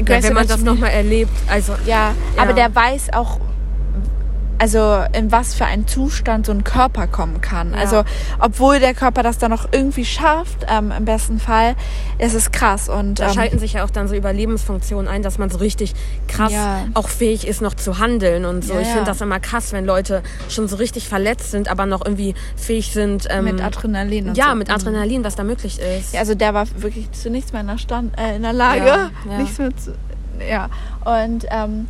ja, 0.07 0.23
wenn 0.23 0.33
man 0.33 0.47
das 0.47 0.61
nochmal 0.63 0.91
erlebt. 0.91 1.33
Also, 1.49 1.73
ja, 1.85 2.15
Ja. 2.37 2.43
aber 2.43 2.53
der 2.53 2.73
weiß 2.75 3.13
auch, 3.15 3.41
also 4.59 5.05
in 5.13 5.31
was 5.33 5.55
für 5.55 5.65
einen 5.65 5.87
Zustand 5.87 6.47
so 6.47 6.53
ein 6.53 6.65
Körper 6.65 7.07
kommen 7.07 7.41
kann. 7.41 7.73
Ja. 7.73 7.79
Also 7.79 8.05
obwohl 8.39 8.81
der 8.81 8.95
Körper 8.95 9.23
das 9.23 9.39
dann 9.39 9.51
noch 9.51 9.69
irgendwie 9.73 10.05
schafft, 10.05 10.67
ähm, 10.69 10.93
im 10.97 11.05
besten 11.05 11.39
Fall, 11.39 11.75
es 12.19 12.35
ist 12.35 12.53
krass 12.53 12.89
und 12.89 13.21
da 13.21 13.29
ähm, 13.29 13.35
schalten 13.35 13.59
sich 13.59 13.75
ja 13.75 13.85
auch 13.85 13.91
dann 13.91 14.09
so 14.09 14.15
Überlebensfunktionen 14.15 15.09
ein, 15.09 15.23
dass 15.23 15.39
man 15.39 15.51
so 15.51 15.59
richtig 15.59 15.95
krass 16.27 16.53
Ja. 16.53 16.85
auch 16.95 17.09
fähig 17.09 17.47
ist, 17.47 17.61
noch 17.63 17.75
zu 17.75 17.99
handeln 17.99 18.45
und 18.45 18.65
so. 18.65 18.75
Ja, 18.75 18.81
ich 18.81 18.89
finde 18.89 19.05
das 19.05 19.21
immer 19.21 19.41
krass, 19.41 19.73
wenn 19.73 19.85
Leute 19.85 20.23
schon 20.49 20.69
so 20.69 20.77
richtig 20.77 21.09
verletzt 21.09 21.51
sind, 21.51 21.69
aber 21.69 21.87
noch 21.87 22.05
irgendwie 22.05 22.35
fähig 22.57 22.93
sind. 22.93 23.27
Ähm, 23.31 23.45
mit 23.45 23.63
Adrenalin 23.63 24.35
Ja, 24.35 24.51
so. 24.51 24.55
mit 24.57 24.71
Adrenalin, 24.71 25.25
was 25.25 25.37
da 25.37 25.45
möglich 25.45 25.79
ist. 25.79 26.13
Ja, 26.15 26.21
also 26.21 26.35
der 26.35 26.55
war 26.55 26.67
wirklich 26.77 27.11
zu 27.13 27.31
nichts 27.31 27.53
mehr 27.53 27.61
in 27.61 27.69
der, 27.69 27.79
Stand, 27.79 28.19
äh, 28.19 28.37
in 28.37 28.43
der 28.43 28.53
Lage. 28.53 29.11
Nichts 29.39 29.59
mehr 29.59 29.77
zu. 29.77 29.95
Ja. 30.49 30.69
Und 31.05 31.47
ähm, 31.51 31.89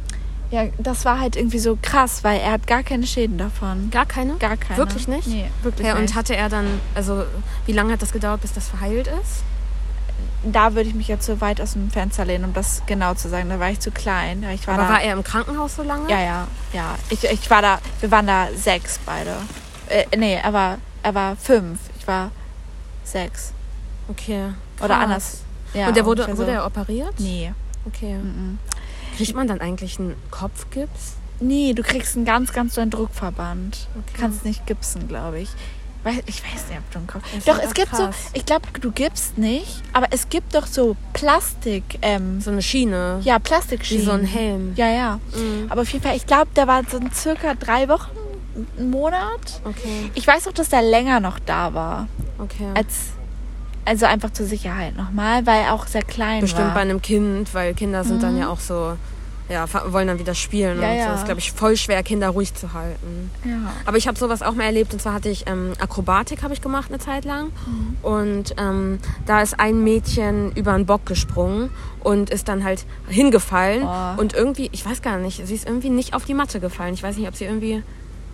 ja, 0.50 0.64
das 0.78 1.04
war 1.04 1.20
halt 1.20 1.36
irgendwie 1.36 1.58
so 1.58 1.78
krass, 1.80 2.24
weil 2.24 2.40
er 2.40 2.52
hat 2.52 2.66
gar 2.66 2.82
keine 2.82 3.06
Schäden 3.06 3.38
davon. 3.38 3.90
Gar 3.90 4.06
keine? 4.06 4.34
Gar 4.36 4.56
keine. 4.56 4.78
Wirklich 4.78 5.06
nicht? 5.08 5.26
Nee, 5.26 5.50
wirklich 5.62 5.86
Ja, 5.86 5.94
nicht. 5.94 6.10
und 6.10 6.14
hatte 6.14 6.34
er 6.34 6.48
dann, 6.48 6.80
also 6.94 7.24
wie 7.66 7.72
lange 7.72 7.92
hat 7.92 8.02
das 8.02 8.12
gedauert, 8.12 8.40
bis 8.40 8.52
das 8.52 8.68
verheilt 8.68 9.08
ist? 9.22 9.42
da 10.44 10.74
würde 10.74 10.88
ich 10.88 10.94
mich 10.94 11.08
jetzt 11.08 11.26
so 11.26 11.40
weit 11.40 11.60
aus 11.60 11.72
dem 11.72 11.90
Fenster 11.90 12.24
lehnen, 12.24 12.44
um 12.44 12.52
das 12.52 12.82
genau 12.86 13.14
zu 13.14 13.28
sagen. 13.28 13.48
Da 13.48 13.58
war 13.58 13.70
ich 13.70 13.80
zu 13.80 13.90
klein. 13.90 14.44
Ich 14.54 14.66
war 14.66 14.74
Aber 14.74 14.84
da, 14.84 14.88
war 14.90 15.02
er 15.02 15.12
im 15.14 15.24
Krankenhaus 15.24 15.76
so 15.76 15.82
lange? 15.82 16.08
Ja, 16.10 16.20
ja, 16.20 16.48
ja. 16.72 16.94
Ich, 17.10 17.24
ich 17.24 17.50
war 17.50 17.62
da, 17.62 17.78
wir 18.00 18.10
waren 18.10 18.26
da 18.26 18.48
sechs 18.54 19.00
beide. 19.04 19.36
Äh, 19.88 20.04
nee, 20.16 20.34
er 20.34 20.52
war, 20.52 20.78
er 21.02 21.14
war 21.14 21.36
fünf. 21.36 21.80
Ich 21.98 22.06
war 22.06 22.30
sechs. 23.04 23.52
Okay. 24.08 24.52
Oder 24.78 24.94
krass. 24.94 25.04
anders. 25.04 25.40
Ja, 25.74 25.88
und 25.88 25.96
der 25.96 26.04
wurde, 26.04 26.26
wurde 26.28 26.36
so. 26.36 26.42
er 26.44 26.66
operiert? 26.66 27.14
Nee. 27.18 27.52
Okay. 27.84 28.14
mhm. 28.14 28.58
Kriegt 29.18 29.34
man 29.36 29.46
dann 29.46 29.60
eigentlich 29.60 29.98
einen 29.98 30.14
Kopfgips? 30.30 31.14
Nee, 31.40 31.72
du 31.74 31.82
kriegst 31.82 32.16
einen 32.16 32.24
ganz, 32.24 32.52
ganz 32.52 32.74
so 32.74 32.80
einen 32.80 32.90
Druckverband. 32.90 33.86
Okay. 33.94 34.18
Kannst 34.20 34.44
nicht 34.44 34.66
gipsen, 34.66 35.06
glaube 35.08 35.40
ich. 35.40 35.48
Ich 36.26 36.42
weiß 36.42 36.68
nicht, 36.68 36.78
ob 36.78 36.90
du 36.92 36.98
einen 36.98 37.06
Kopf. 37.06 37.22
Das 37.34 37.44
Doch, 37.44 37.62
es 37.62 37.74
gibt 37.74 37.90
krass. 37.90 37.98
so, 37.98 38.28
ich 38.32 38.46
glaube, 38.46 38.66
du 38.80 38.90
gibst 38.92 39.36
nicht, 39.36 39.82
aber 39.92 40.06
es 40.10 40.28
gibt 40.30 40.54
doch 40.54 40.66
so 40.66 40.96
Plastik, 41.12 41.82
ähm, 42.00 42.40
So 42.40 42.50
eine 42.50 42.62
Schiene. 42.62 43.20
ja, 43.24 43.36
Wie 43.36 43.40
Plastikschienen. 43.40 44.04
so 44.06 44.12
ein 44.12 44.24
Helm. 44.24 44.72
Ja, 44.76 44.88
ja. 44.88 45.20
Mhm. 45.34 45.66
Aber 45.68 45.82
auf 45.82 45.90
jeden 45.92 46.02
Fall, 46.04 46.16
ich 46.16 46.26
glaube, 46.26 46.48
der 46.56 46.66
war 46.66 46.82
so 46.90 46.98
circa 47.12 47.54
drei 47.54 47.88
Wochen, 47.88 48.10
einen 48.78 48.90
Monat. 48.90 49.60
Okay, 49.64 50.10
Ich 50.14 50.26
weiß 50.26 50.48
auch, 50.48 50.52
dass 50.52 50.68
der 50.70 50.82
länger 50.82 51.20
noch 51.20 51.38
da 51.40 51.74
war, 51.74 52.08
okay. 52.38 52.68
als, 52.74 53.10
Also 53.88 54.06
einfach 54.06 54.30
zur 54.32 54.46
Sicherheit 54.46 54.96
nochmal, 54.96 55.46
weil 55.46 55.64
auch 55.70 55.86
sehr 55.86 56.02
klein 56.02 56.40
Bestimmt 56.42 56.68
war. 56.68 56.74
bei 56.74 56.80
einem 56.80 57.00
Kind, 57.02 57.54
weil 57.54 57.74
Kinder 57.74 58.04
sind 58.04 58.22
dann 58.22 58.36
ja 58.38 58.48
auch 58.48 58.60
so, 58.60 58.96
ja, 59.48 59.64
wollen 59.92 60.08
dann 60.08 60.18
wieder 60.18 60.34
spielen 60.34 60.80
Ja, 60.82 60.88
und 60.88 60.94
so. 60.94 60.98
ja. 61.00 61.06
Das 61.08 61.20
ist, 61.20 61.24
glaube 61.24 61.40
ich, 61.40 61.52
voll 61.52 61.74
schwer, 61.76 62.02
Kinder 62.02 62.28
ruhig 62.28 62.52
zu 62.54 62.74
halten. 62.74 63.30
ja. 63.44 63.72
Aber 63.86 63.96
ich 63.96 64.06
habe 64.06 64.18
sowas 64.18 64.42
auch 64.42 64.52
mal 64.54 64.64
erlebt 64.64 64.92
und 64.92 65.00
zwar 65.00 65.14
hatte 65.14 65.30
ich 65.30 65.46
ähm, 65.48 65.72
Akrobatik 65.80 66.42
habe 66.42 66.52
ich 66.52 66.60
gemacht 66.60 66.90
eine 66.90 66.98
Zeit 66.98 67.24
lang 67.24 67.50
und 68.02 68.54
ähm, 68.58 68.98
da 69.26 69.40
ist 69.40 69.58
ein 69.58 69.82
Mädchen 69.82 70.52
über 70.52 70.72
einen 70.74 70.84
Bock 70.86 71.06
gesprungen 71.06 71.70
und 72.00 72.28
ist 72.30 72.48
dann 72.48 72.62
halt 72.64 72.84
hingefallen 73.08 73.84
Oh. 73.84 74.20
und 74.20 74.34
irgendwie, 74.34 74.68
ich 74.72 74.84
weiß 74.84 75.00
gar 75.02 75.16
nicht, 75.18 75.46
sie 75.46 75.54
ist 75.54 75.66
irgendwie 75.66 75.90
nicht 75.90 76.12
auf 76.14 76.24
die 76.26 76.34
Matte 76.34 76.60
gefallen. 76.60 76.92
Ich 76.94 77.02
weiß 77.02 77.16
nicht, 77.16 77.26
ob 77.28 77.34
sie 77.34 77.44
irgendwie, 77.46 77.82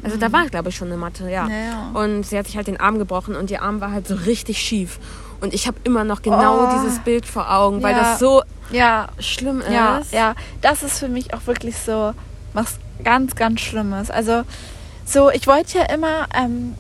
also 0.02 0.16
da 0.16 0.32
war 0.32 0.46
glaube 0.48 0.70
ich 0.70 0.76
schon 0.76 0.88
eine 0.88 0.96
Matte, 0.96 1.30
ja. 1.30 1.46
Ja, 1.48 1.56
ja. 1.56 1.90
Und 1.94 2.24
sie 2.26 2.36
hat 2.36 2.46
sich 2.46 2.56
halt 2.56 2.66
den 2.66 2.80
Arm 2.80 2.98
gebrochen 2.98 3.36
und 3.36 3.50
ihr 3.52 3.62
Arm 3.62 3.80
war 3.80 3.92
halt 3.92 4.08
so 4.08 4.14
richtig 4.16 4.58
schief 4.58 4.98
und 5.44 5.54
ich 5.54 5.66
habe 5.68 5.76
immer 5.84 6.02
noch 6.04 6.22
genau 6.22 6.64
Oh. 6.66 6.72
dieses 6.74 6.98
Bild 7.00 7.26
vor 7.26 7.50
Augen, 7.52 7.82
weil 7.82 7.92
Ja. 7.94 8.00
das 8.02 8.18
so 8.18 8.42
ja, 8.70 9.08
schlimm 9.20 9.60
ist. 9.60 9.70
Ja, 9.70 10.00
ja, 10.10 10.34
das 10.62 10.82
ist 10.82 10.98
für 10.98 11.08
mich 11.08 11.32
auch 11.34 11.46
wirklich 11.46 11.76
so 11.76 12.12
was 12.54 12.78
ganz, 13.04 13.36
ganz 13.36 13.60
Schlimmes. 13.60 14.10
Also 14.10 14.42
so, 15.06 15.30
ich 15.30 15.46
wollte 15.46 15.78
ja 15.78 15.84
immer 15.94 16.26
ähm, 16.34 16.74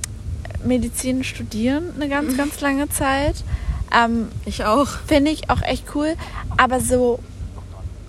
Medizin 0.64 1.24
studieren, 1.24 1.92
eine 1.94 2.08
ganz, 2.08 2.36
ganz 2.42 2.60
lange 2.60 2.88
Zeit. 2.88 3.36
Ähm, 3.94 4.28
Ich 4.46 4.64
auch. 4.64 4.88
Finde 5.06 5.30
ich 5.30 5.50
auch 5.50 5.62
echt 5.62 5.94
cool. 5.94 6.14
Aber 6.56 6.80
so, 6.80 7.18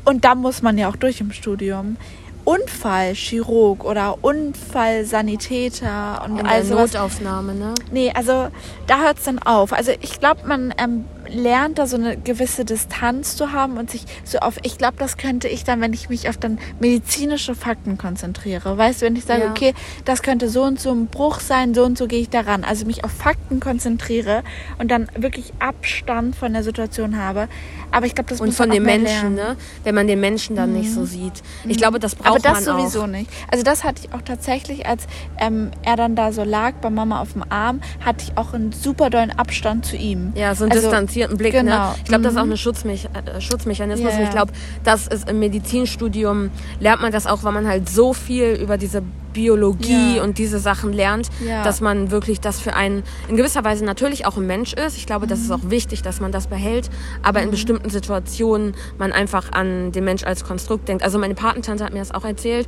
und 0.06 0.24
da 0.24 0.36
muss 0.36 0.62
man 0.62 0.78
ja 0.78 0.88
auch 0.90 0.96
durch 0.96 1.20
im 1.20 1.32
Studium. 1.32 1.98
Unfallchirurg 2.46 3.84
oder 3.84 4.20
Unfallsanitäter 4.22 6.24
und 6.24 6.40
sowas. 6.64 6.94
Notaufnahme, 6.94 7.54
ne? 7.54 7.74
Nee, 7.92 8.12
also 8.16 8.48
da 8.88 9.02
hört 9.02 9.18
es 9.18 9.26
dann 9.26 9.40
auf. 9.40 9.74
Also 9.74 9.92
ich 10.00 10.20
glaube, 10.20 10.48
man 10.48 10.74
ähm, 10.78 11.06
lernt 11.30 11.78
da 11.80 11.88
so 11.88 11.96
eine 11.98 12.18
gewisse 12.18 12.66
Distanz 12.66 13.36
zu 13.36 13.52
haben 13.52 13.78
und 13.78 13.90
sich 13.90 14.06
so 14.24 14.40
auf, 14.40 14.58
ich 14.64 14.78
glaube, 14.78 14.96
das 14.98 15.18
könnte 15.18 15.48
ich 15.48 15.64
dann, 15.64 15.82
wenn 15.82 15.94
ich 15.94 16.10
mich 16.10 16.30
auf 16.30 16.38
dann 16.38 16.60
medizinische 16.80 17.56
Fakten 17.56 17.98
konzentriere. 17.98 18.78
Weißt 18.78 19.02
du, 19.02 19.06
wenn 19.06 19.16
ich 19.16 19.26
sage, 19.26 19.44
Ja. 19.44 19.50
okay, 19.52 19.74
das 20.06 20.22
könnte 20.22 20.50
so 20.50 20.64
und 20.64 20.80
so 20.80 20.92
ein 20.92 21.08
Bruch 21.08 21.40
sein, 21.40 21.74
so 21.74 21.84
und 21.84 21.98
so 21.98 22.08
gehe 22.08 22.20
ich 22.22 22.30
daran. 22.30 22.64
Also 22.64 22.86
mich 22.86 23.04
auf 23.04 23.12
Fakten 23.12 23.60
konzentriere 23.60 24.44
und 24.80 24.90
dann 24.92 25.08
wirklich 25.18 25.54
Abstand 25.60 26.36
von 26.36 26.54
der 26.54 26.64
Situation 26.64 27.18
habe. 27.18 27.48
Aber 27.92 28.06
ich 28.06 28.16
glaube, 28.16 28.30
das 28.30 28.42
Und 28.42 28.48
muss 28.48 28.58
von 28.58 28.68
man 28.70 28.76
den 28.76 28.84
auch 28.84 28.86
mehr 28.88 29.00
Menschen, 29.00 29.36
lernen. 29.36 29.56
ne? 29.56 29.64
Wenn 29.84 29.96
man 29.96 30.08
den 30.08 30.20
Menschen 30.20 30.56
dann 30.56 30.74
nicht 30.74 30.92
so 30.94 31.06
sieht. 31.06 31.34
Ich 31.68 31.78
glaube, 31.78 32.00
das 32.00 32.16
braucht 32.16 32.28
Aber 32.30 32.40
das 32.40 32.54
man 32.54 32.64
sowieso 32.64 33.04
auch. 33.04 33.08
nicht. 33.08 33.30
Also 33.52 33.64
das 33.64 33.84
hatte 33.84 34.02
ich 34.06 34.14
auch 34.14 34.22
tatsächlich, 34.22 34.86
als 34.86 35.06
ähm, 35.38 35.72
er 35.84 35.96
dann 35.96 36.16
da 36.16 36.32
so 36.32 36.44
lag 36.44 36.74
bei 36.82 36.90
Mama 36.90 37.22
auf 37.22 37.34
dem 37.34 37.44
Arm, 37.50 37.82
hatte 38.04 38.26
ich 38.28 38.38
auch 38.38 38.54
einen 38.54 38.72
super 38.72 39.10
dollen 39.10 39.32
Abstand 39.32 39.86
zu 39.86 39.96
ihm. 39.96 40.34
Ja, 40.36 40.56
so 40.56 40.64
einen 40.66 40.74
Also, 40.74 40.88
distanzierten 41.16 41.38
Blick. 41.38 41.54
genau. 41.54 41.90
Ne? 41.92 41.96
Ich 41.98 42.06
glaube, 42.06 42.24
das 42.24 42.34
ist 42.34 42.40
auch 42.40 42.46
Mhm. 42.46 42.52
ein 42.52 42.58
Schutzmech 42.58 43.06
äh, 43.14 43.42
Schutzmechanismus. 43.42 44.12
Ja, 44.12 44.18
Und 44.20 44.24
ich 44.26 44.30
glaube, 44.32 44.52
das 44.84 45.08
ist 45.08 45.30
im 45.30 45.40
Medizinstudium, 45.40 46.52
lernt 46.80 47.02
man 47.02 47.12
das 47.12 47.28
auch, 47.28 47.44
weil 47.44 47.52
man 47.54 47.68
halt 47.68 47.90
so 47.90 48.14
viel 48.14 48.54
über 48.62 48.78
diese 48.78 49.02
Biologie 49.34 50.18
Ja. 50.18 50.24
und 50.24 50.38
diese 50.38 50.60
Sachen 50.60 50.94
lernt, 50.94 51.30
Ja. 51.46 51.64
dass 51.64 51.82
man 51.82 52.10
wirklich 52.12 52.40
das 52.40 52.62
für 52.62 52.74
einen 52.74 53.04
in 53.28 53.36
gewisser 53.36 53.64
Weise 53.66 53.84
natürlich 53.84 54.26
auch 54.26 54.38
ein 54.38 54.48
Mensch 54.48 54.74
ist. 54.74 54.98
Ich 54.98 55.06
glaube, 55.06 55.28
das 55.28 55.40
Mhm. 55.40 55.46
ist 55.46 55.52
auch 55.52 55.70
wichtig, 55.70 56.02
dass 56.02 56.22
man 56.22 56.32
das 56.32 56.48
behält, 56.48 56.90
aber 57.22 57.42
in 57.42 57.52
bestimmten 57.52 57.90
Situationen 57.90 58.76
man 58.98 59.12
einfach 59.12 59.52
an 59.52 59.92
den 59.92 60.06
Mensch 60.06 60.24
als 60.24 60.44
Konstrukt 60.46 60.88
denkt. 60.88 61.04
Also 61.04 61.18
meine 61.20 61.36
Patentante 61.36 61.84
hat 61.84 61.92
mir 61.94 62.00
das 62.00 62.12
auch 62.14 62.24
erzählt. 62.26 62.68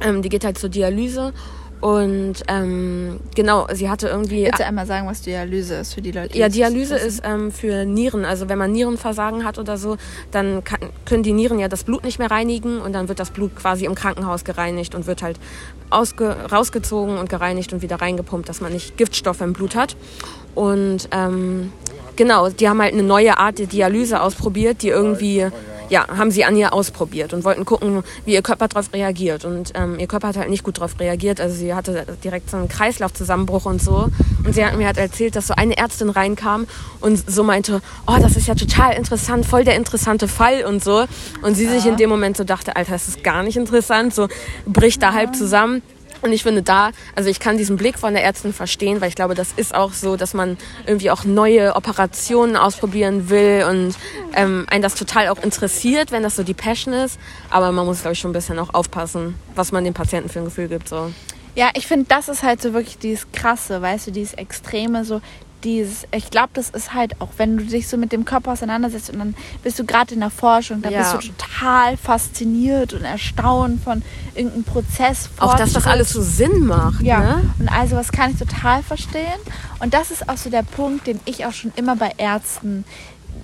Ähm, 0.00 0.22
die 0.22 0.28
geht 0.28 0.44
halt 0.44 0.58
zur 0.58 0.68
Dialyse 0.68 1.32
und 1.80 2.34
ähm, 2.48 3.20
genau, 3.34 3.66
sie 3.72 3.90
hatte 3.90 4.08
irgendwie 4.08 4.44
du 4.44 4.64
einmal 4.64 4.86
sagen, 4.86 5.06
was 5.06 5.20
Dialyse 5.20 5.74
ist 5.76 5.94
für 5.94 6.00
die 6.00 6.10
Leute? 6.10 6.30
die 6.30 6.38
ja, 6.38 6.48
Dialyse 6.48 6.96
ist 6.96 7.22
ähm, 7.24 7.52
für 7.52 7.84
Nieren. 7.84 8.24
Also 8.24 8.48
wenn 8.48 8.58
man 8.58 8.72
Nierenversagen 8.72 9.44
hat 9.44 9.58
oder 9.58 9.76
so, 9.76 9.96
dann 10.30 10.64
kann, 10.64 10.78
können 11.04 11.22
die 11.22 11.32
Nieren 11.32 11.58
ja 11.58 11.68
das 11.68 11.84
Blut 11.84 12.04
nicht 12.04 12.18
mehr 12.18 12.30
reinigen 12.30 12.80
und 12.80 12.94
dann 12.94 13.08
wird 13.08 13.20
das 13.20 13.30
Blut 13.30 13.54
quasi 13.56 13.84
im 13.84 13.94
Krankenhaus 13.94 14.44
gereinigt 14.44 14.94
und 14.94 15.06
wird 15.06 15.22
halt 15.22 15.38
ausge, 15.90 16.36
rausgezogen 16.50 17.18
und 17.18 17.28
gereinigt 17.28 17.72
und 17.72 17.82
wieder 17.82 18.00
reingepumpt, 18.00 18.48
dass 18.48 18.60
man 18.60 18.72
nicht 18.72 18.96
Giftstoffe 18.96 19.42
im 19.42 19.52
Blut 19.52 19.76
hat. 19.76 19.96
Und 20.54 21.08
ähm, 21.12 21.72
genau, 22.16 22.48
die 22.48 22.68
haben 22.68 22.80
halt 22.80 22.94
eine 22.94 23.02
neue 23.02 23.36
Art 23.36 23.58
der 23.58 23.66
Dialyse 23.66 24.22
ausprobiert, 24.22 24.82
die 24.82 24.88
irgendwie, 24.88 25.46
ja, 25.88 26.06
haben 26.08 26.30
sie 26.30 26.44
an 26.44 26.56
ihr 26.56 26.72
ausprobiert 26.72 27.32
und 27.32 27.44
wollten 27.44 27.64
gucken, 27.64 28.02
wie 28.24 28.34
ihr 28.34 28.42
Körper 28.42 28.68
darauf 28.68 28.92
reagiert. 28.92 29.44
Und 29.44 29.72
ähm, 29.74 29.98
ihr 29.98 30.06
Körper 30.06 30.28
hat 30.28 30.36
halt 30.36 30.50
nicht 30.50 30.64
gut 30.64 30.78
darauf 30.78 30.98
reagiert. 30.98 31.40
Also 31.40 31.54
sie 31.56 31.74
hatte 31.74 32.06
direkt 32.24 32.50
so 32.50 32.56
einen 32.56 32.68
Kreislaufzusammenbruch 32.68 33.66
und 33.66 33.80
so. 33.80 34.08
Und 34.44 34.54
sie 34.54 34.64
hat 34.64 34.76
mir 34.76 34.86
halt 34.86 34.98
erzählt, 34.98 35.36
dass 35.36 35.48
so 35.48 35.54
eine 35.54 35.76
Ärztin 35.76 36.10
reinkam 36.10 36.66
und 37.00 37.30
so 37.30 37.42
meinte, 37.42 37.80
oh, 38.06 38.16
das 38.20 38.36
ist 38.36 38.48
ja 38.48 38.54
total 38.54 38.94
interessant, 38.94 39.46
voll 39.46 39.64
der 39.64 39.76
interessante 39.76 40.28
Fall 40.28 40.64
und 40.64 40.82
so. 40.82 41.04
Und 41.42 41.54
sie 41.54 41.66
sich 41.66 41.86
in 41.86 41.96
dem 41.96 42.10
Moment 42.10 42.36
so 42.36 42.44
dachte, 42.44 42.76
Alter, 42.76 42.92
das 42.92 43.08
ist 43.08 43.24
gar 43.24 43.42
nicht 43.42 43.56
interessant, 43.56 44.14
so 44.14 44.28
bricht 44.66 45.02
da 45.02 45.12
halb 45.12 45.34
zusammen. 45.34 45.82
Und 46.26 46.32
ich 46.32 46.42
finde 46.42 46.62
da, 46.62 46.90
also 47.14 47.30
ich 47.30 47.38
kann 47.38 47.56
diesen 47.56 47.76
Blick 47.76 48.00
von 48.00 48.12
der 48.12 48.24
Ärztin 48.24 48.52
verstehen, 48.52 49.00
weil 49.00 49.08
ich 49.08 49.14
glaube, 49.14 49.36
das 49.36 49.52
ist 49.54 49.72
auch 49.72 49.92
so, 49.92 50.16
dass 50.16 50.34
man 50.34 50.58
irgendwie 50.84 51.12
auch 51.12 51.22
neue 51.22 51.76
Operationen 51.76 52.56
ausprobieren 52.56 53.30
will 53.30 53.64
und 53.70 53.94
ähm, 54.34 54.66
einen 54.68 54.82
das 54.82 54.96
total 54.96 55.28
auch 55.28 55.40
interessiert, 55.40 56.10
wenn 56.10 56.24
das 56.24 56.34
so 56.34 56.42
die 56.42 56.52
Passion 56.52 56.94
ist. 56.94 57.20
Aber 57.48 57.70
man 57.70 57.86
muss, 57.86 58.00
glaube 58.00 58.14
ich, 58.14 58.18
schon 58.18 58.32
ein 58.32 58.34
bisschen 58.34 58.58
auch 58.58 58.74
aufpassen, 58.74 59.36
was 59.54 59.70
man 59.70 59.84
den 59.84 59.94
Patienten 59.94 60.28
für 60.28 60.40
ein 60.40 60.46
Gefühl 60.46 60.66
gibt. 60.66 60.88
So. 60.88 61.12
Ja, 61.54 61.70
ich 61.74 61.86
finde, 61.86 62.06
das 62.08 62.28
ist 62.28 62.42
halt 62.42 62.60
so 62.60 62.72
wirklich 62.72 62.98
dieses 62.98 63.30
Krasse, 63.30 63.80
weißt 63.80 64.08
du, 64.08 64.10
dieses 64.10 64.34
Extreme, 64.34 65.04
so 65.04 65.20
dieses, 65.64 66.06
ich 66.12 66.30
glaube, 66.30 66.50
das 66.54 66.70
ist 66.70 66.94
halt 66.94 67.20
auch, 67.20 67.28
wenn 67.38 67.56
du 67.56 67.64
dich 67.64 67.88
so 67.88 67.96
mit 67.96 68.12
dem 68.12 68.24
Körper 68.24 68.52
auseinandersetzt 68.52 69.10
und 69.10 69.18
dann 69.18 69.34
bist 69.62 69.78
du 69.78 69.84
gerade 69.84 70.14
in 70.14 70.20
der 70.20 70.30
Forschung, 70.30 70.82
da 70.82 70.90
Ja. 70.90 70.98
bist 71.12 71.14
du 71.28 71.32
total 71.32 71.96
fasziniert 71.96 72.92
und 72.92 73.02
erstaunt 73.04 73.82
von 73.82 74.02
irgendeinem 74.34 74.64
Prozess. 74.64 75.28
Auch, 75.38 75.54
dass 75.54 75.72
das 75.72 75.86
alles 75.86 76.10
so 76.10 76.22
Sinn 76.22 76.66
macht. 76.66 77.00
Ja, 77.02 77.20
Ne? 77.20 77.50
und 77.58 77.68
also 77.68 77.96
was 77.96 78.12
kann 78.12 78.30
ich 78.32 78.38
total 78.38 78.82
verstehen. 78.82 79.40
Und 79.80 79.94
das 79.94 80.10
ist 80.10 80.28
auch 80.28 80.36
so 80.36 80.50
der 80.50 80.62
Punkt, 80.62 81.06
den 81.06 81.20
ich 81.24 81.46
auch 81.46 81.52
schon 81.52 81.72
immer 81.76 81.96
bei 81.96 82.12
Ärzten 82.16 82.84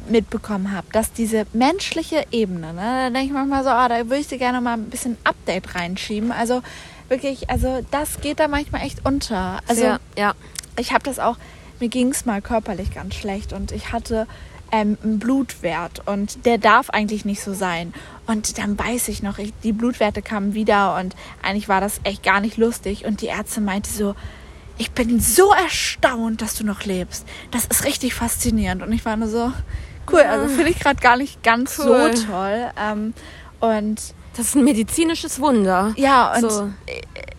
mitbekommen 0.09 0.73
habe, 0.73 0.87
dass 0.93 1.13
diese 1.13 1.47
menschliche 1.53 2.25
Ebene, 2.33 2.73
ne, 2.73 2.83
da 3.07 3.11
denke 3.11 3.27
ich 3.27 3.33
manchmal 3.33 3.63
so, 3.63 3.71
ah, 3.71 3.89
da 3.89 3.97
würde 3.99 4.17
ich 4.19 4.29
dir 4.29 4.39
gerne 4.39 4.61
mal 4.61 4.75
ein 4.75 4.91
bisschen 4.91 5.17
Update 5.25 5.75
reinschieben. 5.75 6.33
Also 6.33 6.63
wirklich, 7.09 7.49
also 7.51 7.85
das 7.91 8.21
geht 8.21 8.41
da 8.41 8.49
manchmal 8.49 8.83
echt 8.83 9.05
unter. 9.05 9.61
Also 9.69 9.85
ja, 9.85 10.01
ja. 10.19 10.35
ich 10.79 10.93
habe 10.93 11.05
das 11.05 11.19
auch, 11.19 11.37
mir 11.83 11.89
ging 11.89 12.11
es 12.13 12.25
mal 12.25 12.41
körperlich 12.41 12.95
ganz 12.95 13.17
schlecht 13.17 13.53
und 13.53 13.73
ich 13.73 13.93
hatte 13.93 14.29
ähm, 14.71 14.97
einen 15.03 15.19
Blutwert 15.19 16.07
und 16.07 16.47
der 16.47 16.57
darf 16.57 16.91
eigentlich 16.91 17.25
nicht 17.25 17.43
so 17.43 17.53
sein. 17.55 17.93
Und 18.29 18.57
dann 18.57 18.79
weiß 18.79 19.09
ich 19.09 19.21
noch, 19.21 19.39
ich, 19.39 19.53
die 19.65 19.73
Blutwerte 19.73 20.23
kamen 20.23 20.55
wieder 20.55 20.97
und 20.97 21.17
eigentlich 21.43 21.69
war 21.69 21.81
das 21.81 22.01
echt 22.05 22.23
gar 22.23 22.41
nicht 22.41 22.57
lustig 22.57 23.05
und 23.05 23.21
die 23.21 23.27
Ärztin 23.27 23.65
meinte 23.65 23.91
so, 23.91 24.15
ich 24.79 24.93
bin 24.93 25.19
so 25.19 25.53
erstaunt, 25.53 26.41
dass 26.41 26.55
du 26.55 26.65
noch 26.65 26.85
lebst. 26.85 27.27
Das 27.51 27.65
ist 27.65 27.85
richtig 27.85 28.15
faszinierend. 28.15 28.81
Und 28.83 28.93
ich 28.93 29.05
war 29.05 29.17
nur 29.17 29.29
so, 29.29 29.53
cool, 30.11 30.21
also 30.21 30.49
finde 30.55 30.71
ich 30.71 30.79
gerade 30.79 31.01
gar 31.01 31.17
nicht 31.17 31.43
ganz 31.43 31.79
Cool. 31.81 32.15
so 32.17 32.27
toll. 32.27 32.71
Ähm, 32.81 33.13
und 33.59 34.01
Das 34.37 34.47
ist 34.47 34.55
ein 34.57 34.65
medizinisches 34.65 35.41
Wunder. 35.41 35.93
ja, 35.97 36.33
und 36.35 36.51
So. 36.51 36.71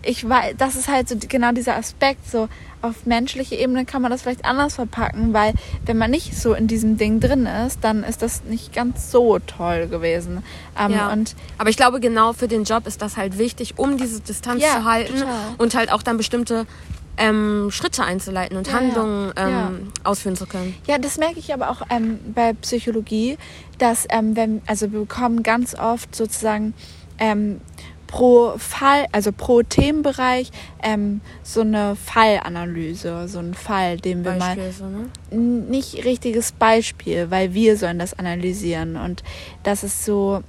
ich 0.03 0.27
weiß, 0.29 0.55
das 0.57 0.75
ist 0.75 0.87
halt 0.87 1.09
so 1.09 1.15
genau 1.27 1.51
dieser 1.51 1.75
Aspekt, 1.75 2.29
so 2.29 2.49
auf 2.83 3.05
menschlicher 3.05 3.57
Ebene 3.57 3.85
kann 3.85 4.01
man 4.01 4.11
das 4.11 4.21
vielleicht 4.23 4.43
anders 4.45 4.75
verpacken, 4.75 5.33
weil 5.33 5.53
wenn 5.85 5.97
man 5.97 6.11
nicht 6.11 6.35
so 6.37 6.53
in 6.53 6.67
diesem 6.67 6.97
Ding 6.97 7.19
drin 7.21 7.45
ist, 7.45 7.79
dann 7.81 8.03
ist 8.03 8.21
das 8.21 8.43
nicht 8.43 8.73
ganz 8.73 9.09
so 9.09 9.39
toll 9.39 9.87
gewesen. 9.87 10.43
Ähm, 10.77 10.91
Ja. 10.91 11.11
Und 11.11 11.35
Aber 11.57 11.69
ich 11.69 11.77
glaube, 11.77 11.99
genau 12.01 12.33
für 12.33 12.47
den 12.49 12.65
Job 12.65 12.85
ist 12.85 13.01
das 13.01 13.15
halt 13.17 13.37
wichtig, 13.37 13.75
um 13.77 13.97
diese 13.97 14.19
Distanz 14.19 14.61
Ja, 14.61 14.79
zu 14.79 14.83
halten 14.83 15.13
total. 15.19 15.55
und 15.57 15.75
halt 15.75 15.91
auch 15.93 16.03
dann 16.03 16.17
bestimmte 16.17 16.65
ähm, 17.17 17.69
Schritte 17.71 18.03
einzuleiten 18.03 18.57
und 18.57 18.67
Ja, 18.67 18.73
Handlungen 18.73 19.31
ja. 19.37 19.47
ähm, 19.47 19.51
Ja. 20.03 20.09
ausführen 20.09 20.35
zu 20.35 20.45
können. 20.47 20.75
ja, 20.87 20.97
das 20.97 21.17
merke 21.17 21.39
ich 21.39 21.53
aber 21.53 21.69
auch 21.69 21.81
ähm, 21.89 22.19
bei 22.33 22.53
Psychologie, 22.53 23.37
dass 23.77 24.05
ähm, 24.09 24.35
wenn, 24.35 24.61
also 24.65 24.91
wir 24.91 24.99
bekommen 25.01 25.43
ganz 25.43 25.75
oft 25.75 26.15
sozusagen 26.15 26.73
ähm, 27.19 27.61
pro 28.07 28.53
Fall, 28.57 29.05
also 29.11 29.31
pro 29.31 29.63
Themenbereich, 29.63 30.51
ähm, 30.83 31.21
so 31.41 31.61
eine 31.61 31.95
Fallanalyse, 31.95 33.27
so 33.27 33.39
ein 33.39 33.53
Fall, 33.55 33.97
den 33.97 34.23
wir 34.23 34.33
mal 34.33 34.55
Beispiel 34.55 34.71
so, 34.71 34.85
ne? 34.87 35.09
nicht 35.37 36.05
richtiges 36.05 36.51
Beispiel, 36.51 37.31
weil 37.31 37.53
wir 37.53 37.75
sollen 37.77 37.97
das 37.99 38.13
analysieren 38.17 38.97
und 38.97 39.23
das 39.63 39.83
ist 39.83 40.05
so 40.05 40.41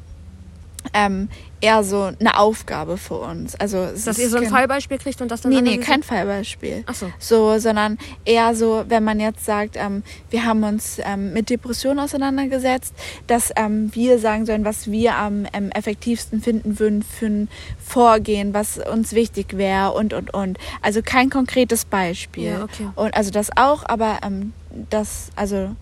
ähm, 0.93 1.29
eher 1.65 1.83
so 1.83 2.13
eine 2.19 2.39
Aufgabe 2.39 2.99
für 2.99 3.15
uns. 3.15 3.55
Also 3.55 3.79
es 3.79 4.05
Dass 4.05 4.19
ihr 4.19 4.29
so 4.29 4.37
ein 4.37 4.49
Fallbeispiel 4.49 4.99
kriegt 4.99 5.23
und 5.23 5.31
das 5.31 5.41
dann 5.41 5.51
Nee, 5.51 5.63
nee, 5.63 5.79
kein 5.79 6.03
Fallbeispiel. 6.03 6.85
Ach 6.87 6.95
so. 6.95 7.11
So, 7.19 7.59
sondern 7.59 7.97
eher 8.27 8.55
so, 8.55 8.85
wenn 8.89 9.03
man 9.03 9.19
jetzt 9.19 9.47
sagt, 9.47 9.77
ähm, 9.77 10.03
wir 10.29 10.45
haben 10.45 10.63
uns 10.63 11.01
ähm, 11.03 11.33
mit 11.33 11.49
Depressionen 11.49 12.01
auseinandergesetzt, 12.01 12.95
dass 13.29 13.51
ähm, 13.57 13.91
wir 13.95 14.19
sagen 14.19 14.45
sollen, 14.45 14.67
was 14.67 14.91
wir 14.91 15.17
am 15.17 15.47
effektivsten 15.47 16.43
finden 16.43 16.79
würden 16.79 17.03
für 17.03 17.27
ein 17.27 17.49
Vorgehen, 17.83 18.53
was 18.53 18.79
uns 18.79 19.15
wichtig 19.15 19.57
wäre 19.57 19.93
und, 19.93 20.13
und, 20.13 20.35
und. 20.35 20.59
Also 20.83 21.01
kein 21.03 21.31
konkretes 21.31 21.87
Beispiel. 21.87 22.51
Ja, 22.51 22.65
okay. 22.65 22.89
Und 22.95 23.15
also 23.15 23.31
das 23.31 23.57
auch, 23.57 23.85
aber 23.87 24.19
ähm, 24.23 24.53
das, 24.91 25.31
also 25.35 25.75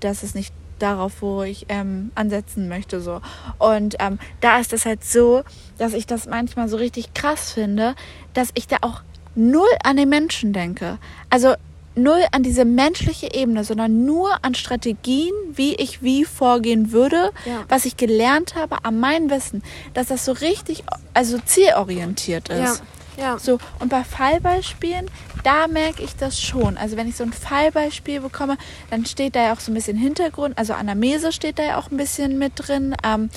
das 0.00 0.22
ist 0.22 0.36
nicht 0.36 0.54
darauf, 0.78 1.22
wo 1.22 1.42
ich 1.42 1.66
ähm, 1.68 2.10
ansetzen 2.14 2.68
möchte. 2.68 3.00
So. 3.00 3.20
Und 3.58 3.96
ähm, 3.98 4.18
da 4.40 4.58
ist 4.58 4.72
es 4.72 4.84
halt 4.86 5.04
so, 5.04 5.42
dass 5.78 5.92
ich 5.92 6.06
das 6.06 6.26
manchmal 6.26 6.68
so 6.68 6.76
richtig 6.76 7.14
krass 7.14 7.52
finde, 7.52 7.94
dass 8.32 8.50
ich 8.54 8.66
da 8.66 8.78
auch 8.82 9.02
null 9.34 9.68
an 9.82 9.96
den 9.96 10.08
Menschen 10.08 10.52
denke. 10.52 10.98
Also 11.30 11.54
null 11.96 12.24
an 12.32 12.42
diese 12.42 12.64
menschliche 12.64 13.32
Ebene, 13.34 13.62
sondern 13.64 14.04
nur 14.04 14.44
an 14.44 14.54
Strategien, 14.54 15.32
wie 15.52 15.74
ich 15.76 16.02
wie 16.02 16.24
vorgehen 16.24 16.90
würde, 16.92 17.30
Ja. 17.44 17.64
was 17.68 17.84
ich 17.84 17.96
gelernt 17.96 18.56
habe, 18.56 18.84
an 18.84 18.98
meinem 18.98 19.30
Wissen, 19.30 19.62
dass 19.94 20.08
das 20.08 20.24
so 20.24 20.32
richtig, 20.32 20.82
also 21.14 21.38
zielorientiert 21.38 22.48
ist. 22.48 22.82
Ja. 23.16 23.38
So, 23.38 23.58
und 23.78 23.90
bei 23.90 24.02
Fallbeispielen, 24.02 25.08
da 25.44 25.68
merke 25.68 26.02
ich 26.02 26.16
das 26.16 26.40
schon. 26.40 26.76
Also 26.76 26.96
wenn 26.96 27.08
ich 27.08 27.16
so 27.16 27.22
ein 27.24 27.32
Fallbeispiel 27.32 28.20
bekomme, 28.20 28.56
dann 28.90 29.06
steht 29.06 29.36
da 29.36 29.44
ja 29.44 29.52
auch 29.52 29.60
so 29.60 29.70
ein 29.70 29.74
bisschen 29.74 29.96
Hintergrund, 29.96 30.58
also 30.58 30.72
Anamnese 30.72 31.32
steht 31.32 31.58
da 31.58 31.62
ja 31.62 31.78
auch 31.78 31.90
ein 31.90 31.96
bisschen 31.96 32.38
mit 32.38 32.52
drin. 32.56 32.96
Ähm, 33.04 33.30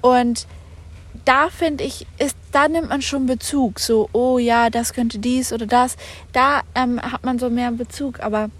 und 0.00 0.46
da 1.24 1.48
finde 1.48 1.84
ich, 1.84 2.06
ist, 2.18 2.36
da 2.50 2.68
nimmt 2.68 2.88
man 2.88 3.02
schon 3.02 3.26
Bezug. 3.26 3.78
So, 3.78 4.08
oh 4.12 4.38
ja, 4.38 4.70
das 4.70 4.92
könnte 4.92 5.18
dies 5.18 5.52
oder 5.52 5.66
das. 5.66 5.96
Da 6.32 6.62
ähm, 6.74 7.00
hat 7.00 7.24
man 7.24 7.38
so 7.38 7.48
mehr 7.48 7.70
Bezug, 7.70 8.20
aber 8.20 8.50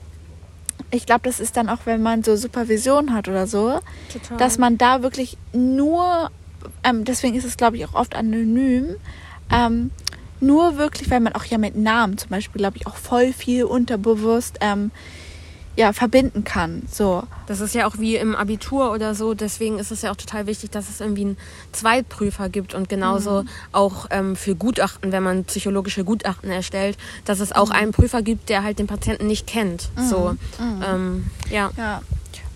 ich 0.90 1.06
glaube, 1.06 1.22
das 1.24 1.40
ist 1.40 1.56
dann 1.56 1.68
auch, 1.68 1.80
wenn 1.84 2.02
man 2.02 2.22
so 2.22 2.36
Supervision 2.36 3.14
hat 3.14 3.26
oder 3.28 3.46
so, 3.46 3.80
Total. 4.12 4.36
dass 4.38 4.58
man 4.58 4.78
da 4.78 5.02
wirklich 5.02 5.36
nur, 5.52 6.30
ähm, 6.84 7.04
deswegen 7.04 7.34
ist 7.34 7.44
es, 7.44 7.56
glaube 7.56 7.78
ich, 7.78 7.86
auch 7.86 7.94
oft 7.94 8.14
anonym, 8.14 8.96
ähm, 9.50 9.90
nur 10.42 10.76
wirklich, 10.76 11.10
weil 11.10 11.20
man 11.20 11.34
auch 11.34 11.44
ja 11.44 11.58
mit 11.58 11.76
Namen 11.76 12.18
zum 12.18 12.30
Beispiel, 12.30 12.58
glaube 12.58 12.76
ich, 12.76 12.86
auch 12.86 12.96
voll 12.96 13.32
viel 13.32 13.64
unterbewusst 13.64 14.58
ähm, 14.60 14.90
ja, 15.74 15.92
verbinden 15.92 16.44
kann. 16.44 16.82
So. 16.90 17.22
Das 17.46 17.60
ist 17.60 17.74
ja 17.74 17.86
auch 17.86 17.98
wie 17.98 18.16
im 18.16 18.34
Abitur 18.36 18.92
oder 18.92 19.14
so. 19.14 19.32
Deswegen 19.32 19.78
ist 19.78 19.90
es 19.90 20.02
ja 20.02 20.10
auch 20.10 20.16
total 20.16 20.46
wichtig, 20.46 20.70
dass 20.70 20.90
es 20.90 21.00
irgendwie 21.00 21.22
einen 21.22 21.36
Zweitprüfer 21.72 22.48
gibt 22.50 22.74
und 22.74 22.88
genauso 22.88 23.44
auch 23.72 24.06
ähm, 24.10 24.36
für 24.36 24.54
Gutachten, 24.54 25.12
wenn 25.12 25.22
man 25.22 25.44
psychologische 25.44 26.04
Gutachten 26.04 26.50
erstellt, 26.50 26.98
dass 27.24 27.40
es 27.40 27.52
auch 27.52 27.70
einen 27.70 27.92
Prüfer 27.92 28.20
gibt, 28.20 28.50
der 28.50 28.64
halt 28.64 28.78
den 28.78 28.86
Patienten 28.86 29.26
nicht 29.26 29.46
kennt. 29.46 29.88
So, 29.96 30.36
ähm, 30.86 31.26
ja. 31.50 31.70
Ja. 31.76 32.02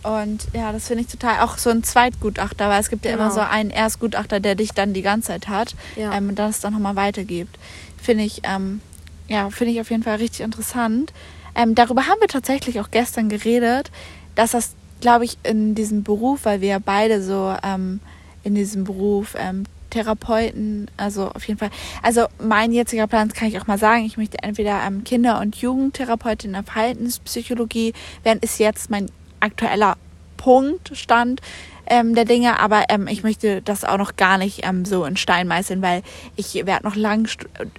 Und 0.07 0.47
ja, 0.53 0.71
das 0.73 0.87
finde 0.87 1.03
ich 1.03 1.09
total 1.09 1.40
auch 1.40 1.59
so 1.59 1.71
ein 1.71 1.83
Zweitgutachter, 1.83 2.69
weil 2.69 2.81
es 2.81 2.90
gibt 2.90 3.05
ja 3.05 3.12
immer 3.12 3.25
Genau. 3.25 3.35
so 3.35 3.40
einen 3.40 3.71
Erstgutachter, 3.71 4.38
der 4.38 4.55
dich 4.55 4.71
dann 4.73 4.92
die 4.92 5.03
ganze 5.03 5.29
Zeit 5.29 5.49
hat 5.49 5.75
Ja. 5.97 6.12
ähm, 6.14 6.29
und 6.29 6.38
das 6.38 6.61
dann 6.61 6.73
nochmal 6.73 6.95
weitergibt. 6.97 7.59
Finde 8.01 8.23
ich, 8.25 8.42
ähm, 8.45 8.81
ja, 9.29 9.51
finde 9.51 9.73
ich 9.73 9.81
auf 9.81 9.90
jeden 9.90 10.05
Fall 10.05 10.16
richtig 10.16 10.40
interessant. 10.42 11.12
Ähm, 11.57 11.75
darüber 11.75 12.07
haben 12.07 12.21
wir 12.21 12.29
tatsächlich 12.29 12.79
auch 12.81 12.90
gestern 12.92 13.29
geredet, 13.29 13.90
dass 14.37 14.53
das, 14.53 14.75
glaube 15.01 15.25
ich, 15.25 15.38
in 15.42 15.75
diesem 15.75 16.05
Beruf, 16.05 16.45
weil 16.45 16.61
wir 16.61 16.69
ja 16.69 16.79
beide 16.79 17.21
so 17.23 17.55
ähm, 17.64 18.01
in 18.45 18.55
diesem 18.55 18.85
Beruf 18.85 19.35
ähm, 19.38 19.64
Therapeuten, 19.90 20.88
also 20.97 21.31
auf 21.31 21.49
jeden 21.49 21.59
Fall. 21.59 21.71
Also 22.03 22.27
mein 22.38 22.71
jetziger 22.71 23.07
Plan, 23.07 23.29
das 23.29 23.37
kann 23.37 23.49
ich 23.49 23.59
auch 23.61 23.66
mal 23.66 23.79
sagen, 23.79 24.05
ich 24.05 24.16
möchte 24.19 24.37
entweder 24.42 24.83
ähm, 24.87 25.03
Kinder- 25.05 25.40
und 25.40 25.57
Jugendtherapeutin 25.57 26.51
in 26.51 26.55
der 26.55 26.62
Verhaltenspsychologie 26.62 27.92
werden, 28.23 28.38
ist 28.42 28.59
jetzt 28.61 28.90
mein 28.90 29.07
aktueller 29.40 29.96
Punkt, 30.37 30.96
Stand 30.96 31.40
ähm, 31.87 32.14
der 32.14 32.25
Dinge, 32.25 32.59
aber 32.59 32.85
ähm, 32.88 33.07
ich 33.07 33.22
möchte 33.22 33.62
das 33.62 33.85
auch 33.85 33.99
noch 33.99 34.16
gar 34.16 34.38
nicht 34.38 34.66
ähm, 34.66 34.85
so 34.85 35.05
in 35.05 35.16
Stein 35.16 35.46
meißeln, 35.46 35.83
weil 35.83 36.03
ich 36.35 36.55
werde 36.55 36.85
noch 36.85 36.96
lang, 36.96 37.29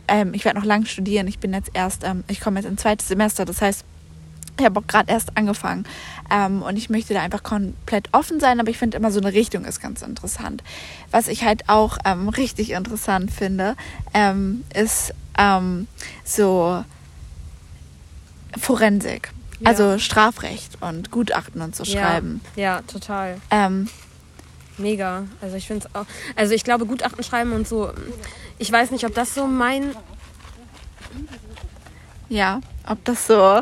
ähm, 0.07 0.33
ich 0.33 0.45
werde 0.45 0.59
noch 0.59 0.65
lang 0.65 0.85
studieren. 0.85 1.27
Ich 1.27 1.39
bin 1.39 1.53
jetzt 1.53 1.71
erst, 1.73 2.03
ähm, 2.03 2.23
ich 2.27 2.39
komme 2.39 2.59
jetzt 2.59 2.69
ins 2.69 2.81
zweite 2.81 3.05
Semester, 3.05 3.45
das 3.45 3.61
heißt, 3.61 3.83
ich 4.59 4.65
habe 4.65 4.79
auch 4.79 4.87
gerade 4.87 5.11
erst 5.11 5.37
angefangen 5.37 5.85
ähm, 6.31 6.63
und 6.63 6.77
ich 6.77 6.89
möchte 6.89 7.13
da 7.13 7.21
einfach 7.21 7.43
komplett 7.43 8.09
offen 8.11 8.39
sein, 8.39 8.59
aber 8.59 8.69
ich 8.69 8.77
finde 8.77 8.97
immer 8.97 9.11
so 9.11 9.19
eine 9.19 9.33
Richtung 9.33 9.65
ist 9.65 9.81
ganz 9.81 10.01
interessant. 10.01 10.63
Was 11.11 11.27
ich 11.27 11.43
halt 11.43 11.69
auch 11.69 11.97
ähm, 12.05 12.29
richtig 12.29 12.71
interessant 12.71 13.29
finde, 13.31 13.75
ähm, 14.13 14.63
ist 14.73 15.13
ähm, 15.37 15.87
so 16.23 16.83
Forensik, 18.59 19.31
Ja. 19.59 19.69
also 19.69 19.97
Strafrecht 19.97 20.77
und 20.81 21.11
Gutachten 21.11 21.61
und 21.61 21.75
so 21.75 21.83
schreiben. 21.83 22.41
Ja, 22.55 22.81
total. 22.83 23.39
Ähm, 23.49 23.89
Mega. 24.77 25.23
Also 25.41 25.55
ich 25.55 25.65
finde 25.65 25.87
es 25.87 25.95
auch. 25.95 26.05
Also 26.35 26.53
ich 26.53 26.63
glaube, 26.63 26.85
Gutachten 26.85 27.23
schreiben 27.23 27.51
und 27.53 27.67
so. 27.67 27.91
Ich 28.59 28.71
weiß 28.71 28.91
nicht, 28.91 29.05
ob 29.05 29.15
das 29.15 29.33
so 29.33 29.47
mein 29.47 29.95
ja, 32.29 32.61
ob 32.87 33.03
das 33.05 33.27
so. 33.27 33.61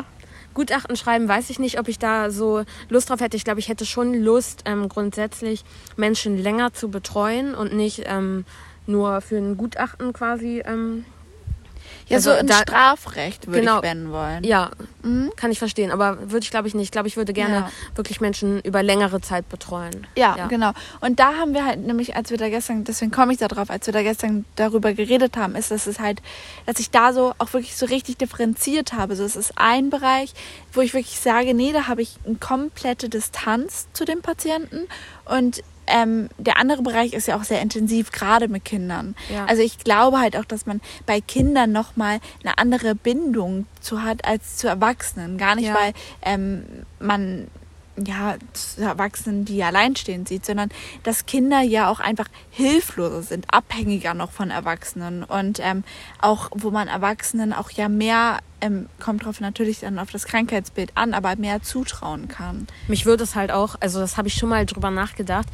Gutachten 0.54 0.96
schreiben, 0.96 1.28
weiß 1.28 1.50
ich 1.50 1.58
nicht, 1.58 1.78
ob 1.78 1.86
ich 1.86 1.98
da 1.98 2.30
so 2.30 2.64
Lust 2.88 3.10
drauf 3.10 3.20
hätte. 3.20 3.36
Ich 3.36 3.44
glaube, 3.44 3.60
ich 3.60 3.68
hätte 3.68 3.84
schon 3.84 4.14
Lust, 4.14 4.62
ähm, 4.64 4.88
grundsätzlich 4.88 5.64
Menschen 5.96 6.38
länger 6.38 6.72
zu 6.72 6.88
betreuen 6.88 7.54
und 7.54 7.74
nicht 7.74 8.04
ähm, 8.06 8.46
nur 8.86 9.20
für 9.20 9.36
ein 9.36 9.58
Gutachten 9.58 10.14
quasi. 10.14 10.62
Ähm, 10.64 11.04
Ja, 12.08 12.16
Also 12.18 12.32
so 12.32 12.36
in 12.38 12.46
da- 12.46 12.58
Strafrecht 12.58 13.48
würde 13.48 13.60
Genau. 13.60 13.78
ich 13.78 13.82
wenden 13.82 14.12
wollen. 14.12 14.44
ja, 14.44 14.70
Mhm. 15.02 15.32
kann 15.36 15.50
ich 15.50 15.58
verstehen. 15.58 15.90
Aber 15.90 16.30
würde 16.30 16.44
ich, 16.44 16.50
glaube 16.50 16.68
ich, 16.68 16.74
nicht. 16.74 16.84
Ich 16.84 16.90
glaube, 16.92 17.08
ich 17.08 17.16
würde 17.16 17.32
gerne 17.32 17.54
Ja. 17.56 17.70
wirklich 17.96 18.20
Menschen 18.20 18.60
über 18.60 18.82
längere 18.82 19.20
Zeit 19.20 19.48
betreuen. 19.48 20.06
Ja, 20.16 20.36
Ja. 20.36 20.46
genau. 20.46 20.70
Und 21.00 21.18
da 21.18 21.34
haben 21.34 21.52
wir 21.52 21.64
halt 21.64 21.80
nämlich, 21.84 22.14
als 22.14 22.30
wir 22.30 22.38
da 22.38 22.48
gestern, 22.48 22.84
deswegen 22.84 23.10
komme 23.10 23.32
ich 23.32 23.38
da 23.38 23.48
drauf, 23.48 23.70
als 23.70 23.86
wir 23.86 23.92
da 23.92 24.02
gestern 24.02 24.44
darüber 24.54 24.92
geredet 24.92 25.36
haben, 25.36 25.56
ist, 25.56 25.72
dass 25.72 25.88
es 25.88 25.98
halt, 25.98 26.22
dass 26.64 26.78
ich 26.78 26.90
da 26.92 27.12
so 27.12 27.34
auch 27.38 27.52
wirklich 27.52 27.76
so 27.76 27.86
richtig 27.86 28.18
differenziert 28.18 28.92
habe. 28.92 29.16
So, 29.16 29.24
es 29.24 29.34
ist 29.34 29.54
ein 29.56 29.90
Bereich, 29.90 30.32
wo 30.72 30.82
ich 30.82 30.94
wirklich 30.94 31.18
sage, 31.18 31.54
nee, 31.54 31.72
da 31.72 31.88
habe 31.88 32.02
ich 32.02 32.18
eine 32.24 32.36
komplette 32.36 33.08
Distanz 33.08 33.88
zu 33.92 34.04
dem 34.04 34.22
Patienten 34.22 34.86
und 35.24 35.62
ähm, 35.86 36.28
der 36.38 36.58
andere 36.58 36.82
Bereich 36.82 37.12
ist 37.12 37.28
ja 37.28 37.36
auch 37.36 37.44
sehr 37.44 37.60
intensiv, 37.62 38.12
gerade 38.12 38.48
mit 38.48 38.64
Kindern. 38.64 39.14
Ja. 39.32 39.44
Also 39.46 39.62
ich 39.62 39.78
glaube 39.78 40.18
halt 40.18 40.36
auch, 40.36 40.44
dass 40.44 40.66
man 40.66 40.80
bei 41.06 41.20
Kindern 41.20 41.72
nochmal 41.72 42.20
eine 42.44 42.58
andere 42.58 42.94
Bindung 42.94 43.66
zu 43.80 44.02
hat 44.02 44.24
als 44.24 44.56
zu 44.56 44.68
Erwachsenen. 44.68 45.38
Gar 45.38 45.54
nicht, 45.56 45.66
Ja. 45.68 45.74
weil 45.74 45.92
ähm, 46.22 46.64
man 46.98 47.48
ja 48.04 48.36
Erwachsenen, 48.78 49.44
die 49.44 49.62
alleinstehend 49.62 50.28
sieht, 50.28 50.44
sondern 50.44 50.70
dass 51.02 51.26
Kinder 51.26 51.60
ja 51.60 51.88
auch 51.88 52.00
einfach 52.00 52.28
hilfloser 52.50 53.22
sind, 53.22 53.46
abhängiger 53.52 54.14
noch 54.14 54.30
von 54.30 54.50
Erwachsenen 54.50 55.24
und 55.24 55.60
ähm, 55.60 55.84
auch 56.20 56.50
wo 56.54 56.70
man 56.70 56.88
Erwachsenen 56.88 57.52
auch 57.52 57.70
ja 57.70 57.88
mehr 57.88 58.38
ähm, 58.60 58.88
kommt 59.00 59.24
drauf 59.24 59.40
natürlich 59.40 59.80
dann 59.80 59.98
auf 59.98 60.10
das 60.10 60.24
Krankheitsbild 60.24 60.92
an, 60.94 61.14
aber 61.14 61.36
mehr 61.36 61.62
zutrauen 61.62 62.28
kann. 62.28 62.66
Mich 62.88 63.04
würde 63.04 63.24
es 63.24 63.34
halt 63.34 63.50
auch, 63.50 63.76
also 63.80 64.00
das 64.00 64.16
habe 64.16 64.28
ich 64.28 64.34
schon 64.34 64.48
mal 64.48 64.64
drüber 64.64 64.90
nachgedacht, 64.90 65.46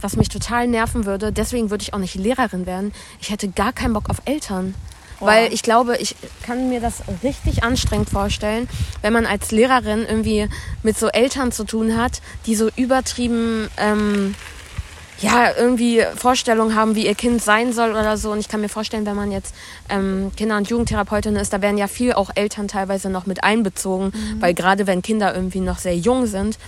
was 0.00 0.16
mich 0.16 0.28
total 0.28 0.66
nerven 0.66 1.06
würde. 1.06 1.32
Deswegen 1.32 1.70
würde 1.70 1.82
ich 1.82 1.94
auch 1.94 1.98
nicht 1.98 2.14
Lehrerin 2.16 2.66
werden. 2.66 2.92
Ich 3.20 3.30
hätte 3.30 3.48
gar 3.48 3.72
keinen 3.72 3.92
Bock 3.92 4.10
auf 4.10 4.22
Eltern. 4.24 4.74
Weil 5.20 5.52
ich 5.52 5.62
glaube, 5.62 5.96
ich 5.96 6.14
kann 6.44 6.68
mir 6.68 6.80
das 6.80 7.02
richtig 7.22 7.64
anstrengend 7.64 8.08
vorstellen, 8.10 8.68
wenn 9.02 9.12
man 9.12 9.26
als 9.26 9.50
Lehrerin 9.50 10.06
irgendwie 10.08 10.48
mit 10.82 10.96
so 10.98 11.08
Eltern 11.08 11.50
zu 11.50 11.64
tun 11.64 11.96
hat, 11.96 12.20
die 12.46 12.54
so 12.54 12.70
übertrieben, 12.76 13.68
ähm, 13.78 14.34
ja, 15.20 15.56
irgendwie 15.56 16.02
Vorstellungen 16.16 16.74
haben, 16.74 16.94
wie 16.94 17.06
ihr 17.06 17.14
Kind 17.14 17.42
sein 17.42 17.72
soll 17.72 17.90
oder 17.90 18.16
so. 18.16 18.30
Und 18.30 18.38
ich 18.38 18.48
kann 18.48 18.60
mir 18.60 18.68
vorstellen, 18.68 19.04
wenn 19.06 19.16
man 19.16 19.32
jetzt 19.32 19.54
ähm, 19.88 20.30
Kinder- 20.36 20.56
und 20.56 20.68
Jugendtherapeutin 20.68 21.36
ist, 21.36 21.52
da 21.52 21.60
werden 21.60 21.76
ja 21.76 21.88
viel 21.88 22.12
auch 22.12 22.30
Eltern 22.34 22.68
teilweise 22.68 23.10
noch 23.10 23.26
mit 23.26 23.42
einbezogen, 23.42 24.12
weil 24.40 24.54
gerade 24.54 24.86
wenn 24.86 25.02
Kinder 25.02 25.34
irgendwie 25.34 25.60
noch 25.60 25.78
sehr 25.78 25.96
jung 25.96 26.26
sind, 26.26 26.58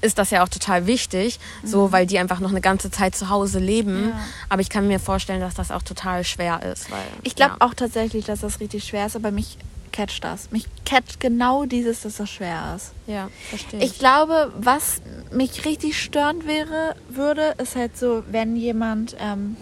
ist 0.00 0.18
das 0.18 0.30
ja 0.30 0.42
auch 0.42 0.48
total 0.48 0.86
wichtig, 0.86 1.38
so 1.62 1.92
weil 1.92 2.06
die 2.06 2.18
einfach 2.18 2.40
noch 2.40 2.50
eine 2.50 2.60
ganze 2.60 2.90
Zeit 2.90 3.14
zu 3.14 3.28
Hause 3.28 3.58
leben. 3.58 4.08
Ja. 4.10 4.20
Aber 4.48 4.62
ich 4.62 4.70
kann 4.70 4.88
mir 4.88 5.00
vorstellen, 5.00 5.40
dass 5.40 5.54
das 5.54 5.70
auch 5.70 5.82
total 5.82 6.24
schwer 6.24 6.62
ist. 6.62 6.90
Weil, 6.90 7.04
Ich 7.22 7.36
glaube 7.36 7.56
ja. 7.60 7.66
auch 7.66 7.74
tatsächlich, 7.74 8.24
dass 8.24 8.40
das 8.40 8.60
richtig 8.60 8.84
schwer 8.84 9.06
ist, 9.06 9.16
aber 9.16 9.30
mich 9.30 9.58
catcht 9.94 10.24
das. 10.24 10.50
Mich 10.50 10.66
catcht 10.84 11.20
genau 11.20 11.64
dieses, 11.66 12.02
dass 12.02 12.16
das 12.16 12.28
schwer 12.28 12.74
ist. 12.74 12.90
Ja, 13.06 13.30
verstehe 13.48 13.78
ich. 13.80 13.92
Ich 13.92 13.98
glaube, 14.00 14.52
was 14.58 15.00
mich 15.30 15.64
richtig 15.64 16.00
störend 16.02 16.46
wäre, 16.48 16.96
würde, 17.08 17.54
ist 17.62 17.76
halt 17.76 17.96
so, 17.96 18.24
wenn 18.30 18.56
jemand 18.56 19.14
ähm, 19.20 19.56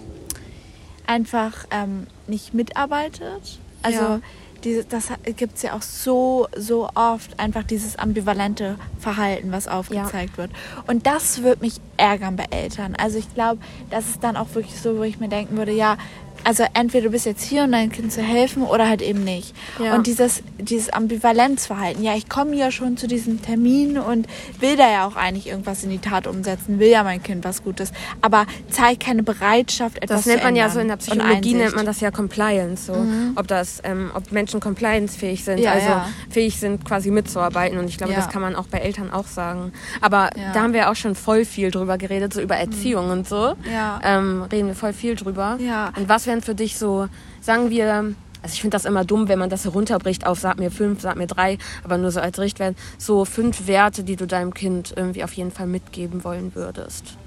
einfach 1.07 1.67
ähm, 1.71 2.07
nicht 2.27 2.55
mitarbeitet. 2.55 3.59
Also 3.83 3.99
Ja. 4.01 4.21
diese, 4.65 4.85
das 4.85 5.09
gibt 5.37 5.57
es 5.57 5.63
ja 5.63 5.75
auch 5.75 5.83
so, 5.83 6.49
so 6.57 6.89
oft, 6.95 7.39
einfach 7.39 7.65
dieses 7.65 7.97
ambivalente 7.99 8.77
Verhalten, 9.01 9.53
was 9.53 9.69
aufgezeigt 9.69 10.39
wird. 10.39 10.51
Und 10.87 11.07
das 11.07 11.43
würde 11.43 11.61
mich 11.61 11.75
ärgern 11.99 12.37
bei 12.37 12.47
Eltern. 12.51 12.95
Also 12.97 13.19
ich 13.19 13.33
glaube, 13.35 13.61
das 13.91 14.07
ist 14.09 14.25
dann 14.25 14.37
auch 14.37 14.55
wirklich 14.55 14.81
so, 14.81 14.97
wo 14.97 15.03
ich 15.03 15.21
mir 15.21 15.29
denken 15.29 15.57
würde, 15.59 15.73
ja, 15.73 15.99
also 16.45 16.65
entweder 16.75 17.05
du 17.05 17.11
bist 17.11 17.27
jetzt 17.27 17.43
hier, 17.43 17.65
um 17.65 17.73
deinem 17.73 17.93
Kind 17.93 18.13
zu 18.13 18.23
helfen 18.23 18.63
oder 18.63 18.89
halt 18.89 19.03
eben 19.03 19.25
nicht. 19.25 19.55
Ja. 19.83 19.95
Und 19.95 20.07
dieses, 20.07 20.43
dieses 20.59 20.91
Ambivalenzverhalten, 20.91 22.03
ja, 22.03 22.15
ich 22.15 22.29
komme 22.29 22.57
ja 22.57 22.71
schon 22.71 22.97
zu 22.97 23.07
diesem 23.07 23.43
Termin 23.43 23.99
und 23.99 24.27
will 24.61 24.77
da 24.77 24.91
ja 24.91 25.07
auch 25.07 25.17
eigentlich 25.17 25.49
irgendwas 25.49 25.85
in 25.85 25.91
die 25.91 25.99
Tat 25.99 26.27
umsetzen, 26.27 26.79
will 26.79 26.89
ja 26.89 27.05
mein 27.05 27.23
Kind 27.23 27.45
was 27.45 27.63
Gutes, 27.63 27.93
aber 28.21 28.47
zeigt 28.71 29.01
keine 29.05 29.23
Bereitschaft, 29.23 30.03
etwas 30.03 30.19
Das 30.19 30.27
nennt 30.27 30.41
zu 30.41 30.47
man 30.47 30.57
ja 30.57 30.69
so 30.69 30.81
in 30.81 30.89
der 30.89 30.97
Psychologie 30.97 31.55
nennt 31.55 31.77
man 31.77 31.87
das 31.87 32.01
ja 32.01 32.11
Compliance, 32.11 32.87
so 32.87 33.07
ob 33.37 33.47
das, 33.47 33.81
ähm, 33.85 34.11
ob 34.15 34.33
Menschen 34.33 34.61
compliance-fähig 34.61 35.45
sind, 35.45 35.59
Ja, 35.59 35.73
also 35.73 35.89
ja. 35.89 36.09
fähig 36.31 36.59
sind 36.59 36.85
quasi 36.85 37.11
mitzuarbeiten 37.11 37.79
und 37.79 37.89
ich 37.89 37.99
glaube, 37.99 38.15
das 38.15 38.29
kann 38.29 38.43
man 38.43 38.57
auch 38.57 38.67
bei 38.67 38.79
Eltern 38.79 39.11
auch 39.11 39.27
sagen. 39.27 39.73
Aber. 40.01 40.31
Mhm. 40.37 40.53
da 40.55 40.63
haben 40.63 40.73
wir 40.73 40.91
auch 40.91 40.97
schon 40.97 41.15
voll 41.15 41.45
viel 41.45 41.71
drüber 41.71 41.99
geredet, 41.99 42.33
so 42.33 42.41
über 42.41 42.57
Erziehung 42.57 43.11
und 43.11 43.29
so. 43.29 43.55
Ja. 43.73 44.01
Ähm, 44.03 44.43
reden 44.51 44.69
wir 44.69 44.75
voll 44.75 44.93
viel 44.93 45.15
drüber. 45.15 45.57
Ja. 45.61 45.93
Und 45.97 46.09
was 46.09 46.27
wären 46.33 46.41
für 46.41 46.55
dich 46.55 46.79
so, 46.79 47.09
sagen 47.43 47.69
wir, 47.69 48.15
also 48.43 48.55
ich 48.55 48.63
finde 48.63 48.75
das 48.75 48.87
immer 48.87 49.05
dumm, 49.05 49.29
wenn 49.29 49.39
man 49.39 49.51
das 49.51 49.65
so 49.65 49.71
runterbricht 49.71 50.27
auf 50.27 50.41
sag 50.41 50.59
mir 50.59 50.71
fünf, 50.71 51.03
sag 51.03 51.17
mir 51.17 51.27
drei, 51.27 51.59
aber 51.85 51.99
nur 51.99 52.11
so 52.11 52.21
als 52.21 52.39
Richtwert, 52.39 52.75
so 52.97 53.27
fünf 53.27 53.67
Werte, 53.67 54.03
die 54.03 54.17
du 54.17 54.27
deinem 54.27 54.55
Kind 54.55 54.95
irgendwie 54.97 55.25
auf 55.25 55.35
jeden 55.35 55.51
Fall 55.51 55.67
mitgeben 55.67 56.25
wollen 56.25 56.55
würdest. 56.55 57.19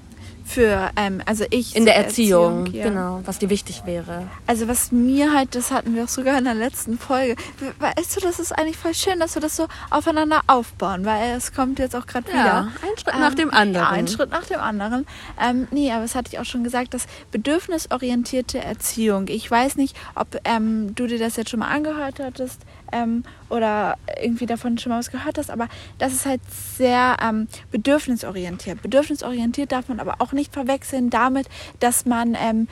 Für, 0.45 0.91
ähm, 0.95 1.21
also 1.25 1.43
ich. 1.49 1.75
In 1.75 1.85
der 1.85 1.95
Erziehung, 1.95 2.67
ja. 2.67 2.83
genau, 2.83 3.21
was 3.25 3.39
dir 3.39 3.49
wichtig 3.49 3.81
wäre. 3.85 4.27
Also 4.45 4.67
was 4.67 4.91
mir 4.91 5.33
halt, 5.33 5.55
das 5.55 5.71
hatten 5.71 5.95
wir 5.95 6.03
auch 6.03 6.09
sogar 6.09 6.37
in 6.37 6.45
der 6.45 6.53
letzten 6.53 6.99
Folge. 6.99 7.35
Weißt 7.79 8.15
du, 8.15 8.21
das 8.21 8.39
ist 8.39 8.51
eigentlich 8.51 8.77
voll 8.77 8.93
schön, 8.93 9.19
dass 9.19 9.35
wir 9.35 9.41
das 9.41 9.55
so 9.55 9.67
aufeinander 9.89 10.41
aufbauen, 10.47 11.03
weil 11.03 11.35
es 11.35 11.51
kommt 11.51 11.79
jetzt 11.79 11.95
auch 11.95 12.05
gerade 12.05 12.27
wieder. 12.27 12.71
ein 12.81 12.97
Schritt 12.97 13.19
nach 13.19 13.33
dem 13.33 13.51
anderen. 13.51 13.85
Ja, 13.85 13.89
ein 13.89 14.07
Schritt 14.07 14.29
nach 14.29 14.45
dem 14.45 14.59
anderen. 14.59 15.07
Ähm, 15.41 15.67
nee, 15.71 15.91
aber 15.91 16.03
das 16.03 16.13
hatte 16.13 16.29
ich 16.31 16.39
auch 16.39 16.45
schon 16.45 16.63
gesagt, 16.63 16.93
das 16.93 17.07
bedürfnisorientierte 17.31 18.59
Erziehung. 18.59 19.27
Ich 19.29 19.49
weiß 19.49 19.77
nicht, 19.77 19.97
ob 20.13 20.39
ähm, 20.43 20.93
du 20.93 21.07
dir 21.07 21.17
das 21.17 21.37
jetzt 21.37 21.49
schon 21.49 21.59
mal 21.61 21.69
angehört 21.69 22.19
hattest 22.19 22.61
ähm, 22.91 23.23
oder 23.49 23.97
irgendwie 24.21 24.45
davon 24.45 24.77
schon 24.77 24.91
mal 24.91 24.99
was 24.99 25.11
gehört 25.11 25.37
hast, 25.37 25.49
aber 25.49 25.67
das 25.97 26.13
ist 26.13 26.25
halt 26.25 26.41
sehr 26.77 27.17
ähm, 27.21 27.47
bedürfnisorientiert. 27.71 28.81
Bedürfnisorientiert 28.81 29.71
darf 29.71 29.87
man 29.87 29.99
aber 29.99 30.15
auch 30.19 30.31
nicht 30.31 30.53
verwechseln 30.53 31.09
damit, 31.09 31.47
dass 31.79 32.05
man 32.05 32.35
ähm, 32.39 32.67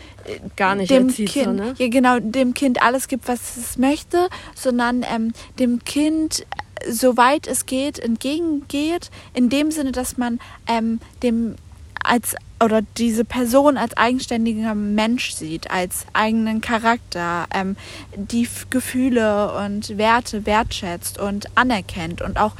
Gar 0.56 0.76
nicht 0.76 0.92
dem 0.92 1.10
erzieht, 1.10 1.30
so, 1.30 1.42
kind, 1.42 1.56
ne? 1.56 1.74
ja 1.78 1.88
genau, 1.88 2.20
dem 2.20 2.54
Kind 2.54 2.82
alles 2.82 3.08
gibt, 3.08 3.28
was 3.28 3.58
es 3.58 3.78
möchte, 3.78 4.30
sondern 4.56 5.06
ähm, 5.10 5.34
dem 5.60 5.84
Kind 5.84 6.42
äh, 6.42 6.92
soweit 6.92 7.48
es 7.48 7.66
geht 7.66 8.00
entgegengeht, 8.00 9.12
in 9.34 9.50
dem 9.50 9.72
Sinne, 9.72 9.92
dass 9.92 10.18
man 10.18 10.40
ähm, 10.68 11.00
dem 11.22 11.56
als 12.04 12.36
oder 12.64 12.82
diese 12.98 13.26
Person 13.26 13.78
als 13.78 13.98
eigenständiger 13.98 14.74
Mensch 14.74 15.34
sieht, 15.34 15.70
als 15.70 16.06
eigenen 16.14 16.62
Charakter, 16.62 17.46
ähm, 17.54 17.76
die 18.16 18.48
Gefühle 18.70 19.54
und 19.54 19.98
Werte 19.98 20.46
wertschätzt 20.46 21.20
und 21.20 21.48
anerkennt 21.56 22.22
und 22.22 22.38
auch 22.38 22.54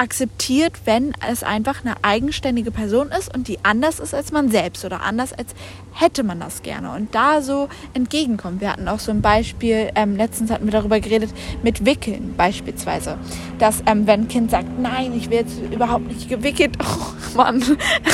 akzeptiert, 0.00 0.72
wenn 0.86 1.12
es 1.30 1.42
einfach 1.42 1.84
eine 1.84 1.94
eigenständige 2.00 2.70
Person 2.70 3.08
ist 3.08 3.34
und 3.34 3.48
die 3.48 3.58
anders 3.64 4.00
ist 4.00 4.14
als 4.14 4.32
man 4.32 4.50
selbst 4.50 4.82
oder 4.86 5.02
anders 5.02 5.34
als 5.34 5.54
hätte 5.92 6.22
man 6.22 6.40
das 6.40 6.62
gerne 6.62 6.92
und 6.92 7.14
da 7.14 7.42
so 7.42 7.68
entgegenkommt. 7.92 8.62
Wir 8.62 8.72
hatten 8.72 8.88
auch 8.88 8.98
so 8.98 9.10
ein 9.10 9.20
Beispiel, 9.20 9.90
ähm, 9.94 10.16
letztens 10.16 10.50
hatten 10.50 10.64
wir 10.64 10.72
darüber 10.72 11.00
geredet, 11.00 11.30
mit 11.62 11.84
Wickeln 11.84 12.32
beispielsweise, 12.34 13.18
dass 13.58 13.82
ähm, 13.84 14.06
wenn 14.06 14.22
ein 14.22 14.28
Kind 14.28 14.50
sagt, 14.50 14.78
nein, 14.78 15.12
ich 15.14 15.28
will 15.28 15.38
jetzt 15.38 15.60
überhaupt 15.70 16.06
nicht 16.06 16.30
gewickelt, 16.30 16.78
oh 16.82 17.36
Mann, 17.36 17.62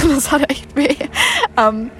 das 0.08 0.32
hat 0.32 0.50
echt 0.50 0.74
weh. 0.74 0.96
Ähm, 1.56 1.92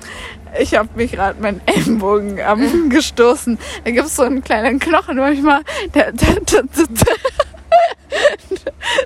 ich 0.59 0.75
habe 0.75 0.89
mich 0.97 1.13
gerade 1.13 1.41
meinen 1.41 1.61
Ellenbogen 1.67 2.39
ähm, 2.39 2.91
gestoßen. 2.91 3.57
Da 3.85 3.91
gibt 3.93 4.07
es 4.07 4.17
so 4.17 4.23
einen 4.23 4.43
kleinen 4.43 4.81
Knochen 4.81 5.19
manchmal, 5.19 5.63
der, 5.95 6.11
der, 6.11 6.41
der, 6.41 6.63
der, 6.65 6.87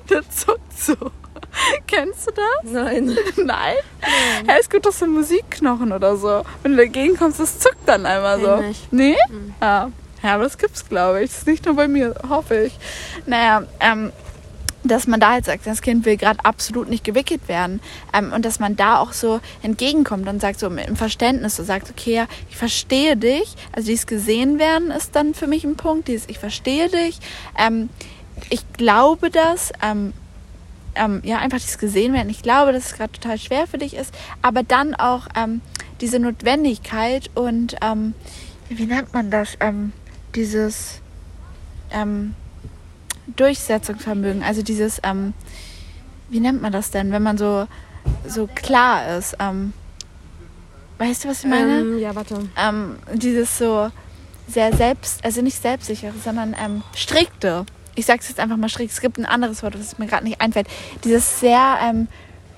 der 0.09 0.31
zuckt 0.31 0.60
so. 0.81 0.95
Kennst 1.87 2.29
du 2.29 2.33
das? 2.33 2.73
Nein. 2.73 3.17
Nein? 3.37 3.77
Ja, 4.47 4.55
es 4.61 4.69
gibt 4.69 4.87
doch 4.87 4.93
so 4.93 5.07
Musikknochen 5.07 5.93
oder 5.93 6.17
so. 6.17 6.43
Wenn 6.63 6.73
du 6.73 6.79
dagegen 6.79 7.17
kommst, 7.17 7.41
das 7.41 7.59
zuckt 7.59 7.87
dann 7.87 8.07
einmal 8.07 8.41
so. 8.41 8.65
Nee? 8.91 9.17
Ja. 9.61 9.91
ja, 10.23 10.35
aber 10.35 10.45
das 10.45 10.59
gibt's, 10.59 10.89
glaube 10.89 11.23
ich. 11.23 11.31
Das 11.31 11.39
ist 11.41 11.47
nicht 11.47 11.67
nur 11.67 11.77
bei 11.77 11.89
mir, 11.89 12.15
hoffe 12.29 12.65
ich. 12.65 12.79
Naja, 13.27 13.65
ähm, 13.81 14.13
dass 14.83 15.07
man 15.07 15.21
da 15.21 15.33
halt 15.33 15.45
sagt, 15.45 15.67
das 15.67 15.83
Kind 15.83 16.05
will 16.05 16.17
gerade 16.17 16.45
absolut 16.45 16.89
nicht 16.89 17.05
gewickelt 17.05 17.49
werden 17.49 17.81
ähm, 18.15 18.33
und 18.33 18.45
dass 18.45 18.61
man 18.61 18.77
da 18.77 18.99
auch 18.99 19.13
so 19.13 19.41
entgegenkommt 19.63 20.27
und 20.29 20.41
sagt 20.41 20.59
so 20.59 20.69
im 20.69 20.97
Verständnis 20.97 21.57
so 21.57 21.65
sagt 21.65 21.91
okay 21.91 22.15
ja 22.15 22.27
ich 22.49 22.57
verstehe 22.57 23.17
dich 23.17 23.55
also 23.73 23.89
dieses 23.89 24.07
gesehen 24.07 24.59
werden 24.59 24.91
ist 24.91 25.15
dann 25.15 25.35
für 25.35 25.47
mich 25.47 25.65
ein 25.65 25.77
Punkt 25.77 26.09
dieses 26.09 26.29
ich 26.29 26.39
verstehe 26.39 26.89
dich 26.89 27.19
ähm, 27.59 27.91
ich 28.49 28.73
glaube 28.73 29.31
das 29.31 29.73
ähm, 29.83 30.15
ähm, 31.01 31.21
ja 31.25 31.39
einfach 31.39 31.59
dieses 31.59 31.79
gesehen 31.79 32.13
werden 32.13 32.31
ich 32.31 32.43
glaube 32.43 32.73
dass 32.73 32.87
es 32.87 32.95
gerade 32.95 33.13
total 33.13 33.39
schwer 33.39 33.67
für 33.67 33.79
dich 33.79 33.95
ist 33.95 34.15
aber 34.43 34.63
dann 34.63 34.95
auch 34.95 35.27
ähm, 35.37 35.61
diese 36.01 36.19
Notwendigkeit 36.19 37.31
und 37.35 37.77
ähm, 37.83 38.15
wie 38.69 38.87
nennt 38.87 39.13
man 39.13 39.31
das 39.31 39.57
ähm, 39.61 39.93
dieses 40.35 41.01
ähm, 41.91 42.35
Durchsetzungsvermögen, 43.37 44.43
also 44.43 44.63
dieses, 44.63 45.01
ähm, 45.03 45.35
wie 46.29 46.41
nennt 46.41 46.63
man 46.63 46.73
das 46.73 46.91
denn, 46.91 47.13
wenn 47.13 47.23
man 47.23 47.39
so, 47.39 47.67
so 48.27 48.49
klar 48.55 49.17
ist? 49.19 49.37
Weißt 50.99 51.25
du, 51.25 51.29
was 51.29 51.41
ich 51.41 51.51
meine? 51.51 51.99
Ja, 51.99 52.15
warte. 52.15 52.49
Dieses 53.15 53.57
so 53.57 53.91
sehr 54.49 54.77
selbst, 54.77 55.25
also 55.25 55.43
nicht 55.43 55.61
selbstsichere, 55.61 56.13
sondern 56.23 56.55
ähm, 56.63 56.83
strikte. 56.95 57.67
Ich 58.01 58.07
sag's 58.07 58.29
jetzt 58.29 58.41
einfach 58.41 58.57
mal 58.57 58.69
strikt. 58.71 58.91
Es 58.93 59.01
gibt 59.01 59.19
ein 59.19 59.27
anderes 59.27 59.63
Wort, 59.63 59.79
was 59.79 59.99
mir 59.99 60.07
gerade 60.07 60.25
nicht 60.25 60.41
einfällt. 60.41 60.67
Dieses 61.05 61.39
sehr 61.41 61.79
ähm, 61.83 62.09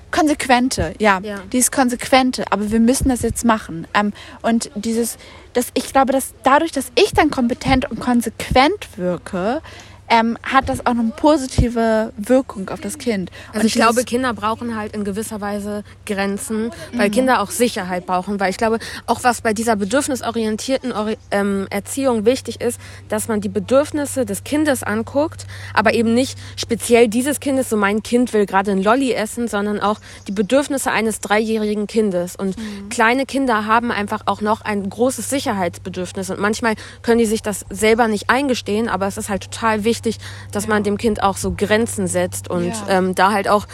konsequente, 0.09 0.93
ja, 0.99 1.19
Ja. 1.21 1.41
dieses 1.51 1.69
konsequente. 1.71 2.45
Aber 2.51 2.71
wir 2.71 2.79
müssen 2.79 3.09
das 3.09 3.21
jetzt 3.23 3.43
machen. 3.43 3.85
Ähm, 3.93 4.13
und 4.41 4.71
dieses, 4.75 5.17
dass 5.53 5.67
ich 5.73 5.91
glaube, 5.91 6.13
dass 6.13 6.33
dadurch, 6.43 6.71
dass 6.71 6.91
ich 6.95 7.11
dann 7.13 7.29
kompetent 7.29 7.89
und 7.91 7.99
konsequent 7.99 8.87
wirke, 8.97 9.61
ähm, 10.09 10.37
hat 10.43 10.69
das 10.69 10.85
auch 10.85 10.91
eine 10.91 11.11
positive 11.15 12.11
Wirkung 12.17 12.69
auf 12.69 12.81
das 12.81 12.97
Kind. 12.97 13.31
Also 13.49 13.61
Und 13.61 13.65
ich 13.65 13.73
glaube, 13.73 14.03
Kinder 14.03 14.33
brauchen 14.33 14.75
halt 14.75 14.93
in 14.95 15.03
gewisser 15.03 15.41
Weise 15.41 15.83
Grenzen, 16.05 16.65
Mhm. 16.91 16.97
weil 16.97 17.09
Kinder 17.09 17.41
auch 17.41 17.49
Sicherheit 17.51 18.05
brauchen. 18.05 18.39
Weil 18.39 18.49
ich 18.51 18.57
glaube, 18.57 18.79
auch 19.07 19.23
was 19.23 19.41
bei 19.41 19.53
dieser 19.53 19.75
bedürfnisorientierten 19.75 20.91
Ori 20.91 21.17
ähm, 21.31 21.67
Erziehung 21.69 22.25
wichtig 22.25 22.61
ist, 22.61 22.79
dass 23.09 23.27
man 23.27 23.41
die 23.41 23.49
Bedürfnisse 23.49 24.25
des 24.25 24.43
Kindes 24.43 24.83
anguckt, 24.83 25.47
aber 25.73 25.93
eben 25.93 26.13
nicht 26.13 26.37
speziell 26.57 27.07
dieses 27.07 27.39
Kindes, 27.39 27.69
so 27.69 27.77
mein 27.77 28.03
Kind 28.03 28.33
will 28.33 28.45
gerade 28.45 28.71
ein 28.71 28.83
Lolli 28.83 29.13
essen, 29.13 29.47
sondern 29.47 29.79
auch 29.79 29.99
die 30.27 30.31
Bedürfnisse 30.31 30.91
eines 30.91 31.21
dreijährigen 31.21 31.87
Kindes. 31.87 32.35
Und 32.35 32.57
Mhm. 32.57 32.89
kleine 32.89 33.25
Kinder 33.25 33.65
haben 33.65 33.91
einfach 33.91 34.21
auch 34.25 34.41
noch 34.41 34.61
ein 34.61 34.89
großes 34.89 35.29
Sicherheitsbedürfnis. 35.29 36.29
Und 36.29 36.39
manchmal 36.39 36.75
können 37.01 37.19
die 37.19 37.25
sich 37.25 37.41
das 37.41 37.65
selber 37.69 38.07
nicht 38.07 38.29
eingestehen, 38.29 38.89
aber 38.89 39.07
es 39.07 39.17
ist 39.17 39.29
halt 39.29 39.43
total 39.51 39.83
wichtig, 39.83 40.02
dass 40.51 40.67
man 40.67 40.83
dem 40.83 40.97
Kind 40.97 41.21
auch 41.23 41.37
so 41.37 41.51
Grenzen 41.55 42.07
setzt 42.07 42.49
und 42.49 42.67
Ja. 42.67 42.73
ähm, 42.89 43.15
da 43.15 43.31
halt 43.31 43.47
auch 43.47 43.65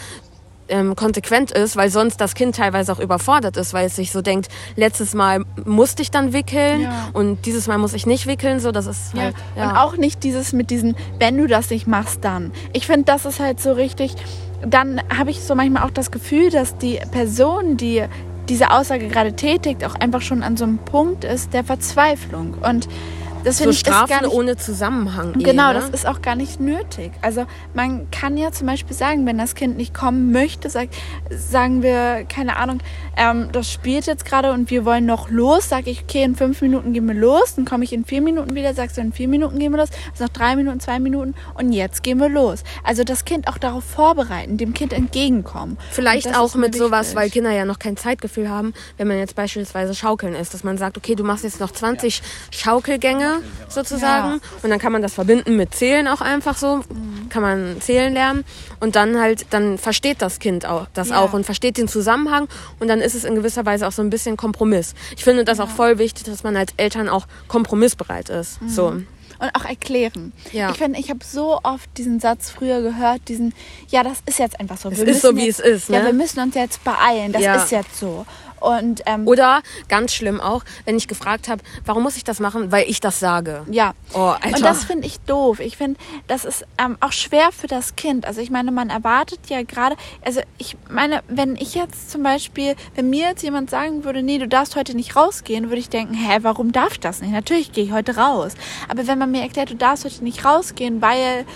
ähm, 0.68 0.94
konsequent 0.94 1.50
ist, 1.50 1.76
weil 1.76 1.90
sonst 1.90 2.20
das 2.20 2.34
Kind 2.34 2.54
teilweise 2.54 2.92
auch 2.92 3.00
überfordert 3.00 3.56
ist, 3.56 3.74
weil 3.74 3.86
es 3.86 3.96
sich 3.96 4.12
so 4.12 4.22
denkt, 4.22 4.46
letztes 4.76 5.14
Mal 5.14 5.44
musste 5.64 6.00
ich 6.02 6.12
dann 6.12 6.32
wickeln 6.32 6.82
Ja. 6.82 7.08
und 7.12 7.44
dieses 7.44 7.66
Mal 7.66 7.76
muss 7.78 7.92
ich 7.92 8.06
nicht 8.06 8.28
wickeln, 8.28 8.60
so 8.60 8.70
das 8.70 8.86
ist 8.86 9.14
Ja. 9.14 9.22
halt 9.22 9.34
Und 9.56 9.76
auch 9.76 9.96
nicht 9.96 10.22
dieses 10.22 10.52
mit 10.52 10.70
diesen, 10.70 10.94
wenn 11.18 11.36
du 11.36 11.48
das 11.48 11.70
nicht 11.70 11.88
machst, 11.88 12.24
dann. 12.24 12.52
Ich 12.72 12.86
finde, 12.86 13.02
das 13.06 13.24
ist 13.24 13.40
halt 13.40 13.60
so 13.60 13.72
richtig. 13.72 14.14
Dann 14.64 15.00
habe 15.16 15.30
ich 15.32 15.40
so 15.42 15.56
manchmal 15.56 15.82
auch 15.84 15.90
das 15.90 16.12
Gefühl, 16.12 16.50
dass 16.50 16.78
die 16.78 17.00
Person, 17.10 17.76
die 17.76 18.04
diese 18.48 18.70
Aussage 18.70 19.08
gerade 19.08 19.32
tätigt, 19.34 19.84
auch 19.84 19.94
einfach 19.96 20.20
schon 20.22 20.42
an 20.44 20.56
so 20.56 20.64
einem 20.64 20.78
Punkt 20.78 21.24
ist 21.24 21.52
der 21.52 21.64
Verzweiflung. 21.64 22.54
Und 22.62 22.88
das 23.44 23.58
so 23.58 23.64
finde 23.64 23.74
ich 23.74 23.80
Strafen 23.80 24.24
nicht 24.24 24.34
ohne 24.34 24.56
Zusammenhang. 24.56 25.34
eh, 25.38 25.42
Genau, 25.42 25.68
ne? 25.68 25.74
das 25.74 25.88
ist 25.90 26.06
auch 26.06 26.22
gar 26.22 26.34
nicht 26.34 26.60
nötig. 26.60 27.12
Also 27.22 27.46
man 27.74 28.10
kann 28.10 28.36
ja 28.36 28.52
zum 28.52 28.66
Beispiel 28.66 28.96
sagen, 28.96 29.26
wenn 29.26 29.38
das 29.38 29.54
Kind 29.54 29.76
nicht 29.76 29.94
kommen 29.94 30.32
möchte, 30.32 30.70
sagt, 30.70 30.94
sagen 31.30 31.82
wir, 31.82 32.24
keine 32.28 32.56
Ahnung, 32.56 32.80
ähm, 33.16 33.48
das 33.52 33.70
spielt 33.70 34.06
jetzt 34.06 34.24
gerade 34.24 34.52
und 34.52 34.70
wir 34.70 34.84
wollen 34.84 35.06
noch 35.06 35.30
los, 35.30 35.68
sage 35.68 35.90
ich, 35.90 36.02
okay, 36.02 36.22
in 36.22 36.34
fünf 36.36 36.60
Minuten 36.62 36.92
gehen 36.92 37.06
wir 37.06 37.14
los, 37.14 37.54
dann 37.54 37.64
komme 37.64 37.84
ich 37.84 37.92
in 37.92 38.04
vier 38.04 38.20
Minuten 38.20 38.54
wieder, 38.54 38.74
sagst 38.74 38.96
du, 38.96 39.00
in 39.00 39.12
vier 39.12 39.28
Minuten 39.28 39.58
gehen 39.58 39.72
wir 39.72 39.78
los, 39.78 39.88
also 40.12 40.24
noch 40.24 40.30
drei 40.30 40.56
Minuten, 40.56 40.80
zwei 40.80 40.98
Minuten 40.98 41.34
und 41.54 41.72
jetzt 41.72 42.02
gehen 42.02 42.18
wir 42.18 42.28
los. 42.28 42.62
Also 42.84 43.04
das 43.04 43.24
Kind 43.24 43.48
auch 43.48 43.58
darauf 43.58 43.84
vorbereiten, 43.84 44.56
dem 44.56 44.74
Kind 44.74 44.92
entgegenkommen. 44.92 45.78
Vielleicht 45.90 46.36
auch 46.36 46.54
mit 46.54 46.74
sowas, 46.74 47.14
weil 47.14 47.30
Kinder 47.30 47.50
ja 47.50 47.64
noch 47.64 47.78
kein 47.78 47.96
Zeitgefühl 47.96 48.48
haben, 48.48 48.74
wenn 48.96 49.08
man 49.08 49.18
jetzt 49.18 49.34
beispielsweise 49.34 49.94
Schaukeln 49.94 50.34
ist, 50.34 50.54
dass 50.54 50.64
man 50.64 50.78
sagt, 50.78 50.96
okay, 50.96 51.14
du 51.14 51.24
machst 51.24 51.44
jetzt 51.44 51.60
noch 51.60 51.70
20 51.70 52.22
Schaukelgänge 52.50 53.29
Dinge 53.38 53.42
sozusagen. 53.68 54.28
Ja. 54.34 54.40
Und 54.62 54.70
dann 54.70 54.78
kann 54.78 54.92
man 54.92 55.02
das 55.02 55.14
verbinden 55.14 55.56
mit 55.56 55.74
Zählen 55.74 56.08
auch 56.08 56.20
einfach 56.20 56.56
so. 56.56 56.76
Mhm. 56.88 57.28
Kann 57.28 57.42
man 57.42 57.80
zählen 57.80 58.12
lernen. 58.12 58.44
Und 58.80 58.96
dann 58.96 59.18
halt, 59.20 59.46
dann 59.50 59.78
versteht 59.78 60.20
das 60.22 60.38
Kind 60.38 60.66
auch 60.66 60.86
das 60.94 61.10
Ja. 61.10 61.20
auch 61.20 61.32
und 61.32 61.44
versteht 61.44 61.76
den 61.76 61.88
Zusammenhang. 61.88 62.48
Und 62.78 62.88
dann 62.88 63.00
ist 63.00 63.14
es 63.14 63.24
in 63.24 63.34
gewisser 63.34 63.64
Weise 63.66 63.86
auch 63.86 63.92
so 63.92 64.02
ein 64.02 64.10
bisschen 64.10 64.36
Kompromiss. 64.36 64.94
Ich 65.16 65.24
finde 65.24 65.44
das 65.44 65.60
auch 65.60 65.68
voll 65.68 65.98
wichtig, 65.98 66.24
dass 66.24 66.42
man 66.42 66.56
als 66.56 66.72
Eltern 66.76 67.08
auch 67.08 67.26
kompromissbereit 67.48 68.28
ist. 68.30 68.58
So. 68.66 68.86
und 69.42 69.54
auch 69.54 69.64
erklären. 69.64 70.32
Ja. 70.52 70.70
Ich 70.70 70.76
finde, 70.76 70.98
ich 70.98 71.08
habe 71.08 71.20
so 71.24 71.60
oft 71.62 71.88
diesen 71.96 72.20
Satz 72.20 72.50
früher 72.50 72.82
gehört, 72.82 73.22
diesen, 73.28 73.54
ja, 73.88 74.02
das 74.02 74.18
ist 74.26 74.38
jetzt 74.38 74.60
einfach 74.60 74.76
so. 74.76 74.90
Es 74.90 74.98
Wir 74.98 75.06
ist 75.06 75.22
so, 75.22 75.34
wie 75.34 75.46
jetzt, 75.46 75.60
es 75.60 75.84
ist, 75.84 75.88
Ja, 75.88 76.00
ne? 76.00 76.06
wir 76.06 76.12
müssen 76.12 76.40
uns 76.40 76.54
jetzt 76.54 76.84
beeilen. 76.84 77.32
Das 77.32 77.40
Ja. 77.42 77.54
ist 77.54 77.70
jetzt 77.70 77.98
so. 77.98 78.26
Und 78.60 79.02
ähm, 79.06 79.26
Oder 79.26 79.62
ganz 79.88 80.12
schlimm 80.12 80.40
auch, 80.40 80.62
wenn 80.84 80.96
ich 80.96 81.08
gefragt 81.08 81.48
habe, 81.48 81.62
warum 81.84 82.02
muss 82.02 82.16
ich 82.16 82.24
das 82.24 82.40
machen? 82.40 82.70
Weil 82.72 82.88
ich 82.88 83.00
das 83.00 83.18
sage. 83.20 83.62
ja. 83.70 83.92
Oh, 84.12 84.18
Alter. 84.18 84.56
Und 84.56 84.64
das 84.64 84.84
finde 84.84 85.06
ich 85.06 85.20
doof. 85.20 85.60
Ich 85.60 85.76
finde, 85.76 85.98
das 86.26 86.44
ist 86.44 86.64
ähm, 86.78 86.96
auch 87.00 87.12
schwer 87.12 87.50
für 87.52 87.66
das 87.66 87.96
Kind. 87.96 88.26
Also 88.26 88.40
ich 88.40 88.50
meine, 88.50 88.72
man 88.72 88.90
erwartet 88.90 89.40
ja 89.48 89.62
gerade, 89.62 89.96
also 90.24 90.40
ich 90.58 90.76
meine, 90.88 91.22
wenn 91.28 91.56
ich 91.56 91.74
jetzt 91.74 92.10
zum 92.10 92.22
Beispiel, 92.22 92.74
wenn 92.94 93.08
mir 93.08 93.28
jetzt 93.28 93.42
jemand 93.42 93.70
sagen 93.70 94.04
würde, 94.04 94.22
nee, 94.22 94.38
du 94.38 94.48
darfst 94.48 94.76
heute 94.76 94.94
nicht 94.94 95.16
rausgehen, 95.16 95.64
würde 95.68 95.78
ich 95.78 95.88
denken, 95.88 96.14
hä, 96.14 96.38
warum 96.42 96.72
darf 96.72 96.92
ich 96.92 97.00
das 97.00 97.20
nicht? 97.20 97.32
Natürlich 97.32 97.72
gehe 97.72 97.84
ich 97.84 97.92
heute 97.92 98.16
raus. 98.16 98.52
Aber 98.88 99.06
wenn 99.06 99.18
man 99.18 99.30
mir 99.30 99.42
erklärt, 99.42 99.70
du 99.70 99.76
darfst 99.76 100.04
heute 100.04 100.24
nicht 100.24 100.44
rausgehen, 100.44 101.00
weil 101.00 101.46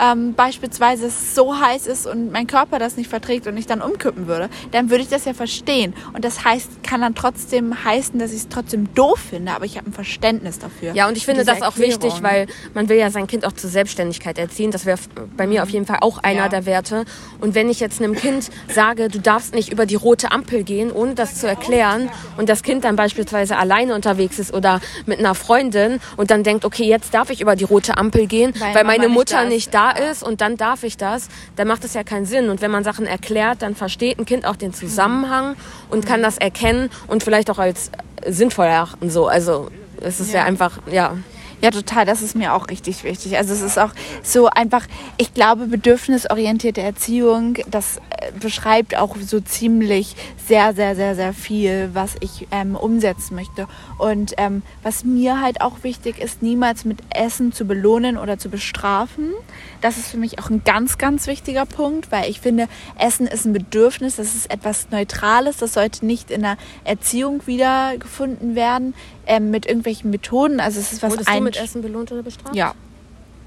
ähm, 0.00 0.34
beispielsweise 0.34 1.06
es 1.06 1.34
so 1.34 1.58
heiß 1.58 1.86
ist 1.86 2.06
und 2.06 2.32
mein 2.32 2.46
Körper 2.46 2.78
das 2.78 2.96
nicht 2.96 3.08
verträgt 3.08 3.46
und 3.46 3.56
ich 3.56 3.66
dann 3.66 3.80
umkippen 3.82 4.26
würde, 4.26 4.48
dann 4.72 4.90
würde 4.90 5.02
ich 5.02 5.08
das 5.08 5.24
ja 5.24 5.34
verstehen. 5.34 5.94
Und 6.12 6.24
das 6.24 6.44
heißt, 6.44 6.82
kann 6.82 7.00
dann 7.00 7.14
trotzdem 7.14 7.84
heißen, 7.84 8.18
dass 8.18 8.30
ich 8.32 8.38
es 8.38 8.48
trotzdem 8.48 8.92
doof 8.94 9.18
finde, 9.30 9.52
aber 9.52 9.64
ich 9.64 9.76
habe 9.76 9.88
ein 9.88 9.92
Verständnis 9.92 10.58
dafür. 10.58 10.92
Ja, 10.94 11.08
und 11.08 11.16
ich 11.16 11.24
finde 11.24 11.44
das 11.44 11.62
auch 11.62 11.76
wichtig, 11.78 12.14
weil 12.22 12.46
man 12.74 12.88
will 12.88 12.96
ja 12.98 13.10
sein 13.10 13.26
Kind 13.26 13.44
auch 13.46 13.52
zur 13.52 13.70
Selbstständigkeit 13.70 14.38
erziehen. 14.38 14.70
Das 14.70 14.86
wäre 14.86 14.98
bei 15.36 15.46
mir 15.46 15.62
auf 15.62 15.70
jeden 15.70 15.86
Fall 15.86 15.98
auch 16.00 16.18
einer 16.18 16.36
Ja. 16.44 16.48
der 16.48 16.66
Werte. 16.66 17.04
Und 17.40 17.54
wenn 17.54 17.68
ich 17.70 17.80
jetzt 17.80 18.00
einem 18.02 18.14
Kind 18.14 18.50
sage, 18.72 19.08
du 19.08 19.18
darfst 19.20 19.54
nicht 19.54 19.72
über 19.72 19.86
die 19.86 19.94
rote 19.94 20.32
Ampel 20.32 20.62
gehen, 20.62 20.92
ohne 20.92 21.14
das 21.14 21.36
zu 21.40 21.46
erklären, 21.46 22.10
und 22.36 22.48
das 22.48 22.62
Kind 22.62 22.84
dann 22.84 22.96
beispielsweise 22.96 23.56
alleine 23.56 23.94
unterwegs 23.94 24.38
ist 24.38 24.52
oder 24.52 24.80
mit 25.06 25.18
einer 25.18 25.34
Freundin 25.34 26.00
und 26.16 26.30
dann 26.30 26.42
denkt, 26.42 26.64
okay, 26.64 26.84
jetzt 26.84 27.14
darf 27.14 27.30
ich 27.30 27.40
über 27.40 27.56
die 27.56 27.64
rote 27.64 27.96
Ampel 27.96 28.26
gehen, 28.26 28.52
Weil 28.58 28.74
weil, 28.74 28.84
meine 28.84 29.06
nicht 29.06 29.14
Mutter 29.14 29.36
da 29.36 29.42
ist. 29.42 29.48
nicht 29.48 29.74
da 29.74 29.85
ist 29.90 30.22
und 30.22 30.40
dann 30.40 30.56
darf 30.56 30.82
ich 30.82 30.96
das, 30.96 31.28
dann 31.56 31.68
macht 31.68 31.84
das 31.84 31.94
ja 31.94 32.04
keinen 32.04 32.26
Sinn. 32.26 32.48
Und 32.50 32.60
wenn 32.60 32.70
man 32.70 32.84
Sachen 32.84 33.06
erklärt, 33.06 33.62
dann 33.62 33.74
versteht 33.74 34.18
ein 34.18 34.26
Kind 34.26 34.44
auch 34.46 34.56
den 34.56 34.72
Zusammenhang 34.72 35.56
und 35.90 36.06
kann 36.06 36.22
das 36.22 36.38
erkennen 36.38 36.90
und 37.06 37.22
vielleicht 37.22 37.50
auch 37.50 37.58
als 37.58 37.90
sinnvoll 38.26 38.66
erachten. 38.66 39.10
So, 39.10 39.26
also 39.28 39.70
es 40.00 40.20
ist 40.20 40.32
ja, 40.32 40.40
Ja. 40.40 40.44
einfach, 40.46 40.78
ja. 40.90 41.16
Ja, 41.62 41.70
total. 41.70 42.04
Das 42.04 42.20
ist 42.20 42.36
mir 42.36 42.52
auch 42.52 42.68
richtig 42.68 43.02
wichtig. 43.02 43.36
Also 43.36 43.54
es 43.54 43.62
ist 43.62 43.78
auch 43.78 43.92
so 44.22 44.48
einfach, 44.48 44.86
ich 45.16 45.32
glaube, 45.32 45.66
bedürfnisorientierte 45.66 46.82
Erziehung, 46.82 47.56
das 47.70 47.96
äh, 47.96 48.30
beschreibt 48.38 48.96
auch 48.96 49.16
so 49.16 49.40
ziemlich 49.40 50.16
sehr, 50.46 50.74
sehr, 50.74 50.94
sehr, 50.94 51.14
sehr 51.14 51.32
viel, 51.32 51.90
was 51.94 52.14
ich 52.20 52.46
ähm, 52.50 52.76
umsetzen 52.76 53.34
möchte. 53.34 53.66
Und 53.96 54.34
ähm, 54.36 54.62
was 54.82 55.04
mir 55.04 55.40
halt 55.40 55.62
auch 55.62 55.82
wichtig 55.82 56.18
ist, 56.18 56.42
niemals 56.42 56.84
mit 56.84 56.98
Essen 57.14 57.52
zu 57.52 57.64
belohnen 57.64 58.18
oder 58.18 58.38
zu 58.38 58.50
bestrafen. 58.50 59.32
Das 59.80 59.96
ist 59.96 60.08
für 60.08 60.18
mich 60.18 60.38
auch 60.38 60.50
ein 60.50 60.62
ganz, 60.62 60.98
ganz 60.98 61.26
wichtiger 61.26 61.64
Punkt, 61.64 62.12
weil 62.12 62.30
ich 62.30 62.40
finde, 62.40 62.68
Essen 62.98 63.26
ist 63.26 63.46
ein 63.46 63.54
Bedürfnis, 63.54 64.16
das 64.16 64.34
ist 64.34 64.50
etwas 64.50 64.88
Neutrales, 64.90 65.56
das 65.56 65.72
sollte 65.72 66.04
nicht 66.04 66.30
in 66.30 66.42
der 66.42 66.58
Erziehung 66.84 67.40
wiedergefunden 67.46 68.54
werden 68.54 68.94
ähm, 69.26 69.50
mit 69.50 69.66
irgendwelchen 69.66 70.10
Methoden. 70.10 70.60
Also 70.60 70.80
es 70.80 70.92
ist 70.92 71.02
was 71.02 71.10
Wurdest 71.12 71.28
du 71.28 71.32
ein 71.32 71.42
mit 71.44 71.56
Essen 71.56 71.82
belohnt 71.82 72.12
oder 72.12 72.22
bestraft? 72.22 72.54
ja. 72.54 72.74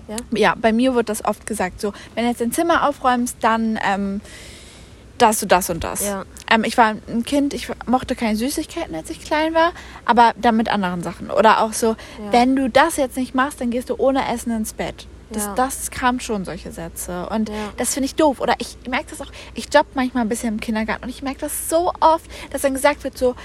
Ja? 0.07 0.15
Ja, 0.31 0.55
bei 0.59 0.73
mir 0.73 0.95
wird 0.95 1.07
das 1.07 1.23
oft 1.23 1.45
gesagt, 1.45 1.79
so, 1.79 1.93
wenn 2.15 2.23
du 2.23 2.29
jetzt 2.31 2.41
dein 2.41 2.51
Zimmer 2.51 2.89
aufräumst, 2.89 3.37
dann 3.41 3.77
ähm, 3.87 4.21
darfst 5.19 5.43
du 5.43 5.45
das 5.45 5.69
und 5.69 5.83
das. 5.83 6.03
Ja. 6.03 6.25
Ähm, 6.49 6.63
ich 6.63 6.77
war 6.79 6.95
ein 7.07 7.23
Kind, 7.23 7.53
ich 7.53 7.67
mochte 7.85 8.15
keine 8.15 8.35
Süßigkeiten, 8.35 8.95
als 8.95 9.11
ich 9.11 9.21
klein 9.21 9.53
war, 9.53 9.71
aber 10.05 10.33
dann 10.41 10.57
mit 10.57 10.67
anderen 10.67 11.03
Sachen. 11.03 11.29
Oder 11.29 11.61
auch 11.61 11.73
so, 11.73 11.89
Ja. 11.89 11.95
wenn 12.31 12.55
du 12.55 12.71
das 12.71 12.97
jetzt 12.97 13.17
nicht 13.17 13.35
machst, 13.35 13.61
dann 13.61 13.69
gehst 13.69 13.91
du 13.91 13.95
ohne 13.99 14.27
Essen 14.33 14.51
ins 14.51 14.73
Bett. 14.73 15.05
Das, 15.29 15.45
Ja. 15.45 15.53
das 15.53 15.91
kam 15.91 16.19
schon, 16.19 16.43
solche 16.43 16.71
Sätze. 16.71 17.29
Und 17.29 17.49
Ja. 17.49 17.55
das 17.77 17.93
finde 17.93 18.05
ich 18.05 18.15
doof. 18.15 18.39
Oder 18.41 18.55
ich 18.57 18.77
merke 18.89 19.11
das 19.11 19.21
auch, 19.21 19.31
ich 19.53 19.65
jobbe 19.71 19.89
manchmal 19.93 20.23
ein 20.23 20.29
bisschen 20.29 20.55
im 20.55 20.59
Kindergarten 20.59 21.03
und 21.03 21.09
ich 21.11 21.21
merke 21.21 21.41
das 21.41 21.69
so 21.69 21.93
oft, 21.99 22.25
dass 22.49 22.63
dann 22.63 22.73
gesagt 22.73 23.03
wird 23.03 23.15
so, 23.15 23.35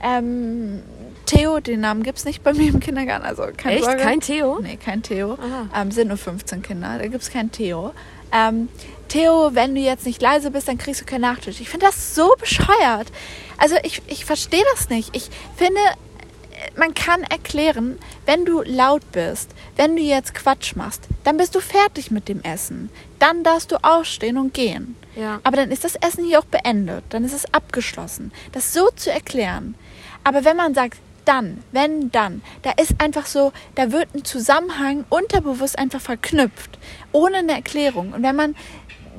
ähm, 0.00 0.82
Theo, 1.26 1.60
den 1.60 1.80
Namen 1.80 2.02
gibt 2.02 2.18
es 2.18 2.24
nicht 2.24 2.42
bei 2.42 2.52
mir 2.52 2.68
im 2.68 2.80
Kindergarten, 2.80 3.24
also 3.24 3.44
keine 3.56 3.76
Echt? 3.76 3.84
Sorge. 3.84 4.02
Kein 4.02 4.20
Theo? 4.20 4.58
Nee, 4.60 4.76
kein 4.76 5.02
Theo. 5.02 5.38
Ähm, 5.74 5.90
sind 5.90 6.08
nur 6.08 6.16
15 6.16 6.62
Kinder, 6.62 6.98
da 6.98 7.06
gibt 7.06 7.22
es 7.22 7.30
keinen 7.30 7.50
Theo. 7.50 7.92
Ähm, 8.32 8.68
Theo, 9.08 9.50
wenn 9.52 9.74
du 9.74 9.80
jetzt 9.80 10.06
nicht 10.06 10.22
leise 10.22 10.50
bist, 10.50 10.68
dann 10.68 10.78
kriegst 10.78 11.02
du 11.02 11.04
keinen 11.04 11.20
Nachtisch. 11.20 11.60
Ich 11.60 11.68
finde 11.68 11.86
das 11.86 12.14
so 12.14 12.34
bescheuert. 12.38 13.12
Also 13.58 13.76
ich, 13.82 14.02
ich 14.06 14.24
verstehe 14.24 14.64
das 14.74 14.88
nicht. 14.88 15.14
Ich 15.14 15.28
finde, 15.56 15.80
man 16.76 16.94
kann 16.94 17.22
erklären, 17.24 17.98
wenn 18.26 18.44
du 18.44 18.62
laut 18.62 19.02
bist, 19.12 19.50
wenn 19.76 19.96
du 19.96 20.02
jetzt 20.02 20.34
Quatsch 20.34 20.76
machst, 20.76 21.02
dann 21.24 21.36
bist 21.36 21.54
du 21.54 21.60
fertig 21.60 22.10
mit 22.10 22.28
dem 22.28 22.42
Essen. 22.42 22.90
Dann 23.18 23.44
darfst 23.44 23.72
du 23.72 23.76
aufstehen 23.82 24.38
und 24.38 24.54
gehen. 24.54 24.96
Ja. 25.14 25.40
Aber 25.42 25.56
dann 25.56 25.70
ist 25.70 25.84
das 25.84 25.96
Essen 25.96 26.24
hier 26.24 26.38
auch 26.38 26.44
beendet. 26.44 27.04
Dann 27.10 27.24
ist 27.24 27.34
es 27.34 27.52
abgeschlossen. 27.52 28.32
Das 28.52 28.72
so 28.72 28.88
zu 28.96 29.10
erklären. 29.10 29.74
Aber 30.24 30.44
wenn 30.44 30.56
man 30.56 30.74
sagt, 30.74 30.98
dann, 31.24 31.62
wenn, 31.72 32.10
dann, 32.10 32.42
da 32.62 32.72
ist 32.72 32.94
einfach 32.98 33.26
so, 33.26 33.52
da 33.74 33.92
wird 33.92 34.14
ein 34.14 34.24
Zusammenhang 34.24 35.04
unterbewusst 35.08 35.78
einfach 35.78 36.00
verknüpft. 36.00 36.78
Ohne 37.12 37.38
eine 37.38 37.52
Erklärung. 37.52 38.12
Und 38.12 38.22
wenn 38.22 38.36
man, 38.36 38.54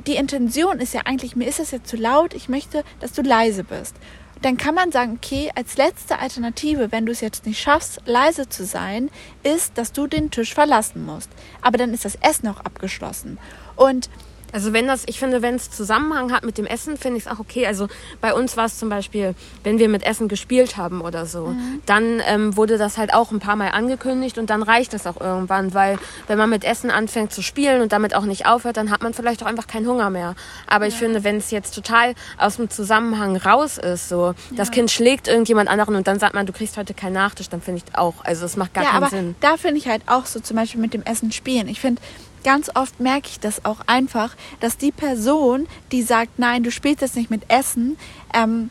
die 0.08 0.16
Intention 0.16 0.80
ist 0.80 0.94
ja 0.94 1.02
eigentlich, 1.06 1.36
mir 1.36 1.48
ist 1.48 1.60
das 1.60 1.72
jetzt 1.72 1.88
zu 1.88 1.98
laut, 1.98 2.34
ich 2.34 2.50
möchte, 2.50 2.84
dass 3.00 3.14
du 3.14 3.22
leise 3.22 3.64
bist. 3.64 3.96
Dann 4.42 4.58
kann 4.58 4.76
man 4.76 4.92
sagen, 4.92 5.20
okay, 5.24 5.50
als 5.56 5.78
letzte 5.78 6.20
Alternative, 6.20 6.92
wenn 6.92 7.06
du 7.06 7.14
es 7.14 7.22
jetzt 7.22 7.46
nicht 7.46 7.62
schaffst, 7.62 8.02
leise 8.06 8.50
zu 8.50 8.66
sein, 8.66 9.10
ist, 9.44 9.78
dass 9.78 9.94
du 9.94 10.06
den 10.06 10.32
Tisch 10.32 10.54
verlassen 10.54 11.06
musst. 11.06 11.30
Aber 11.62 11.78
dann 11.78 11.94
ist 11.94 12.04
das 12.04 12.16
Essen 12.16 12.50
auch 12.50 12.60
abgeschlossen. 12.60 13.38
Und 13.78 14.10
Also 14.54 14.72
wenn 14.72 14.88
das, 14.88 15.04
ich 15.08 15.20
finde, 15.20 15.42
wenn 15.42 15.56
es 15.56 15.70
Zusammenhang 15.72 16.32
hat 16.32 16.46
mit 16.46 16.58
dem 16.58 16.66
Essen, 16.66 16.96
finde 16.96 17.18
ich 17.18 17.26
es 17.26 17.32
auch 17.32 17.40
okay. 17.40 17.66
Also 17.68 17.88
bei 18.22 18.34
uns 18.34 18.56
war 18.56 18.66
es 18.66 18.78
zum 18.78 18.88
Beispiel, 18.88 19.36
wenn 19.64 19.80
wir 19.80 19.90
mit 19.90 20.04
Essen 20.06 20.28
gespielt 20.28 20.78
haben 20.78 21.02
oder 21.02 21.26
so, 21.26 21.48
Mhm. 21.48 21.82
dann 21.86 22.22
ähm, 22.26 22.56
wurde 22.56 22.78
das 22.78 22.98
halt 22.98 23.14
auch 23.14 23.32
ein 23.32 23.40
paar 23.40 23.56
Mal 23.56 23.70
angekündigt 23.72 24.38
und 24.38 24.50
dann 24.50 24.64
reicht 24.64 24.94
das 24.94 25.08
auch 25.08 25.20
irgendwann, 25.20 25.74
weil 25.74 25.98
wenn 26.28 26.38
man 26.38 26.50
mit 26.50 26.64
Essen 26.64 26.92
anfängt 26.92 27.34
zu 27.34 27.42
spielen 27.42 27.82
und 27.82 27.92
damit 27.92 28.16
auch 28.16 28.26
nicht 28.26 28.46
aufhört, 28.46 28.78
dann 28.78 28.92
hat 28.92 29.02
man 29.02 29.14
vielleicht 29.14 29.42
auch 29.44 29.48
einfach 29.48 29.68
keinen 29.68 29.88
Hunger 29.88 30.10
mehr. 30.10 30.36
Aber 30.68 30.88
ich 30.88 30.94
finde, 30.96 31.24
wenn 31.24 31.38
es 31.38 31.50
jetzt 31.52 31.74
total 31.74 32.14
aus 32.38 32.58
dem 32.58 32.70
Zusammenhang 32.70 33.36
raus 33.38 33.78
ist, 33.80 34.08
so 34.08 34.34
das 34.56 34.70
Kind 34.72 34.92
schlägt 34.92 35.28
irgendjemand 35.28 35.68
anderen 35.70 35.96
und 35.96 36.08
dann 36.08 36.20
sagt 36.20 36.36
man, 36.36 36.46
du 36.46 36.54
kriegst 36.54 36.78
heute 36.78 36.94
keinen 36.94 37.14
Nachtisch, 37.14 37.50
dann 37.50 37.62
finde 37.62 37.82
ich 37.86 37.98
auch, 37.98 38.14
also 38.24 38.46
es 38.46 38.56
macht 38.56 38.74
gar 38.76 38.84
ja, 38.84 38.90
keinen 38.92 39.04
aber 39.04 39.10
Sinn. 39.10 39.36
da 39.40 39.58
finde 39.58 39.78
ich 39.78 39.88
halt 39.88 40.04
auch 40.06 40.28
so 40.28 40.40
zum 40.40 40.58
Beispiel 40.58 40.80
mit 40.80 40.94
dem 40.94 41.02
Essen 41.04 41.32
spielen. 41.32 41.68
Ich 41.68 41.80
finde, 41.82 42.00
ganz 42.44 42.70
oft 42.74 43.00
merke 43.00 43.30
ich 43.30 43.40
das 43.40 43.66
auch 43.66 43.80
einfach, 43.88 44.36
dass 44.60 44.78
die 44.78 44.92
Person, 44.92 45.68
die 45.92 46.02
sagt, 46.02 46.40
nein, 46.40 46.64
du 46.64 46.72
spielst 46.72 47.02
jetzt 47.02 47.16
nicht 47.16 47.30
mit 47.30 47.50
Essen, 47.50 47.98
ähm, 48.34 48.70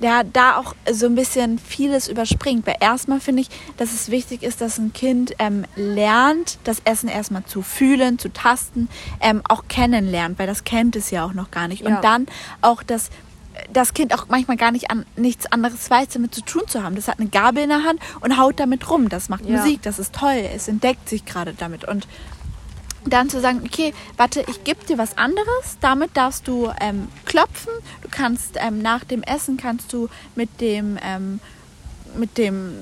ja, 0.00 0.24
da 0.24 0.56
auch 0.56 0.74
so 0.90 1.06
ein 1.06 1.14
bisschen 1.14 1.58
vieles 1.58 2.08
überspringt. 2.08 2.66
Weil 2.66 2.76
erstmal 2.80 3.20
finde 3.20 3.42
ich, 3.42 3.48
dass 3.76 3.92
es 3.92 4.10
wichtig 4.10 4.42
ist, 4.42 4.60
dass 4.60 4.78
ein 4.78 4.92
Kind 4.92 5.34
ähm, 5.38 5.64
lernt, 5.76 6.58
das 6.64 6.82
Essen 6.84 7.08
erstmal 7.08 7.44
zu 7.44 7.62
fühlen, 7.62 8.18
zu 8.18 8.32
tasten, 8.32 8.88
ähm, 9.20 9.42
auch 9.48 9.64
kennenlernt, 9.68 10.38
weil 10.38 10.46
das 10.46 10.64
kennt 10.64 10.96
es 10.96 11.10
ja 11.10 11.24
auch 11.24 11.34
noch 11.34 11.50
gar 11.50 11.68
nicht. 11.68 11.82
Ja. 11.82 11.88
Und 11.96 12.04
dann 12.04 12.26
auch 12.60 12.82
das 12.82 13.10
das 13.72 13.92
Kind 13.92 14.14
auch 14.14 14.26
manchmal 14.28 14.56
gar 14.56 14.70
nicht 14.70 14.90
an 14.90 15.04
nichts 15.14 15.44
anderes 15.46 15.90
weiß, 15.90 16.08
damit 16.08 16.34
zu 16.34 16.40
tun 16.40 16.62
zu 16.66 16.82
haben. 16.82 16.96
Das 16.96 17.08
hat 17.08 17.20
eine 17.20 17.28
Gabel 17.28 17.64
in 17.64 17.68
der 17.68 17.84
Hand 17.84 18.00
und 18.20 18.38
haut 18.38 18.58
damit 18.58 18.88
rum. 18.88 19.08
Das 19.10 19.28
macht 19.28 19.44
Ja. 19.44 19.58
Musik, 19.58 19.82
das 19.82 19.98
ist 19.98 20.14
toll. 20.14 20.48
Es 20.54 20.68
entdeckt 20.68 21.08
sich 21.08 21.24
gerade 21.24 21.52
damit. 21.52 21.86
Und 21.86 22.06
dann 23.06 23.28
zu 23.28 23.40
sagen, 23.40 23.62
okay, 23.64 23.94
warte, 24.16 24.44
ich 24.48 24.64
gebe 24.64 24.84
dir 24.84 24.98
was 24.98 25.18
anderes. 25.18 25.78
Damit 25.80 26.16
darfst 26.16 26.46
du 26.46 26.70
ähm, 26.80 27.08
klopfen. 27.24 27.72
Du 28.02 28.08
kannst 28.10 28.56
ähm, 28.56 28.80
nach 28.80 29.04
dem 29.04 29.22
Essen 29.22 29.56
kannst 29.56 29.92
du 29.92 30.08
mit 30.34 30.60
dem 30.60 30.98
ähm, 31.02 31.40
mit 32.16 32.36
dem 32.38 32.74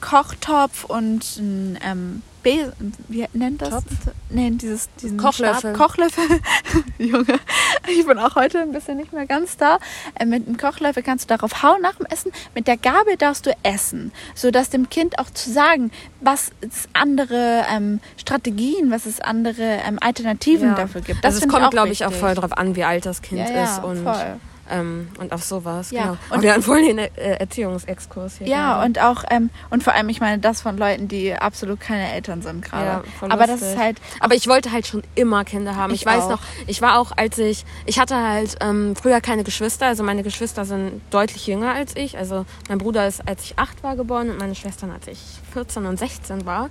Kochtopf 0.00 0.84
und 0.84 1.38
ein 1.38 2.22
Besen, 2.44 2.92
wie 3.08 3.26
nennt 3.32 3.62
das? 3.62 3.70
Topf? 3.70 3.84
Nee, 4.30 4.50
dieses 4.50 4.88
diesen 5.02 5.18
Kochlöffel. 5.18 5.74
Stab, 5.74 5.74
Kochlöffel. 5.74 6.24
Junge, 6.98 7.40
ich 7.88 8.06
bin 8.06 8.18
auch 8.18 8.36
heute 8.36 8.60
ein 8.60 8.70
bisschen 8.70 8.98
nicht 8.98 9.12
mehr 9.12 9.26
ganz 9.26 9.56
da. 9.56 9.78
Äh, 10.14 10.26
mit 10.26 10.46
einem 10.46 10.56
Kochlöffel 10.56 11.02
kannst 11.02 11.28
du 11.28 11.34
darauf 11.34 11.62
hauen 11.62 11.80
nach 11.82 11.96
dem 11.96 12.06
Essen. 12.06 12.30
Mit 12.54 12.68
der 12.68 12.76
Gabel 12.76 13.16
darfst 13.16 13.46
du 13.46 13.56
essen, 13.62 14.12
sodass 14.34 14.70
dem 14.70 14.88
Kind 14.90 15.18
auch 15.18 15.30
zu 15.30 15.50
sagen, 15.50 15.90
was 16.20 16.52
es 16.60 16.88
andere 16.92 17.64
ähm, 17.74 18.00
Strategien, 18.18 18.90
was 18.90 19.06
es 19.06 19.20
andere 19.20 19.80
ähm, 19.86 19.98
Alternativen 20.00 20.76
dafür 20.76 21.00
gibt. 21.00 21.24
Das 21.24 21.34
also 21.34 21.46
es 21.46 21.52
kommt, 21.52 21.70
glaube 21.70 21.90
ich, 21.90 22.04
auch 22.04 22.12
voll 22.12 22.34
drauf 22.34 22.52
an, 22.52 22.76
wie 22.76 22.84
alt 22.84 23.06
das 23.06 23.22
Kind 23.22 23.40
ja, 23.40 23.50
ja, 23.50 23.64
ist 23.64 23.82
und 23.82 24.04
voll. 24.04 24.38
Ähm, 24.70 25.08
und 25.18 25.32
auf 25.32 25.42
sowas. 25.42 25.90
Ja, 25.90 26.02
Genau. 26.02 26.16
und- 26.30 26.42
wir 26.42 26.52
hatten 26.52 26.62
vorhin 26.62 26.96
den 26.96 26.98
äh, 26.98 27.08
Erziehungsexkurs 27.38 28.38
hier. 28.38 28.46
Ja, 28.48 28.74
gerade. 28.74 28.86
und 28.86 28.98
auch, 29.00 29.24
ähm, 29.30 29.50
und 29.70 29.82
vor 29.82 29.92
allem, 29.94 30.08
ich 30.08 30.20
meine, 30.20 30.38
das 30.38 30.60
von 30.62 30.76
Leuten, 30.76 31.08
die 31.08 31.34
absolut 31.34 31.80
keine 31.80 32.12
Eltern 32.12 32.42
sind 32.42 32.64
gerade. 32.64 32.84
Ja, 32.84 33.28
Aber 33.28 33.46
das 33.46 33.62
ist 33.62 33.76
halt, 33.78 33.98
Aber 34.20 34.34
ich 34.34 34.46
wollte 34.48 34.72
halt 34.72 34.86
schon 34.86 35.02
immer 35.14 35.44
Kinder 35.44 35.76
haben. 35.76 35.92
Ich, 35.92 36.00
Ich 36.02 36.06
weiß 36.06 36.24
auch. 36.24 36.30
noch, 36.30 36.40
ich 36.66 36.82
war 36.82 36.98
auch, 36.98 37.12
als 37.16 37.38
ich, 37.38 37.64
ich 37.86 37.98
hatte 37.98 38.16
halt 38.16 38.56
ähm, 38.60 38.94
früher 39.00 39.20
keine 39.20 39.44
Geschwister. 39.44 39.86
Also 39.86 40.02
meine 40.02 40.22
Geschwister 40.22 40.64
sind 40.64 41.00
deutlich 41.10 41.46
jünger 41.46 41.72
als 41.74 41.96
ich. 41.96 42.18
Also 42.18 42.44
mein 42.68 42.78
Bruder 42.78 43.06
ist, 43.06 43.26
als 43.26 43.44
ich 43.44 43.58
acht 43.58 43.82
war, 43.82 43.96
geboren 43.96 44.30
und 44.30 44.38
meine 44.38 44.54
Schwestern, 44.54 44.90
als 44.90 45.06
ich 45.08 45.18
14 45.52 45.86
und 45.86 45.98
16 45.98 46.46
war. 46.46 46.70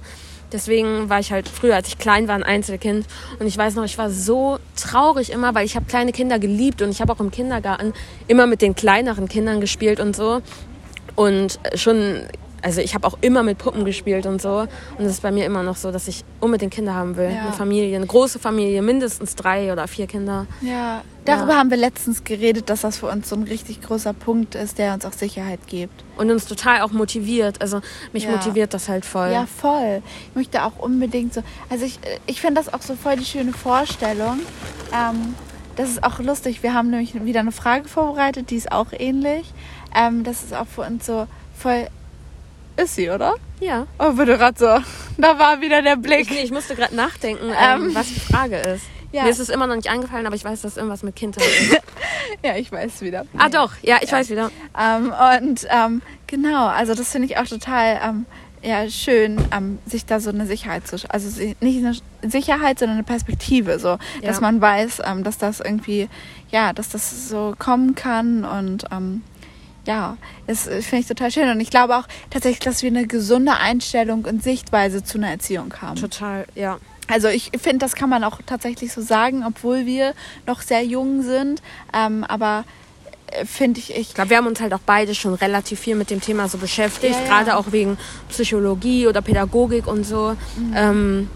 Deswegen 0.54 1.10
war 1.10 1.20
ich 1.20 1.32
halt 1.32 1.49
früher, 1.49 1.76
als 1.76 1.88
ich 1.88 1.97
klein 1.97 2.28
war, 2.28 2.36
ein 2.36 2.43
Einzelkind. 2.43 3.06
Und 3.39 3.47
ich 3.47 3.58
weiß 3.58 3.76
noch, 3.76 3.84
ich 3.84 3.97
war 3.97 4.10
so 4.10 4.60
traurig 4.76 5.32
immer, 5.32 5.56
weil 5.56 5.66
ich 5.66 5.76
habe 5.76 5.86
kleine 5.88 6.12
Kinder 6.12 6.39
geliebt 6.39 6.82
und 6.82 6.89
ich 6.91 7.01
habe 7.01 7.12
auch 7.12 7.20
im 7.20 7.32
Kindergarten 7.32 7.93
immer 8.28 8.47
mit 8.47 8.62
den 8.62 8.76
kleineren 8.76 9.28
Kindern 9.28 9.60
gespielt 9.60 9.99
und 9.99 10.16
so. 10.16 10.41
Und 11.16 11.60
schon, 11.76 12.22
also 12.64 12.82
ich 12.82 12.95
habe 12.95 13.05
auch 13.05 13.18
immer 13.22 13.43
mit 13.43 13.57
Puppen 13.59 13.86
gespielt 13.86 14.26
und 14.26 14.41
so. 14.41 14.59
Und 14.97 15.05
es 15.05 15.11
ist 15.11 15.22
bei 15.22 15.32
mir 15.32 15.45
immer 15.45 15.61
noch 15.64 15.76
so, 15.76 15.91
dass 15.91 16.07
ich 16.07 16.24
unbedingt 16.39 16.74
Kinder 16.74 16.93
haben 16.95 17.16
will. 17.18 17.30
Ja. 17.30 17.41
Eine 17.43 17.51
Familie, 17.51 17.95
eine 17.97 18.05
große 18.07 18.39
Familie, 18.39 18.82
mindestens 18.82 19.36
drei 19.36 19.72
oder 19.72 19.88
vier 19.88 20.07
Kinder. 20.07 20.47
ja, 20.61 21.01
darüber 21.26 21.53
Ja. 21.53 21.59
haben 21.59 21.70
wir 21.70 21.78
letztens 21.78 22.24
geredet, 22.24 22.70
dass 22.70 22.82
das 22.82 22.97
für 22.97 23.07
uns 23.07 23.30
so 23.30 23.36
ein 23.36 23.43
richtig 23.43 23.82
großer 23.82 24.14
Punkt 24.14 24.55
ist, 24.55 24.78
der 24.80 24.93
uns 24.93 25.05
auch 25.05 25.14
Sicherheit 25.14 25.59
gibt. 25.68 26.03
Und 26.18 26.32
uns 26.32 26.45
total 26.45 26.82
auch 26.82 26.91
motiviert. 26.91 27.61
Also 27.61 27.82
mich 28.14 28.24
Ja. 28.24 28.32
motiviert 28.32 28.74
das 28.74 28.89
halt 28.89 29.05
voll. 29.05 29.32
Ja, 29.32 29.45
voll. 29.45 30.01
Ich 30.30 30.36
möchte 30.36 30.64
auch 30.64 30.80
unbedingt 30.80 31.34
so. 31.34 31.43
Also 31.70 31.86
ich, 31.86 31.99
ich 32.28 32.39
finde 32.41 32.61
das 32.64 32.74
auch 32.74 32.82
so 32.82 32.95
voll 32.95 33.18
die 33.18 33.26
schöne 33.26 33.51
Vorstellung. 33.53 34.39
Ähm, 34.93 35.36
das 35.76 35.89
ist 35.89 36.03
auch 36.03 36.20
lustig. 36.20 36.61
Wir 36.64 36.74
haben 36.74 36.89
nämlich 36.91 37.14
wieder 37.26 37.39
eine 37.41 37.51
Frage 37.51 37.88
vorbereitet, 37.89 38.51
die 38.51 38.55
ist 38.55 38.72
auch 38.72 38.88
ähnlich. 38.91 39.51
Ähm, 39.95 40.24
das 40.24 40.43
ist 40.43 40.53
auch 40.53 40.68
für 40.68 40.82
uns 40.82 41.05
so 41.05 41.28
voll. 41.57 41.88
Ist 42.78 42.95
sie, 42.95 43.09
oder? 43.09 43.36
ja. 43.59 43.86
Oh, 43.99 44.11
bitte 44.13 44.38
gerade 44.38 44.57
so. 44.59 44.84
Da 45.21 45.38
war 45.39 45.61
wieder 45.61 45.82
der 45.82 45.95
Blick. 45.95 46.21
Ich, 46.21 46.30
nee, 46.32 46.41
ich 46.43 46.51
musste 46.51 46.76
gerade 46.76 46.95
nachdenken, 46.95 47.45
Ähm. 47.49 47.86
ähm, 47.88 47.95
was 47.95 48.07
die 48.07 48.19
Frage 48.19 48.57
ist. 48.57 48.84
Ja. 49.11 49.24
Mir 49.24 49.30
ist 49.30 49.39
es 49.39 49.49
immer 49.49 49.67
noch 49.67 49.76
nicht 49.76 49.89
eingefallen, 49.89 50.26
aber 50.26 50.36
ich 50.36 50.43
weiß, 50.43 50.61
dass 50.63 50.76
irgendwas 50.76 51.03
mit 51.03 51.15
Kindheit 51.15 51.45
ist. 51.45 51.82
Ja, 52.43 52.55
ich 52.57 52.71
weiß 52.71 53.01
wieder. 53.01 53.26
ah 53.38 53.47
doch, 53.47 53.74
ja, 53.84 53.97
ich 54.01 54.11
weiß 54.11 54.30
wieder. 54.30 54.49
Ähm, 54.78 55.13
und 55.39 55.67
ähm, 55.69 56.01
genau, 56.28 56.65
also 56.67 56.93
das 56.95 57.11
finde 57.11 57.28
ich 57.28 57.38
auch 57.38 57.45
total 57.45 57.99
ähm, 58.03 58.26
ja, 58.61 58.89
schön, 58.89 59.38
ähm, 59.55 59.78
sich 59.86 60.05
da 60.05 60.19
so 60.19 60.30
eine 60.32 60.45
Sicherheit 60.47 60.88
zu, 60.88 60.97
also 61.09 61.41
nicht 61.61 61.86
eine 61.86 61.95
Sicherheit, 62.30 62.80
sondern 62.80 62.97
eine 62.97 63.03
Perspektive, 63.05 63.78
so, 63.78 63.97
dass 64.24 64.38
Ja. 64.38 64.41
man 64.41 64.59
weiß, 64.61 65.01
ähm, 65.05 65.24
dass 65.24 65.38
das 65.38 65.59
irgendwie, 65.59 66.09
ja, 66.49 66.74
dass 66.74 66.89
das 66.89 67.30
so 67.30 67.53
kommen 67.59 67.93
kann 67.95 68.45
und 68.45 68.86
ja, 69.86 70.17
das 70.47 70.67
äh, 70.67 70.81
finde 70.81 71.01
ich 71.01 71.07
total 71.07 71.31
schön. 71.31 71.49
Und 71.49 71.59
ich 71.59 71.69
glaube 71.69 71.97
auch 71.97 72.07
tatsächlich, 72.29 72.59
dass 72.59 72.81
wir 72.84 72.89
eine 72.89 73.07
gesunde 73.07 73.53
Einstellung 73.57 74.25
und 74.25 74.43
Sichtweise 74.43 75.03
zu 75.03 75.17
einer 75.17 75.29
Erziehung 75.29 75.73
haben. 75.81 75.95
Total, 75.99 76.45
ja. 76.55 76.77
Also 77.09 77.27
ich 77.27 77.51
finde, 77.61 77.79
das 77.79 77.95
kann 77.95 78.09
man 78.09 78.23
auch 78.23 78.39
tatsächlich 78.45 78.93
so 78.93 79.01
sagen, 79.01 79.43
obwohl 79.45 79.86
wir 79.86 80.13
noch 80.47 80.61
sehr 80.61 80.84
jung 80.86 81.21
sind. 81.21 81.61
Ähm, 81.93 82.23
aber 82.23 82.63
äh, 83.31 83.45
finde 83.45 83.79
ich, 83.81 83.91
ich 83.91 83.97
Ich 83.99 84.13
glaube, 84.13 84.29
wir 84.29 84.38
haben 84.38 84.47
uns 84.47 84.61
halt 84.61 84.73
auch 84.73 84.79
beide 84.86 85.13
schon 85.13 85.34
relativ 85.34 85.81
viel 85.81 85.95
mit 85.95 86.09
dem 86.09 86.21
Thema 86.21 86.47
so 86.47 86.57
beschäftigt, 86.57 87.13
Ja, 87.15 87.19
ja. 87.21 87.27
gerade 87.27 87.57
auch 87.57 87.71
wegen 87.73 87.97
Psychologie 88.29 89.07
oder 89.07 89.21
Pädagogik 89.21 89.86
und 89.86 90.05
so. 90.05 90.36
Ähm, 90.73 91.29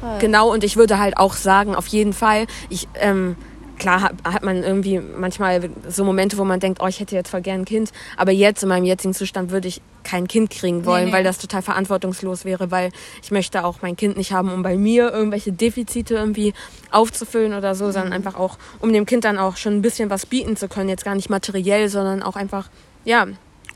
Voll. 0.00 0.18
genau, 0.20 0.52
und 0.52 0.62
ich 0.62 0.76
würde 0.76 0.98
halt 0.98 1.16
auch 1.16 1.34
sagen, 1.34 1.74
auf 1.74 1.88
jeden 1.88 2.12
Fall, 2.12 2.46
ich, 2.68 2.86
ähm, 3.00 3.34
klar 3.78 4.02
hat, 4.02 4.12
hat 4.24 4.42
man 4.42 4.62
irgendwie 4.62 4.98
manchmal 5.00 5.70
so 5.88 6.04
Momente, 6.04 6.36
wo 6.38 6.44
man 6.44 6.60
denkt, 6.60 6.80
oh, 6.82 6.86
ich 6.86 7.00
hätte 7.00 7.14
jetzt 7.14 7.30
voll 7.30 7.40
gern 7.40 7.60
ein 7.60 7.64
Kind, 7.64 7.92
aber 8.16 8.32
jetzt 8.32 8.62
in 8.62 8.68
meinem 8.68 8.84
jetzigen 8.84 9.14
Zustand 9.14 9.50
würde 9.50 9.68
ich 9.68 9.80
kein 10.04 10.26
Kind 10.28 10.50
kriegen 10.50 10.84
wollen, 10.86 11.04
Nee, 11.06 11.10
nee. 11.10 11.16
weil 11.16 11.24
das 11.24 11.38
total 11.38 11.62
verantwortungslos 11.62 12.44
wäre, 12.44 12.70
weil 12.70 12.90
ich 13.22 13.30
möchte 13.30 13.64
auch 13.64 13.82
mein 13.82 13.96
Kind 13.96 14.16
nicht 14.16 14.32
haben, 14.32 14.50
um 14.52 14.62
bei 14.62 14.76
mir 14.76 15.12
irgendwelche 15.12 15.52
Defizite 15.52 16.14
irgendwie 16.14 16.54
aufzufüllen 16.90 17.54
oder 17.54 17.74
so, 17.74 17.86
Mhm. 17.86 17.92
sondern 17.92 18.12
einfach 18.12 18.34
auch, 18.36 18.58
um 18.80 18.92
dem 18.92 19.06
Kind 19.06 19.24
dann 19.24 19.38
auch 19.38 19.56
schon 19.56 19.74
ein 19.74 19.82
bisschen 19.82 20.10
was 20.10 20.26
bieten 20.26 20.56
zu 20.56 20.68
können, 20.68 20.88
jetzt 20.88 21.04
gar 21.04 21.14
nicht 21.14 21.30
materiell, 21.30 21.88
sondern 21.88 22.22
auch 22.22 22.36
einfach, 22.36 22.70
ja, 23.04 23.26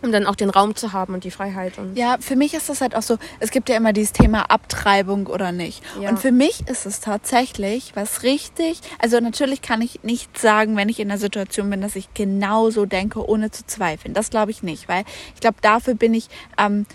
um 0.02 0.12
dann 0.12 0.26
auch 0.26 0.34
den 0.34 0.50
Raum 0.50 0.74
zu 0.74 0.92
haben 0.92 1.14
und 1.14 1.24
die 1.24 1.30
Freiheit 1.30 1.78
und 1.78 1.96
Ja, 1.96 2.16
für 2.20 2.36
mich 2.36 2.54
ist 2.54 2.68
das 2.68 2.80
halt 2.80 2.94
auch 2.94 3.02
so, 3.02 3.18
es 3.40 3.50
gibt 3.50 3.68
ja 3.68 3.76
immer 3.76 3.92
dieses 3.92 4.12
Thema 4.12 4.50
Abtreibung 4.50 5.26
oder 5.26 5.52
nicht. 5.52 5.82
Ja. 6.00 6.10
Und 6.10 6.18
für 6.18 6.32
mich 6.32 6.68
ist 6.68 6.86
es 6.86 7.00
tatsächlich 7.00 7.92
was 7.94 8.22
richtig, 8.22 8.80
also 8.98 9.20
natürlich 9.20 9.62
kann 9.62 9.80
ich 9.80 10.02
nicht 10.02 10.38
sagen, 10.38 10.76
wenn 10.76 10.88
ich 10.88 11.00
in 11.00 11.08
der 11.08 11.18
Situation 11.18 11.70
bin, 11.70 11.80
dass 11.80 11.96
ich 11.96 12.12
genauso 12.14 12.86
denke, 12.86 13.26
ohne 13.26 13.50
zu 13.50 13.66
zweifeln. 13.66 14.14
Das 14.14 14.30
glaube 14.30 14.50
ich 14.50 14.62
nicht, 14.62 14.88
weil 14.88 15.04
ich 15.34 15.40
glaube, 15.40 15.56
dafür 15.60 15.94
bin 15.94 16.14
ich 16.14 16.28
ähm, 16.58 16.86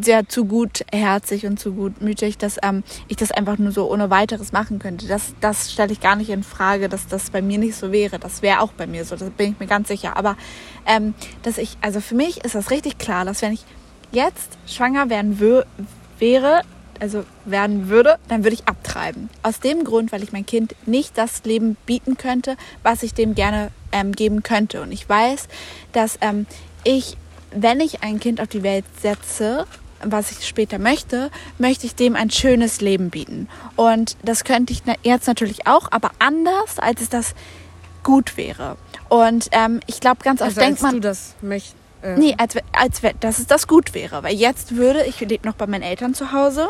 sehr 0.00 0.28
zu 0.28 0.44
gutherzig 0.44 1.46
und 1.46 1.58
zu 1.58 1.72
gutmütig, 1.72 2.38
dass 2.38 2.56
ähm, 2.62 2.82
ich 3.08 3.16
das 3.16 3.30
einfach 3.30 3.58
nur 3.58 3.72
so 3.72 3.90
ohne 3.90 4.10
weiteres 4.10 4.52
machen 4.52 4.78
könnte. 4.78 5.06
Das, 5.06 5.34
das 5.40 5.72
stelle 5.72 5.92
ich 5.92 6.00
gar 6.00 6.16
nicht 6.16 6.30
in 6.30 6.42
Frage, 6.42 6.88
dass 6.88 7.06
das 7.06 7.30
bei 7.30 7.42
mir 7.42 7.58
nicht 7.58 7.76
so 7.76 7.92
wäre. 7.92 8.18
Das 8.18 8.42
wäre 8.42 8.60
auch 8.60 8.72
bei 8.72 8.86
mir 8.86 9.04
so, 9.04 9.16
das 9.16 9.30
bin 9.30 9.52
ich 9.52 9.60
mir 9.60 9.66
ganz 9.66 9.88
sicher. 9.88 10.16
Aber 10.16 10.36
ähm, 10.86 11.14
dass 11.42 11.58
ich, 11.58 11.76
also 11.80 12.00
für 12.00 12.14
mich 12.14 12.44
ist 12.44 12.54
das 12.54 12.70
richtig 12.70 12.98
klar, 12.98 13.24
dass 13.24 13.42
wenn 13.42 13.52
ich 13.52 13.64
jetzt 14.12 14.56
schwanger 14.66 15.10
werden 15.10 15.40
wäre, 16.18 16.62
also 17.00 17.24
werden 17.44 17.88
würde, 17.88 18.18
dann 18.28 18.44
würde 18.44 18.54
ich 18.54 18.66
abtreiben. 18.66 19.28
Aus 19.42 19.60
dem 19.60 19.84
Grund, 19.84 20.12
weil 20.12 20.22
ich 20.22 20.32
mein 20.32 20.46
Kind 20.46 20.74
nicht 20.86 21.16
das 21.18 21.44
Leben 21.44 21.76
bieten 21.86 22.16
könnte, 22.16 22.56
was 22.82 23.02
ich 23.02 23.14
dem 23.14 23.34
gerne 23.34 23.70
ähm, 23.92 24.12
geben 24.12 24.42
könnte. 24.42 24.82
Und 24.82 24.92
ich 24.92 25.08
weiß, 25.08 25.48
dass 25.92 26.18
ähm, 26.20 26.46
ich, 26.84 27.16
wenn 27.56 27.80
ich 27.80 28.02
ein 28.02 28.20
Kind 28.20 28.40
auf 28.40 28.48
die 28.48 28.62
Welt 28.62 28.84
setze, 29.00 29.66
was 30.02 30.30
ich 30.30 30.46
später 30.46 30.78
möchte, 30.78 31.30
möchte 31.58 31.86
ich 31.86 31.94
dem 31.94 32.16
ein 32.16 32.30
schönes 32.30 32.80
Leben 32.80 33.10
bieten. 33.10 33.48
Und 33.76 34.16
das 34.22 34.44
könnte 34.44 34.72
ich 34.72 34.82
jetzt 35.02 35.26
natürlich 35.26 35.66
auch, 35.66 35.88
aber 35.90 36.10
anders, 36.18 36.78
als 36.78 37.00
es 37.00 37.08
das 37.08 37.34
gut 38.02 38.36
wäre. 38.36 38.76
Und 39.08 39.48
ähm, 39.52 39.80
ich 39.86 40.00
glaube, 40.00 40.22
ganz 40.22 40.40
oft 40.40 40.50
also 40.50 40.60
denkt 40.60 40.82
man, 40.82 40.94
du 40.94 41.00
das 41.00 41.34
möchtest. 41.40 41.76
Äh, 42.02 42.16
Nee, 42.16 42.34
als, 42.38 42.56
als 42.72 43.02
we- 43.02 43.14
dass 43.20 43.38
es 43.38 43.46
das 43.46 43.66
gut 43.66 43.94
wäre. 43.94 44.22
Weil 44.22 44.34
jetzt 44.34 44.76
würde, 44.76 45.04
ich 45.04 45.20
lebe 45.20 45.46
noch 45.46 45.54
bei 45.54 45.66
meinen 45.66 45.82
Eltern 45.82 46.14
zu 46.14 46.32
Hause 46.32 46.68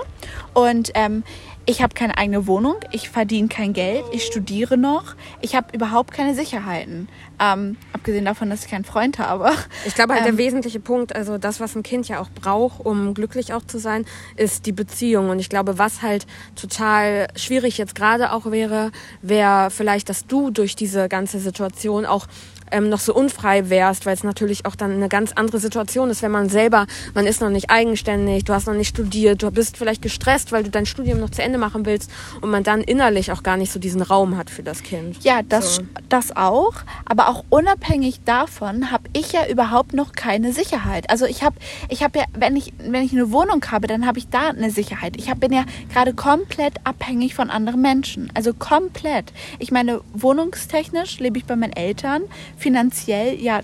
und 0.55 0.91
ähm, 0.95 1.23
ich 1.69 1.83
habe 1.83 1.95
keine 1.95 2.17
eigene 2.17 2.47
Wohnung, 2.47 2.77
ich 2.93 3.09
verdiene 3.11 3.49
kein 3.49 3.73
Geld, 3.73 4.05
ich 4.13 4.25
studiere 4.25 4.77
noch, 4.79 5.17
ich 5.41 5.57
habe 5.57 5.67
überhaupt 5.75 6.13
keine 6.13 6.33
Sicherheiten. 6.37 7.09
Ähm, 7.41 7.77
abgesehen 7.93 8.25
davon, 8.25 8.49
dass 8.51 8.65
ich 8.65 8.71
keinen 8.71 8.85
Freund 8.85 9.19
habe. 9.19 9.51
Ich 9.85 9.97
glaube 9.97 10.15
halt 10.15 10.25
Ähm, 10.27 10.37
der 10.37 10.45
wesentliche 10.47 10.79
Punkt, 10.79 11.15
also 11.17 11.39
das, 11.39 11.59
was 11.59 11.75
ein 11.75 11.83
Kind 11.83 12.07
ja 12.07 12.21
auch 12.21 12.31
braucht, 12.31 12.87
um 12.87 13.15
glücklich 13.15 13.53
auch 13.53 13.65
zu 13.67 13.79
sein, 13.81 14.05
ist 14.37 14.65
die 14.67 14.73
Beziehung. 14.73 15.29
Und 15.29 15.41
ich 15.41 15.49
glaube, 15.49 15.77
was 15.77 16.03
halt 16.03 16.25
total 16.55 17.27
schwierig 17.35 17.79
jetzt 17.79 17.97
gerade 17.97 18.33
auch 18.33 18.47
wäre, 18.53 18.93
wäre 19.21 19.71
vielleicht, 19.73 20.09
dass 20.09 20.27
du 20.27 20.51
durch 20.51 20.77
diese 20.77 21.09
ganze 21.09 21.41
Situation 21.41 22.07
auch 22.07 22.27
ähm, 22.71 22.89
noch 22.89 23.01
so 23.01 23.15
unfrei 23.15 23.71
wärst, 23.71 24.07
weil 24.07 24.15
es 24.15 24.25
natürlich 24.25 24.67
auch 24.67 24.77
dann 24.77 24.93
eine 24.93 25.09
ganz 25.09 25.33
andere 25.33 25.59
Situation 25.59 26.11
ist, 26.11 26.23
wenn 26.23 26.31
man 26.31 26.49
selber, 26.49 26.87
man 27.15 27.27
ist 27.27 27.41
noch 27.41 27.51
nicht 27.51 27.71
eigenständig, 27.71 28.45
du 28.45 28.53
hast 28.53 28.67
noch 28.67 28.75
nicht 28.75 28.89
studiert, 28.89 29.43
du 29.43 29.51
bist 29.51 29.77
vielleicht 29.77 30.03
gestresst, 30.03 30.53
weil 30.53 30.65
du 30.65 30.71
dein 30.71 30.87
Studium 30.87 31.21
noch 31.21 31.31
zu 31.31 31.43
Ende 31.43 31.59
machen 31.59 31.87
willst 31.87 32.11
und 32.41 32.51
man 32.51 32.63
dann 32.63 32.81
innerlich 32.81 33.33
auch 33.33 33.43
gar 33.43 33.57
nicht 33.57 33.73
so 33.73 33.79
diesen 33.79 34.03
Raum 34.03 34.37
hat 34.37 34.51
für 34.51 34.63
das 34.63 34.83
Kind. 34.83 35.23
Ja, 35.25 35.43
das, 35.43 35.77
So. 35.77 35.83
das 36.09 36.37
auch. 36.37 36.75
Aber 37.05 37.29
auch 37.29 37.45
unabhängig 37.51 38.21
davon 38.25 38.91
habe 38.91 39.05
ich 39.13 39.33
ja 39.33 39.47
überhaupt 39.47 39.93
noch 39.95 40.13
keine 40.13 40.53
Sicherheit. 40.53 41.11
Also 41.11 41.27
ich 41.27 41.43
habe 41.43 41.57
ich 41.89 42.03
hab 42.03 42.17
ja, 42.17 42.25
wenn 42.35 42.57
ich, 42.57 42.73
wenn 42.79 43.03
ich 43.03 43.13
eine 43.13 43.33
Wohnung 43.33 43.65
habe, 43.71 43.87
dann 43.87 44.07
habe 44.07 44.19
ich 44.19 44.29
da 44.29 44.49
eine 44.49 44.71
Sicherheit. 44.71 45.17
Ich 45.17 45.31
hab, 45.31 45.41
bin 45.41 45.53
ja 45.53 45.65
gerade 45.93 46.15
komplett 46.15 46.75
abhängig 46.85 47.35
von 47.35 47.51
anderen 47.51 47.81
Menschen. 47.83 48.31
Also 48.35 48.53
komplett. 48.55 49.33
Ich 49.59 49.71
meine, 49.71 50.01
wohnungstechnisch 50.13 51.19
lebe 51.19 51.39
ich 51.39 51.45
bei 51.45 51.57
meinen 51.57 51.73
Eltern. 51.73 52.23
Finanziell 52.57 53.41
ja 53.41 53.61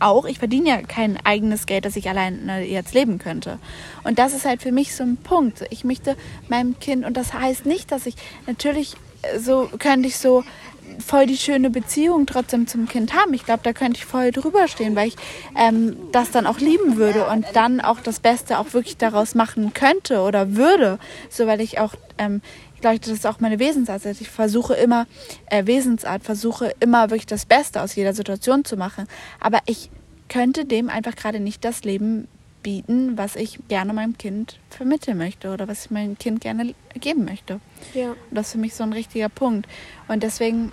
auch. 0.00 0.24
Ich 0.24 0.38
verdiene 0.38 0.68
ja 0.68 0.82
kein 0.82 1.18
eigenes 1.24 1.66
Geld, 1.66 1.84
dass 1.84 1.96
ich 1.96 2.08
alleine 2.08 2.64
jetzt 2.64 2.94
leben 2.94 3.18
könnte. 3.18 3.58
Und 4.04 4.18
das 4.18 4.34
ist 4.34 4.44
halt 4.44 4.62
für 4.62 4.72
mich 4.72 4.94
so 4.94 5.02
ein 5.02 5.16
Punkt. 5.16 5.64
Ich 5.70 5.84
möchte 5.84 6.16
meinem 6.48 6.78
Kind, 6.80 7.04
und 7.04 7.16
das 7.16 7.34
heißt 7.34 7.66
nicht, 7.66 7.92
dass 7.92 8.06
ich 8.06 8.14
natürlich 8.46 8.94
äh, 9.22 9.38
so 9.38 9.68
könnte 9.78 10.08
ich 10.08 10.16
so 10.16 10.44
voll 10.98 11.26
die 11.26 11.36
schöne 11.36 11.70
Beziehung 11.70 12.26
trotzdem 12.26 12.66
zum 12.66 12.88
Kind 12.88 13.14
haben. 13.14 13.32
Ich 13.32 13.44
glaube, 13.44 13.60
da 13.62 13.72
könnte 13.72 13.98
ich 13.98 14.04
voll 14.04 14.32
drüber 14.32 14.68
stehen, 14.68 14.96
weil 14.96 15.08
ich 15.08 15.16
ähm, 15.56 15.96
das 16.12 16.30
dann 16.30 16.46
auch 16.46 16.58
lieben 16.58 16.96
würde 16.96 17.26
und 17.26 17.46
dann 17.54 17.80
auch 17.80 18.00
das 18.00 18.20
Beste 18.20 18.58
auch 18.58 18.72
wirklich 18.72 18.96
daraus 18.96 19.34
machen 19.34 19.72
könnte 19.72 20.20
oder 20.20 20.56
würde. 20.56 20.98
So, 21.28 21.46
weil 21.46 21.60
ich 21.60 21.78
auch, 21.78 21.94
ähm, 22.18 22.42
glaube, 22.80 22.98
das 22.98 23.08
ist 23.08 23.26
auch 23.26 23.40
meine 23.40 23.58
Wesensart. 23.58 24.06
Also 24.06 24.20
Ich 24.20 24.30
versuche 24.30 24.74
immer, 24.74 25.06
äh, 25.46 25.66
Wesensart, 25.66 26.22
versuche 26.22 26.72
immer 26.80 27.10
wirklich 27.10 27.26
das 27.26 27.46
Beste 27.46 27.82
aus 27.82 27.94
jeder 27.94 28.14
Situation 28.14 28.64
zu 28.64 28.76
machen. 28.76 29.06
Aber 29.40 29.60
ich 29.66 29.90
könnte 30.28 30.64
dem 30.64 30.88
einfach 30.88 31.16
gerade 31.16 31.40
nicht 31.40 31.64
das 31.64 31.82
Leben 31.84 32.28
bieten, 32.62 33.16
was 33.16 33.36
ich 33.36 33.58
gerne 33.68 33.92
meinem 33.92 34.18
Kind 34.18 34.58
vermitteln 34.68 35.18
möchte 35.18 35.50
oder 35.52 35.66
was 35.66 35.86
ich 35.86 35.90
meinem 35.90 36.18
Kind 36.18 36.40
gerne 36.40 36.74
geben 36.94 37.24
möchte. 37.24 37.60
Ja. 37.94 38.10
Und 38.10 38.16
das 38.30 38.46
ist 38.46 38.52
für 38.52 38.58
mich 38.58 38.74
so 38.74 38.82
ein 38.82 38.92
richtiger 38.92 39.28
Punkt. 39.28 39.68
Und 40.08 40.22
deswegen 40.22 40.72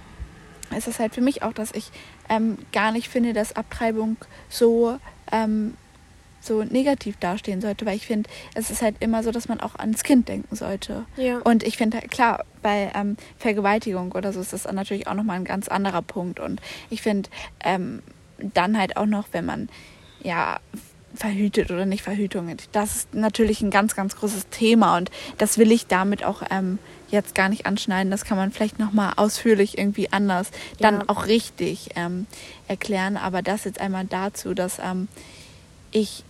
ist 0.76 0.88
es 0.88 1.00
halt 1.00 1.14
für 1.14 1.22
mich 1.22 1.44
auch, 1.44 1.54
dass 1.54 1.72
ich 1.72 1.92
ähm, 2.30 2.58
gar 2.74 2.92
nicht 2.92 3.08
finde, 3.10 3.34
dass 3.34 3.56
Abtreibung 3.56 4.18
so, 4.50 4.98
ähm, 5.32 5.76
so 6.48 6.64
negativ 6.64 7.18
dastehen 7.18 7.62
sollte, 7.62 7.86
weil 7.86 7.96
ich 7.96 8.08
finde, 8.08 8.30
es 8.56 8.72
ist 8.72 8.82
halt 8.82 8.96
immer 9.00 9.22
so, 9.24 9.32
dass 9.32 9.48
man 9.48 9.60
auch 9.60 9.76
ans 9.76 10.04
Kind 10.04 10.28
denken 10.28 10.56
sollte. 10.56 11.06
Ja. 11.18 11.38
Und 11.40 11.64
ich 11.64 11.78
finde, 11.78 12.00
klar, 12.00 12.44
bei 12.62 12.92
ähm, 12.96 13.18
Vergewaltigung 13.38 14.14
oder 14.14 14.34
so 14.34 14.40
ist 14.42 14.54
das 14.54 14.66
natürlich 14.72 15.08
auch 15.08 15.14
nochmal 15.14 15.36
ein 15.38 15.46
ganz 15.46 15.68
anderer 15.68 16.02
Punkt. 16.02 16.40
Und 16.40 16.62
ich 16.90 17.02
finde, 17.02 17.30
ähm, 17.64 18.02
dann 18.40 18.78
halt 18.78 18.98
auch 18.98 19.06
noch, 19.06 19.28
wenn 19.32 19.46
man 19.46 19.70
ja 20.24 20.60
verhütet 21.16 21.72
oder 21.72 21.86
nicht 21.86 22.04
Verhütung. 22.04 22.56
Das 22.72 22.96
ist 22.96 23.14
natürlich 23.16 23.62
ein 23.62 23.72
ganz, 23.72 23.96
ganz 23.96 24.16
großes 24.16 24.50
Thema 24.50 24.98
und 24.98 25.10
das 25.40 25.58
will 25.58 25.72
ich 25.72 25.88
damit 25.88 26.24
auch 26.24 26.44
ähm, 26.52 26.78
jetzt 27.10 27.34
gar 27.34 27.50
nicht 27.50 27.66
anschneiden. 27.66 28.12
Das 28.12 28.24
kann 28.26 28.38
man 28.38 28.52
vielleicht 28.52 28.78
nochmal 28.78 29.14
ausführlich 29.16 29.78
irgendwie 29.78 30.12
anders 30.12 30.52
dann 30.80 30.96
Ja. 30.96 31.04
auch 31.08 31.26
richtig 31.26 31.90
ähm, 31.96 32.28
erklären. 32.68 33.18
Aber 33.18 33.42
das 33.42 33.64
jetzt 33.64 33.82
einmal 33.82 34.06
dazu, 34.06 34.54
dass 34.54 34.78
ähm, 34.80 35.08
ich 35.92 36.24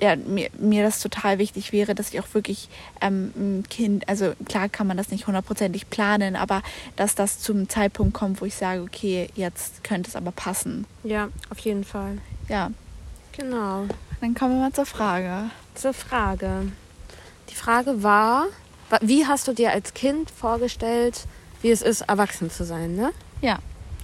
ja, 0.00 0.16
mir, 0.16 0.50
mir 0.58 0.82
das 0.82 1.00
total 1.00 1.38
wichtig 1.38 1.72
wäre, 1.72 1.94
dass 1.94 2.12
ich 2.12 2.20
auch 2.20 2.26
wirklich 2.32 2.68
ähm, 3.00 3.32
ein 3.36 3.64
Kind, 3.68 4.08
also 4.08 4.32
klar 4.44 4.68
kann 4.68 4.86
man 4.86 4.96
das 4.96 5.10
nicht 5.10 5.26
hundertprozentig 5.26 5.88
planen, 5.90 6.36
aber 6.36 6.62
dass 6.96 7.14
das 7.14 7.38
zum 7.40 7.68
Zeitpunkt 7.68 8.14
kommt, 8.14 8.40
wo 8.40 8.44
ich 8.44 8.54
sage, 8.54 8.82
okay, 8.82 9.28
jetzt 9.34 9.84
könnte 9.84 10.08
es 10.10 10.16
aber 10.16 10.32
passen. 10.32 10.86
Ja, 11.04 11.28
auf 11.50 11.58
jeden 11.60 11.84
Fall. 11.84 12.18
Ja, 12.48 12.70
Genau. 13.36 13.86
dann 14.20 14.34
kommen 14.34 14.54
wir 14.56 14.60
mal 14.62 14.72
zur 14.72 14.86
Frage. 14.86 15.50
Zur 15.74 15.92
Frage. 15.94 16.70
Die 17.50 17.54
Frage 17.54 18.02
war, 18.02 18.46
wa- 18.90 18.98
wie 19.02 19.26
hast 19.26 19.48
du 19.48 19.52
dir 19.52 19.70
als 19.72 19.92
Kind 19.94 20.30
vorgestellt, 20.30 21.26
wie 21.62 21.70
es 21.70 21.82
ist, 21.82 22.02
erwachsen 22.02 22.50
zu 22.50 22.64
sein, 22.64 22.94
ne? 22.96 23.10
Ja, 23.40 23.58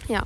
Ja. 0.08 0.22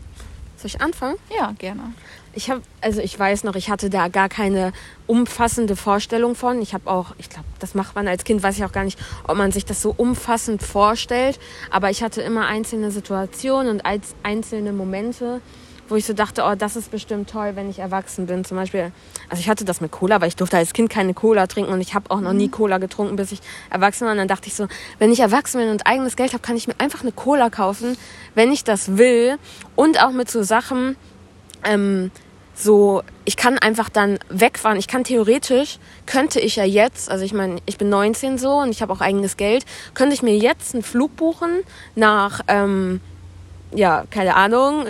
Soll 0.57 0.67
ich 0.67 0.81
anfangen? 0.81 1.17
ja, 1.37 1.53
gerne. 1.59 1.93
Ich 2.37 2.51
habe, 2.51 2.63
also 2.81 3.01
ich 3.01 3.17
weiß 3.17 3.45
noch, 3.45 3.55
ich 3.55 3.71
hatte 3.71 3.91
da 3.91 4.09
gar 4.09 4.29
keine 4.29 4.73
umfassende 5.07 5.77
Vorstellung 5.77 6.35
von. 6.35 6.61
Ich 6.61 6.75
habe 6.75 6.91
auch, 6.91 7.15
ich 7.19 7.31
glaube, 7.31 7.47
das 7.61 7.75
macht 7.75 7.95
man 7.95 8.09
als 8.09 8.25
Kind, 8.25 8.43
weiß 8.43 8.57
ich 8.57 8.65
auch 8.65 8.73
gar 8.73 8.85
nicht, 8.85 8.99
ob 9.29 9.37
man 9.37 9.53
sich 9.53 9.65
das 9.65 9.81
so 9.81 9.95
umfassend 9.97 10.63
vorstellt. 10.63 11.39
Aber 11.71 11.91
ich 11.91 12.03
hatte 12.03 12.23
immer 12.23 12.47
einzelne 12.47 12.91
Situationen 12.91 13.71
und 13.71 13.87
als 13.87 14.15
einzelne 14.25 14.73
Momente, 14.73 15.41
wo 15.89 15.97
ich 15.97 16.07
so 16.07 16.13
dachte, 16.13 16.43
oh, 16.45 16.55
das 16.57 16.77
ist 16.77 16.91
bestimmt 16.91 17.31
toll, 17.31 17.53
wenn 17.55 17.71
ich 17.71 17.79
erwachsen 17.79 18.27
bin. 18.27 18.45
Zum 18.45 18.57
Beispiel, 18.57 18.91
also 19.29 19.41
ich 19.41 19.49
hatte 19.49 19.65
das 19.65 19.81
mit 19.81 19.93
Cola, 19.93 20.21
weil 20.21 20.29
ich 20.29 20.37
durfte 20.37 20.57
als 20.57 20.73
Kind 20.73 20.91
keine 20.91 21.15
Cola 21.15 21.47
trinken 21.47 21.73
und 21.73 21.81
ich 21.81 21.95
habe 21.95 22.11
auch 22.11 22.21
noch 22.21 22.33
nie 22.33 22.49
Cola 22.49 22.79
getrunken, 22.79 23.17
bis 23.17 23.33
ich 23.33 23.41
erwachsen 23.71 24.07
war. 24.07 24.13
Und 24.13 24.19
dann 24.19 24.29
dachte 24.29 24.49
ich 24.49 24.55
so, 24.55 24.67
wenn 24.99 25.13
ich 25.13 25.21
erwachsen 25.21 25.61
bin 25.61 25.69
und 25.69 25.87
eigenes 25.87 26.17
Geld 26.17 26.33
habe, 26.33 26.43
kann 26.43 26.57
ich 26.57 26.67
mir 26.67 26.75
einfach 26.79 27.03
eine 27.03 27.13
Cola 27.13 27.51
kaufen, 27.51 27.97
wenn 28.35 28.51
ich 28.51 28.65
das 28.65 28.97
will. 28.97 29.39
Und 29.77 30.03
auch 30.03 30.11
mit 30.11 30.31
so 30.31 30.43
Sachen, 30.43 30.97
ähm, 31.65 32.11
so, 32.55 33.03
ich 33.25 33.37
kann 33.37 33.59
einfach 33.59 33.89
dann 33.89 34.19
wegfahren. 34.29 34.79
Ich 34.79 34.87
kann 34.89 35.05
theoretisch, 35.05 35.79
könnte 36.07 36.41
ich 36.41 36.57
ja 36.57 36.65
jetzt, 36.65 37.11
also 37.11 37.25
ich 37.25 37.33
meine, 37.33 37.57
ich 37.67 37.79
bin 37.79 37.89
19 37.89 38.39
so 38.39 38.59
und 38.59 38.71
ich 38.71 38.81
habe 38.81 38.93
auch 38.93 39.01
eigenes 39.01 39.37
Geld, 39.37 39.65
könnte 39.95 40.15
ich 40.15 40.23
mir 40.23 40.37
jetzt 40.37 40.75
einen 40.75 40.85
Flug 40.85 41.17
buchen 41.17 41.63
nach, 41.97 42.41
ähm, 42.49 43.01
ja, 43.75 44.05
keine 44.11 44.37
Ahnung, 44.37 44.87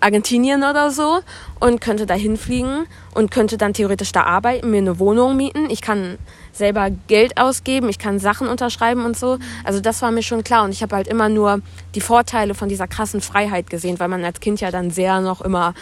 Argentinien 0.00 0.62
oder 0.62 0.90
so 0.90 1.20
und 1.60 1.80
könnte 1.80 2.06
da 2.06 2.14
hinfliegen 2.14 2.86
und 3.14 3.30
könnte 3.30 3.58
dann 3.58 3.74
theoretisch 3.74 4.12
da 4.12 4.24
arbeiten, 4.24 4.70
mir 4.70 4.78
eine 4.78 4.98
Wohnung 4.98 5.36
mieten. 5.36 5.70
Ich 5.70 5.80
kann 5.80 6.18
selber 6.52 6.90
Geld 7.08 7.40
ausgeben, 7.40 7.88
ich 7.88 7.98
kann 7.98 8.18
Sachen 8.18 8.48
unterschreiben 8.48 9.04
und 9.04 9.16
so. 9.16 9.38
Also 9.64 9.80
das 9.80 10.02
war 10.02 10.10
mir 10.10 10.22
schon 10.22 10.44
klar 10.44 10.64
und 10.64 10.70
ich 10.70 10.82
habe 10.82 10.94
halt 10.94 11.08
immer 11.08 11.28
nur 11.28 11.62
die 11.94 12.00
Vorteile 12.00 12.54
von 12.54 12.68
dieser 12.68 12.86
krassen 12.86 13.20
Freiheit 13.20 13.70
gesehen, 13.70 13.98
weil 13.98 14.08
man 14.08 14.24
als 14.24 14.40
Kind 14.40 14.60
ja 14.60 14.70
dann 14.70 14.90
sehr 14.90 15.20
noch 15.20 15.40
immer 15.40 15.74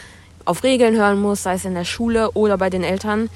auf 0.47 0.63
Regeln 0.63 0.97
hören 0.97 1.21
muss, 1.21 1.43
sei 1.43 1.55
es 1.55 1.65
in 1.65 1.75
der 1.75 1.85
Schule 1.85 2.31
oder 2.31 2.57
bei 2.57 2.71
den 2.71 2.83
Eltern. 2.83 3.29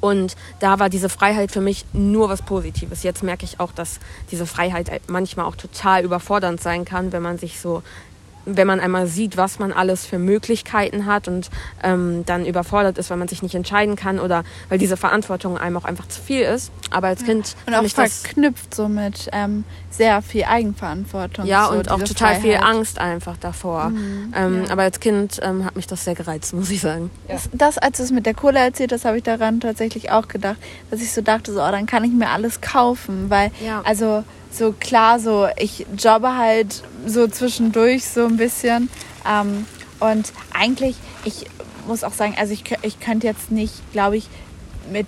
Und 0.00 0.36
da 0.58 0.78
war 0.78 0.88
diese 0.88 1.08
Freiheit 1.08 1.52
für 1.52 1.60
mich 1.60 1.84
nur 1.92 2.28
was 2.28 2.42
Positives. 2.42 3.02
Jetzt 3.02 3.22
merke 3.22 3.44
ich 3.44 3.60
auch, 3.60 3.72
dass 3.72 4.00
diese 4.30 4.46
Freiheit 4.46 4.90
manchmal 5.06 5.46
auch 5.46 5.56
total 5.56 6.04
überfordernd 6.04 6.60
sein 6.60 6.84
kann, 6.84 7.12
wenn 7.12 7.22
man 7.22 7.38
sich 7.38 7.60
so, 7.60 7.82
wenn 8.46 8.66
man 8.66 8.80
einmal 8.80 9.06
sieht, 9.06 9.36
was 9.36 9.58
man 9.58 9.72
alles 9.72 10.06
für 10.06 10.18
Möglichkeiten 10.18 11.04
hat 11.06 11.28
und 11.28 11.50
ähm, 11.82 12.24
dann 12.26 12.46
überfordert 12.46 12.96
ist, 12.96 13.10
weil 13.10 13.16
man 13.18 13.28
sich 13.28 13.42
nicht 13.42 13.54
entscheiden 13.54 13.96
kann 13.96 14.18
oder 14.20 14.44
weil 14.68 14.78
diese 14.78 14.96
Verantwortung 14.96 15.58
einem 15.58 15.76
auch 15.76 15.84
einfach 15.84 16.08
zu 16.08 16.20
viel 16.22 16.40
ist. 16.42 16.70
Aber 16.90 17.08
als 17.08 17.24
Kind 17.24 17.56
Und 17.66 17.74
auch 17.74 17.82
ich 17.82 17.94
das 17.94 18.20
verknüpft 18.22 18.74
so 18.74 18.88
mit 18.88 19.28
ähm, 19.32 19.64
sehr 19.90 20.22
viel 20.22 20.44
Eigenverantwortung. 20.44 21.44
ja 21.46 21.66
so 21.66 21.72
und 21.78 21.90
auch 21.90 22.00
total 22.02 22.36
viel 22.40 22.52
Freiheit. 22.52 22.64
Angst 22.64 22.98
einfach 23.00 23.36
davor. 23.36 23.90
Mhm, 23.90 24.32
ähm, 24.36 24.64
ja. 24.64 24.70
Aber 24.72 24.82
als 24.82 25.00
Kind 25.00 25.40
ähm, 25.42 25.64
hat 25.64 25.74
mich 25.76 25.86
das 25.86 26.04
sehr 26.04 26.14
gereizt, 26.14 26.54
muss 26.54 26.70
ich 26.70 26.80
sagen. 26.80 27.10
Das, 27.28 27.48
das, 27.52 27.78
als 27.78 27.96
du 27.98 28.04
es 28.04 28.10
mit 28.12 28.26
der 28.26 28.34
Cola 28.34 28.60
erzählt 28.60 28.92
hast, 28.92 29.04
habe 29.04 29.16
ich 29.18 29.22
daran 29.24 29.60
tatsächlich 29.60 30.10
auch 30.12 30.28
gedacht, 30.28 30.56
dass 30.90 31.00
ich 31.00 31.12
so 31.12 31.20
dachte, 31.20 31.52
so, 31.52 31.60
oh, 31.62 31.70
dann 31.70 31.86
kann 31.86 32.04
ich 32.04 32.12
mir 32.12 32.30
alles 32.30 32.60
kaufen, 32.60 33.28
weil, 33.30 33.50
Ja. 33.64 33.82
also 33.84 34.22
so 34.56 34.72
klar, 34.72 35.20
so 35.20 35.48
ich 35.56 35.86
jobbe 35.98 36.36
halt 36.36 36.82
so 37.06 37.28
zwischendurch 37.28 38.04
so 38.06 38.26
ein 38.26 38.36
bisschen 38.36 38.88
ähm, 39.28 39.66
und 40.00 40.32
eigentlich, 40.52 40.96
ich 41.24 41.46
muss 41.86 42.04
auch 42.04 42.12
sagen, 42.12 42.34
also 42.38 42.52
ich, 42.52 42.64
ich 42.82 43.00
könnte 43.00 43.26
jetzt 43.26 43.50
nicht, 43.50 43.74
glaube 43.92 44.16
ich, 44.16 44.28
mit 44.90 45.06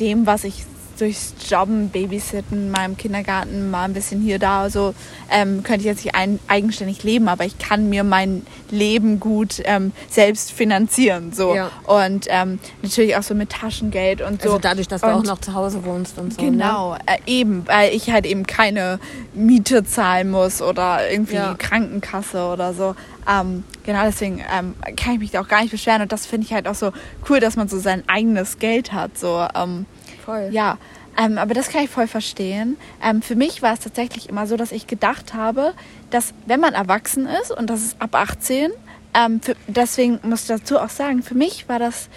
dem, 0.00 0.26
was 0.26 0.44
ich 0.44 0.64
durchs 1.00 1.34
Jobben, 1.48 1.88
Babysitten, 1.90 2.70
meinem 2.70 2.96
Kindergarten, 2.96 3.70
mal 3.70 3.84
ein 3.84 3.92
bisschen 3.94 4.20
hier, 4.20 4.38
da, 4.38 4.70
so, 4.70 4.94
ähm, 5.30 5.62
könnte 5.62 5.80
ich 5.80 5.86
jetzt 5.86 6.04
nicht 6.04 6.14
ein, 6.14 6.38
eigenständig 6.48 7.02
leben, 7.02 7.28
aber 7.28 7.44
ich 7.44 7.58
kann 7.58 7.88
mir 7.88 8.04
mein 8.04 8.46
Leben 8.70 9.20
gut 9.20 9.60
ähm, 9.64 9.92
selbst 10.10 10.52
finanzieren, 10.52 11.32
so. 11.32 11.54
Ja. 11.54 11.70
Und 11.84 12.26
ähm, 12.28 12.58
natürlich 12.82 13.16
auch 13.16 13.22
so 13.22 13.34
mit 13.34 13.50
Taschengeld 13.50 14.20
und 14.20 14.42
so. 14.42 14.48
Also 14.50 14.58
dadurch, 14.60 14.88
dass 14.88 15.00
du 15.00 15.06
Und- 15.08 15.14
auch 15.14 15.24
noch 15.24 15.40
zu 15.40 15.54
Hause 15.54 15.84
wohnst 15.84 16.18
und 16.18 16.34
so. 16.34 16.42
Ne? 16.42 16.50
Genau, 16.50 16.94
äh, 17.06 17.18
eben, 17.26 17.66
weil 17.66 17.92
ich 17.94 18.10
halt 18.10 18.26
eben 18.26 18.46
keine 18.46 18.98
Miete 19.34 19.84
zahlen 19.84 20.30
muss 20.30 20.62
oder 20.62 21.10
irgendwie 21.10 21.34
Ja. 21.36 21.54
Krankenkasse 21.58 22.46
oder 22.46 22.72
so. 22.74 22.94
Ähm, 23.30 23.64
genau, 23.84 24.02
deswegen 24.04 24.40
ähm, 24.56 24.74
kann 24.96 25.14
ich 25.14 25.18
mich 25.20 25.30
da 25.30 25.40
auch 25.40 25.48
gar 25.48 25.62
nicht 25.62 25.70
beschweren 25.70 26.02
und 26.02 26.12
das 26.12 26.26
finde 26.26 26.46
ich 26.46 26.52
halt 26.52 26.68
auch 26.68 26.74
so 26.74 26.92
cool, 27.28 27.40
dass 27.40 27.56
man 27.56 27.68
so 27.68 27.78
sein 27.78 28.02
eigenes 28.06 28.58
Geld 28.58 28.92
hat. 28.92 29.16
So, 29.16 29.46
ähm, 29.54 29.86
Voll. 30.24 30.48
ja, 30.52 30.78
ähm, 31.16 31.38
aber 31.38 31.54
das 31.54 31.68
kann 31.68 31.84
ich 31.84 31.90
voll 31.90 32.06
verstehen. 32.06 32.76
Ähm, 33.02 33.22
für 33.22 33.36
mich 33.36 33.62
war 33.62 33.72
es 33.72 33.80
tatsächlich 33.80 34.28
immer 34.28 34.46
so, 34.46 34.56
dass 34.56 34.72
ich 34.72 34.86
gedacht 34.86 35.34
habe, 35.34 35.74
dass 36.10 36.34
wenn 36.46 36.60
man 36.60 36.74
erwachsen 36.74 37.26
ist 37.26 37.50
und 37.50 37.70
das 37.70 37.82
ist 37.82 38.00
ab 38.00 38.14
18, 38.14 38.72
ähm, 39.14 39.40
für, 39.40 39.54
deswegen 39.66 40.18
muss 40.22 40.42
ich 40.42 40.48
dazu 40.48 40.78
auch 40.78 40.88
sagen, 40.88 41.22
für 41.22 41.34
mich 41.34 41.68
war 41.68 41.78
das 41.78 42.08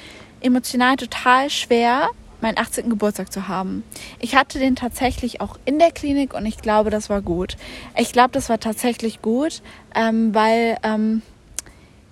emotional 0.41 0.95
total 0.95 1.49
schwer, 1.49 2.10
meinen 2.41 2.58
18. 2.58 2.89
Geburtstag 2.89 3.32
zu 3.32 3.47
haben. 3.47 3.84
Ich 4.20 4.36
hatte 4.36 4.60
den 4.60 4.76
tatsächlich 4.76 5.41
auch 5.41 5.58
in 5.66 5.80
der 5.80 5.91
Klinik 5.91 6.34
und 6.34 6.45
ich 6.45 6.58
glaube, 6.58 6.89
das 6.89 7.10
war 7.10 7.22
gut. 7.22 7.58
Ich 7.97 8.14
glaube, 8.14 8.30
das 8.32 8.49
war 8.49 8.60
tatsächlich 8.60 9.22
gut, 9.22 9.62
ähm, 9.95 10.34
weil 10.34 10.78
ähm, 10.84 11.22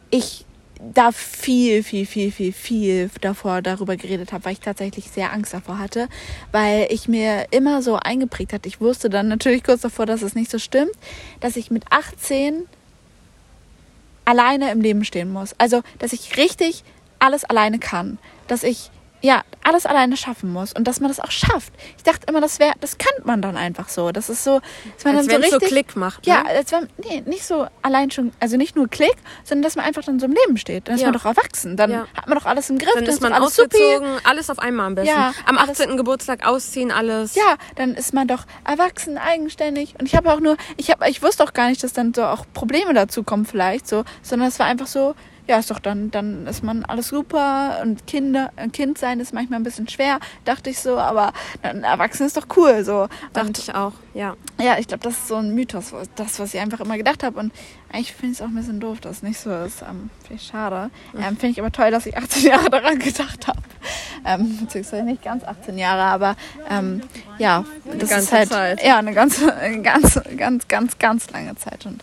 ich 0.10 0.45
da 0.94 1.12
viel, 1.12 1.84
viel, 1.84 2.06
viel, 2.06 2.32
viel, 2.32 2.54
viel 2.54 3.10
davor 3.22 3.62
darüber 3.62 3.96
geredet 3.98 4.32
habe, 4.34 4.46
weil 4.46 4.54
ich 4.54 4.60
tatsächlich 4.60 5.10
sehr 5.10 5.34
Angst 5.34 5.54
davor 5.54 5.80
hatte, 5.80 6.08
weil 6.52 6.88
ich 6.90 7.08
mir 7.08 7.48
immer 7.52 7.82
so 7.82 7.96
eingeprägt 7.96 8.54
hatte. 8.54 8.68
Ich 8.68 8.82
wusste 8.82 9.10
dann 9.10 9.28
natürlich 9.28 9.64
kurz 9.64 9.82
davor, 9.82 10.06
dass 10.06 10.22
es 10.22 10.36
nicht 10.36 10.52
so 10.52 10.60
stimmt, 10.60 10.92
dass 11.40 11.56
ich 11.56 11.72
mit 11.72 11.84
18 11.90 12.64
alleine 14.26 14.72
im 14.72 14.82
Leben 14.82 15.06
stehen 15.06 15.32
muss. 15.32 15.54
Also, 15.58 15.82
dass 16.00 16.14
ich 16.14 16.38
richtig 16.38 16.84
alles 17.20 17.44
alleine 17.46 17.80
kann, 17.80 18.18
dass 18.48 18.64
ich 18.64 18.92
ja 19.26 19.44
alles 19.64 19.86
alleine 19.86 20.16
schaffen 20.18 20.54
muss 20.54 20.74
und 20.74 20.84
dass 20.88 21.00
man 21.00 21.10
das 21.10 21.20
auch 21.20 21.32
schafft. 21.32 21.74
Ich 21.98 22.04
dachte 22.04 22.28
immer, 22.30 22.40
das 22.42 22.60
wäre, 22.60 22.74
das 22.82 22.98
könnte 22.98 23.24
man 23.26 23.42
dann 23.42 23.58
einfach 23.58 23.90
so. 23.90 24.12
Das 24.12 24.30
ist 24.30 24.44
so, 24.44 24.62
dass 24.96 25.04
man 25.06 25.18
Als 25.18 25.28
dann 25.28 25.36
wenn 25.36 25.42
so 25.42 25.46
es 25.46 25.52
so 25.52 25.58
richtig 25.58 25.70
Klick 25.70 25.96
macht. 25.96 26.26
ja, 26.28 26.44
Ne? 26.44 26.50
als 26.50 26.72
wenn, 26.72 26.88
nee, 27.04 27.22
nicht 27.26 27.44
so 27.46 27.68
allein 27.82 28.12
schon, 28.12 28.32
also 28.40 28.58
nicht 28.58 28.76
nur 28.76 28.88
Klick, 28.88 29.16
sondern 29.44 29.64
dass 29.64 29.76
man 29.76 29.86
einfach 29.86 30.04
dann 30.04 30.20
so 30.20 30.28
im 30.28 30.34
Leben 30.34 30.58
steht. 30.58 30.88
Dann 30.88 30.96
ist 30.96 31.02
Ja. 31.02 31.08
man 31.08 31.14
doch 31.14 31.26
erwachsen. 31.26 31.76
Dann 31.78 31.90
Ja. 31.92 32.06
hat 32.16 32.28
man 32.28 32.38
doch 32.38 32.46
alles 32.46 32.70
im 32.70 32.78
Griff. 32.78 32.94
Dann 32.94 33.04
ist 33.06 33.22
man 33.22 33.34
alles 33.34 33.56
supi. 33.56 33.76
ausgezogen, 33.78 34.20
alles 34.24 34.50
auf 34.50 34.60
einmal 34.60 34.86
am 34.88 34.96
besten. 34.96 35.10
Ja, 35.10 35.34
am 35.46 35.58
alles- 35.58 35.72
18. 35.82 35.98
Geburtstag 35.98 36.46
ausziehen, 36.48 36.92
alles. 36.92 37.34
Ja, 37.36 37.56
dann 37.76 37.96
ist 37.96 38.14
man 38.14 38.28
doch 38.28 38.46
erwachsen, 38.66 39.18
eigenständig. 39.18 39.96
Und 40.00 40.06
ich 40.06 40.16
habe 40.16 40.32
auch 40.32 40.40
nur, 40.40 40.58
ich 40.78 40.92
habe, 40.92 41.10
ich 41.10 41.24
wusste 41.24 41.44
auch 41.44 41.54
gar 41.54 41.70
nicht, 41.70 41.84
dass 41.84 41.94
dann 41.94 42.14
so 42.14 42.24
auch 42.24 42.46
Probleme 42.54 42.94
dazu 42.94 43.24
kommen 43.24 43.46
vielleicht 43.46 43.88
so, 43.88 44.04
sondern 44.22 44.50
es 44.50 44.60
war 44.60 44.68
einfach 44.68 44.88
so, 44.88 45.16
ja, 45.48 45.58
ist 45.58 45.70
doch 45.70 45.80
dann, 45.80 46.12
dann 46.12 46.48
ist 46.48 46.64
man 46.64 46.86
alles 46.86 47.10
super 47.10 47.80
und 47.84 48.08
Kinder, 48.08 48.52
ein 48.56 48.72
Kind 48.72 48.98
sein 48.98 49.20
ist 49.20 49.34
manchmal 49.34 49.60
ein 49.60 49.64
bisschen 49.64 49.88
schwer, 49.88 50.20
dachte 50.44 50.70
ich 50.70 50.80
so, 50.80 50.98
aber 50.98 51.34
dann 51.62 51.84
erwachsen 51.84 52.26
ist 52.26 52.38
doch 52.38 52.48
cool 52.58 52.84
so. 52.84 53.08
Dachte 53.34 53.48
Und 53.48 53.58
ich 53.60 53.76
auch, 53.76 53.94
ja. 54.14 54.36
Ja, 54.60 54.78
ich 54.80 54.88
glaube, 54.88 55.04
das 55.04 55.14
ist 55.14 55.28
so 55.28 55.36
ein 55.36 55.54
Mythos, 55.54 55.94
das, 56.16 56.40
was 56.40 56.54
ich 56.54 56.60
einfach 56.60 56.80
immer 56.80 56.98
gedacht 56.98 57.24
habe. 57.24 57.40
Und 57.40 57.54
eigentlich 57.92 58.14
finde 58.14 58.34
ich 58.34 58.40
es 58.40 58.42
auch 58.42 58.48
ein 58.48 58.56
bisschen 58.56 58.80
doof, 58.80 59.00
dass 59.02 59.18
es 59.18 59.24
nicht 59.24 59.40
so 59.40 59.52
ist. 59.52 59.82
Ähm, 59.82 60.10
finde 60.22 60.42
ich 60.42 60.48
schade. 60.48 60.90
Ähm, 61.16 61.38
finde 61.38 61.48
ich 61.48 61.60
aber 61.60 61.72
toll, 61.72 61.92
dass 61.92 62.06
ich 62.06 62.18
18 62.18 62.44
Jahre 62.48 62.70
daran 62.70 62.98
gedacht 62.98 63.48
habe. 63.48 63.62
Ähm, 64.26 64.58
beziehungsweise 64.62 65.04
nicht 65.04 65.24
ganz 65.24 65.44
18 65.44 65.78
Jahre, 65.78 66.02
aber 66.04 66.36
ähm, 66.70 67.02
ja, 67.38 67.64
das 67.86 68.10
ganze 68.10 68.16
ist 68.16 68.32
halt 68.32 68.50
Zeit. 68.50 68.84
ja 68.84 68.98
eine 68.98 69.14
ganze, 69.14 69.54
eine 69.56 69.82
ganz, 69.84 70.20
ganz, 70.38 70.68
ganz, 70.68 70.98
ganz 70.98 71.30
lange 71.30 71.56
Zeit. 71.56 71.86
Und 71.86 72.02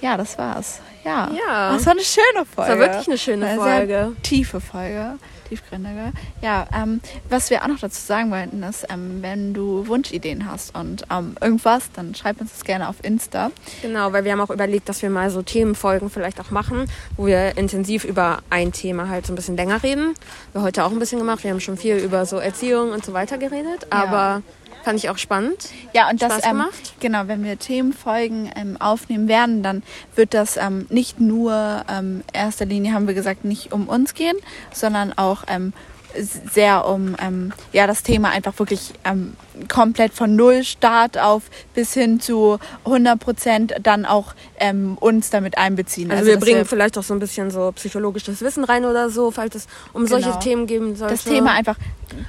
ja, 0.00 0.16
das 0.16 0.38
war's. 0.38 0.80
Ja. 1.08 1.30
Ja. 1.32 1.72
Das 1.72 1.86
war 1.86 1.92
eine 1.92 2.02
schöne 2.02 2.44
Folge. 2.44 2.54
Das 2.56 2.68
war 2.68 2.78
wirklich 2.78 3.08
eine 3.08 3.18
schöne 3.18 3.46
Eine 3.46 3.60
Folge. 3.60 4.16
Tiefe 4.22 4.60
Folge. 4.60 5.18
Tiefgründige. 5.48 6.12
Ja, 6.42 6.66
ähm, 6.74 7.00
was 7.28 7.50
wir 7.50 7.62
auch 7.62 7.68
noch 7.68 7.78
dazu 7.78 8.00
sagen 8.00 8.30
wollten, 8.30 8.62
ist, 8.62 8.86
ähm, 8.90 9.22
wenn 9.22 9.54
du 9.54 9.86
Wunschideen 9.86 10.50
hast 10.50 10.74
und 10.74 11.04
ähm, 11.10 11.36
irgendwas, 11.40 11.90
dann 11.92 12.14
schreib 12.14 12.40
uns 12.40 12.52
das 12.52 12.64
gerne 12.64 12.88
auf 12.88 12.96
Insta. 13.02 13.50
Genau, 13.82 14.12
weil 14.12 14.24
wir 14.24 14.32
haben 14.32 14.40
auch 14.40 14.50
überlegt, 14.50 14.88
dass 14.88 15.02
wir 15.02 15.10
mal 15.10 15.30
so 15.30 15.42
Themenfolgen 15.42 16.10
vielleicht 16.10 16.40
auch 16.40 16.50
machen, 16.50 16.84
wo 17.16 17.26
wir 17.26 17.56
intensiv 17.56 18.04
über 18.04 18.38
ein 18.50 18.72
Thema 18.72 19.08
halt 19.08 19.26
so 19.26 19.32
ein 19.32 19.36
bisschen 19.36 19.56
länger 19.56 19.82
reden. 19.82 20.14
Wir 20.52 20.62
heute 20.62 20.84
auch 20.84 20.92
ein 20.92 20.98
bisschen 20.98 21.18
gemacht. 21.18 21.42
Wir 21.44 21.50
haben 21.50 21.60
schon 21.60 21.76
viel 21.76 21.96
über 21.96 22.26
so 22.26 22.36
Erziehung 22.36 22.92
und 22.92 23.04
so 23.04 23.12
weiter 23.12 23.38
geredet, 23.38 23.86
aber 23.90 24.42
fand 24.88 24.98
ich 24.98 25.10
auch 25.10 25.18
spannend. 25.18 25.68
Ja, 25.92 26.08
und 26.08 26.22
das, 26.22 26.32
Spaß 26.32 26.44
ähm, 26.46 26.50
gemacht? 26.52 26.94
genau, 26.98 27.28
wenn 27.28 27.44
wir 27.44 27.58
Themenfolgen 27.58 28.50
ähm, 28.56 28.80
aufnehmen 28.80 29.28
werden, 29.28 29.62
dann 29.62 29.82
wird 30.14 30.32
das 30.32 30.56
ähm, 30.56 30.86
nicht 30.88 31.20
nur, 31.20 31.84
ähm, 31.90 32.22
erster 32.32 32.64
Linie 32.64 32.94
haben 32.94 33.06
wir 33.06 33.12
gesagt, 33.12 33.44
nicht 33.44 33.70
um 33.70 33.86
uns 33.86 34.14
gehen, 34.14 34.36
sondern 34.72 35.12
auch 35.12 35.44
ähm, 35.46 35.74
sehr 36.14 36.86
um 36.86 37.16
ähm, 37.20 37.52
ja 37.74 37.86
das 37.86 38.02
Thema 38.02 38.30
einfach 38.30 38.58
wirklich 38.58 38.92
ähm, 39.04 39.34
komplett 39.68 40.14
von 40.14 40.34
null 40.34 40.64
Start 40.64 41.18
auf 41.18 41.42
bis 41.74 41.92
hin 41.92 42.18
zu 42.18 42.58
100 42.86 43.20
Prozent 43.20 43.74
dann 43.82 44.06
auch 44.06 44.34
ähm, 44.58 44.96
uns 44.98 45.28
damit 45.28 45.58
einbeziehen. 45.58 46.10
Also, 46.10 46.24
wir 46.24 46.36
dass 46.36 46.44
bringen 46.44 46.64
vielleicht 46.64 46.96
auch 46.96 47.02
so 47.02 47.12
ein 47.12 47.20
bisschen 47.20 47.50
so 47.50 47.72
psychologisches 47.72 48.40
Wissen 48.40 48.64
rein 48.64 48.86
oder 48.86 49.10
so, 49.10 49.30
falls 49.30 49.54
es 49.54 49.66
um 49.92 50.06
solche 50.06 50.28
Genau. 50.28 50.40
Themen 50.40 50.66
geben 50.66 50.96
sollte. 50.96 51.14
das 51.14 51.24
Thema 51.24 51.52
einfach 51.52 51.76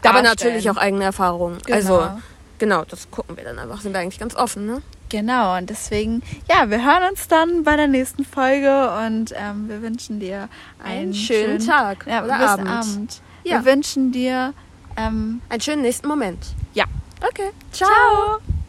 Aber 0.04 0.22
darstellen. 0.22 0.24
natürlich 0.24 0.70
auch 0.70 0.78
eigene 0.78 1.06
Erfahrungen. 1.06 1.58
Genau. 1.66 1.78
Also, 1.78 2.22
genau, 2.60 2.84
das 2.86 3.10
gucken 3.10 3.36
wir 3.38 3.44
dann 3.44 3.58
einfach. 3.58 3.82
Sind 3.82 3.94
wir 3.94 4.00
eigentlich 4.00 4.20
ganz 4.20 4.36
offen, 4.36 4.66
ne? 4.68 4.82
Genau, 5.10 5.58
und 5.58 5.70
deswegen, 5.72 6.22
ja, 6.48 6.70
wir 6.70 6.86
hören 6.86 7.10
uns 7.10 7.28
dann 7.28 7.64
bei 7.64 7.76
der 7.76 7.88
nächsten 7.88 8.24
Folge 8.24 8.92
und 9.06 9.34
ähm, 9.36 9.68
wir 9.68 9.82
wünschen 9.82 10.20
dir 10.20 10.50
einen, 10.84 11.00
Einen 11.00 11.14
schönen 11.16 11.66
Tag 11.66 12.06
ja, 12.08 12.24
oder 12.24 12.40
Abend. 12.40 12.70
Abend. 12.70 13.22
Ja. 13.44 13.66
Wir 13.66 13.74
wünschen 13.74 14.12
dir, 14.12 14.54
ähm, 14.96 15.42
Einen 15.50 15.62
schönen 15.62 15.82
nächsten 15.82 16.08
Moment. 16.08 16.46
ja. 16.76 16.86
Okay. 17.28 17.50
Ciao. 17.72 18.40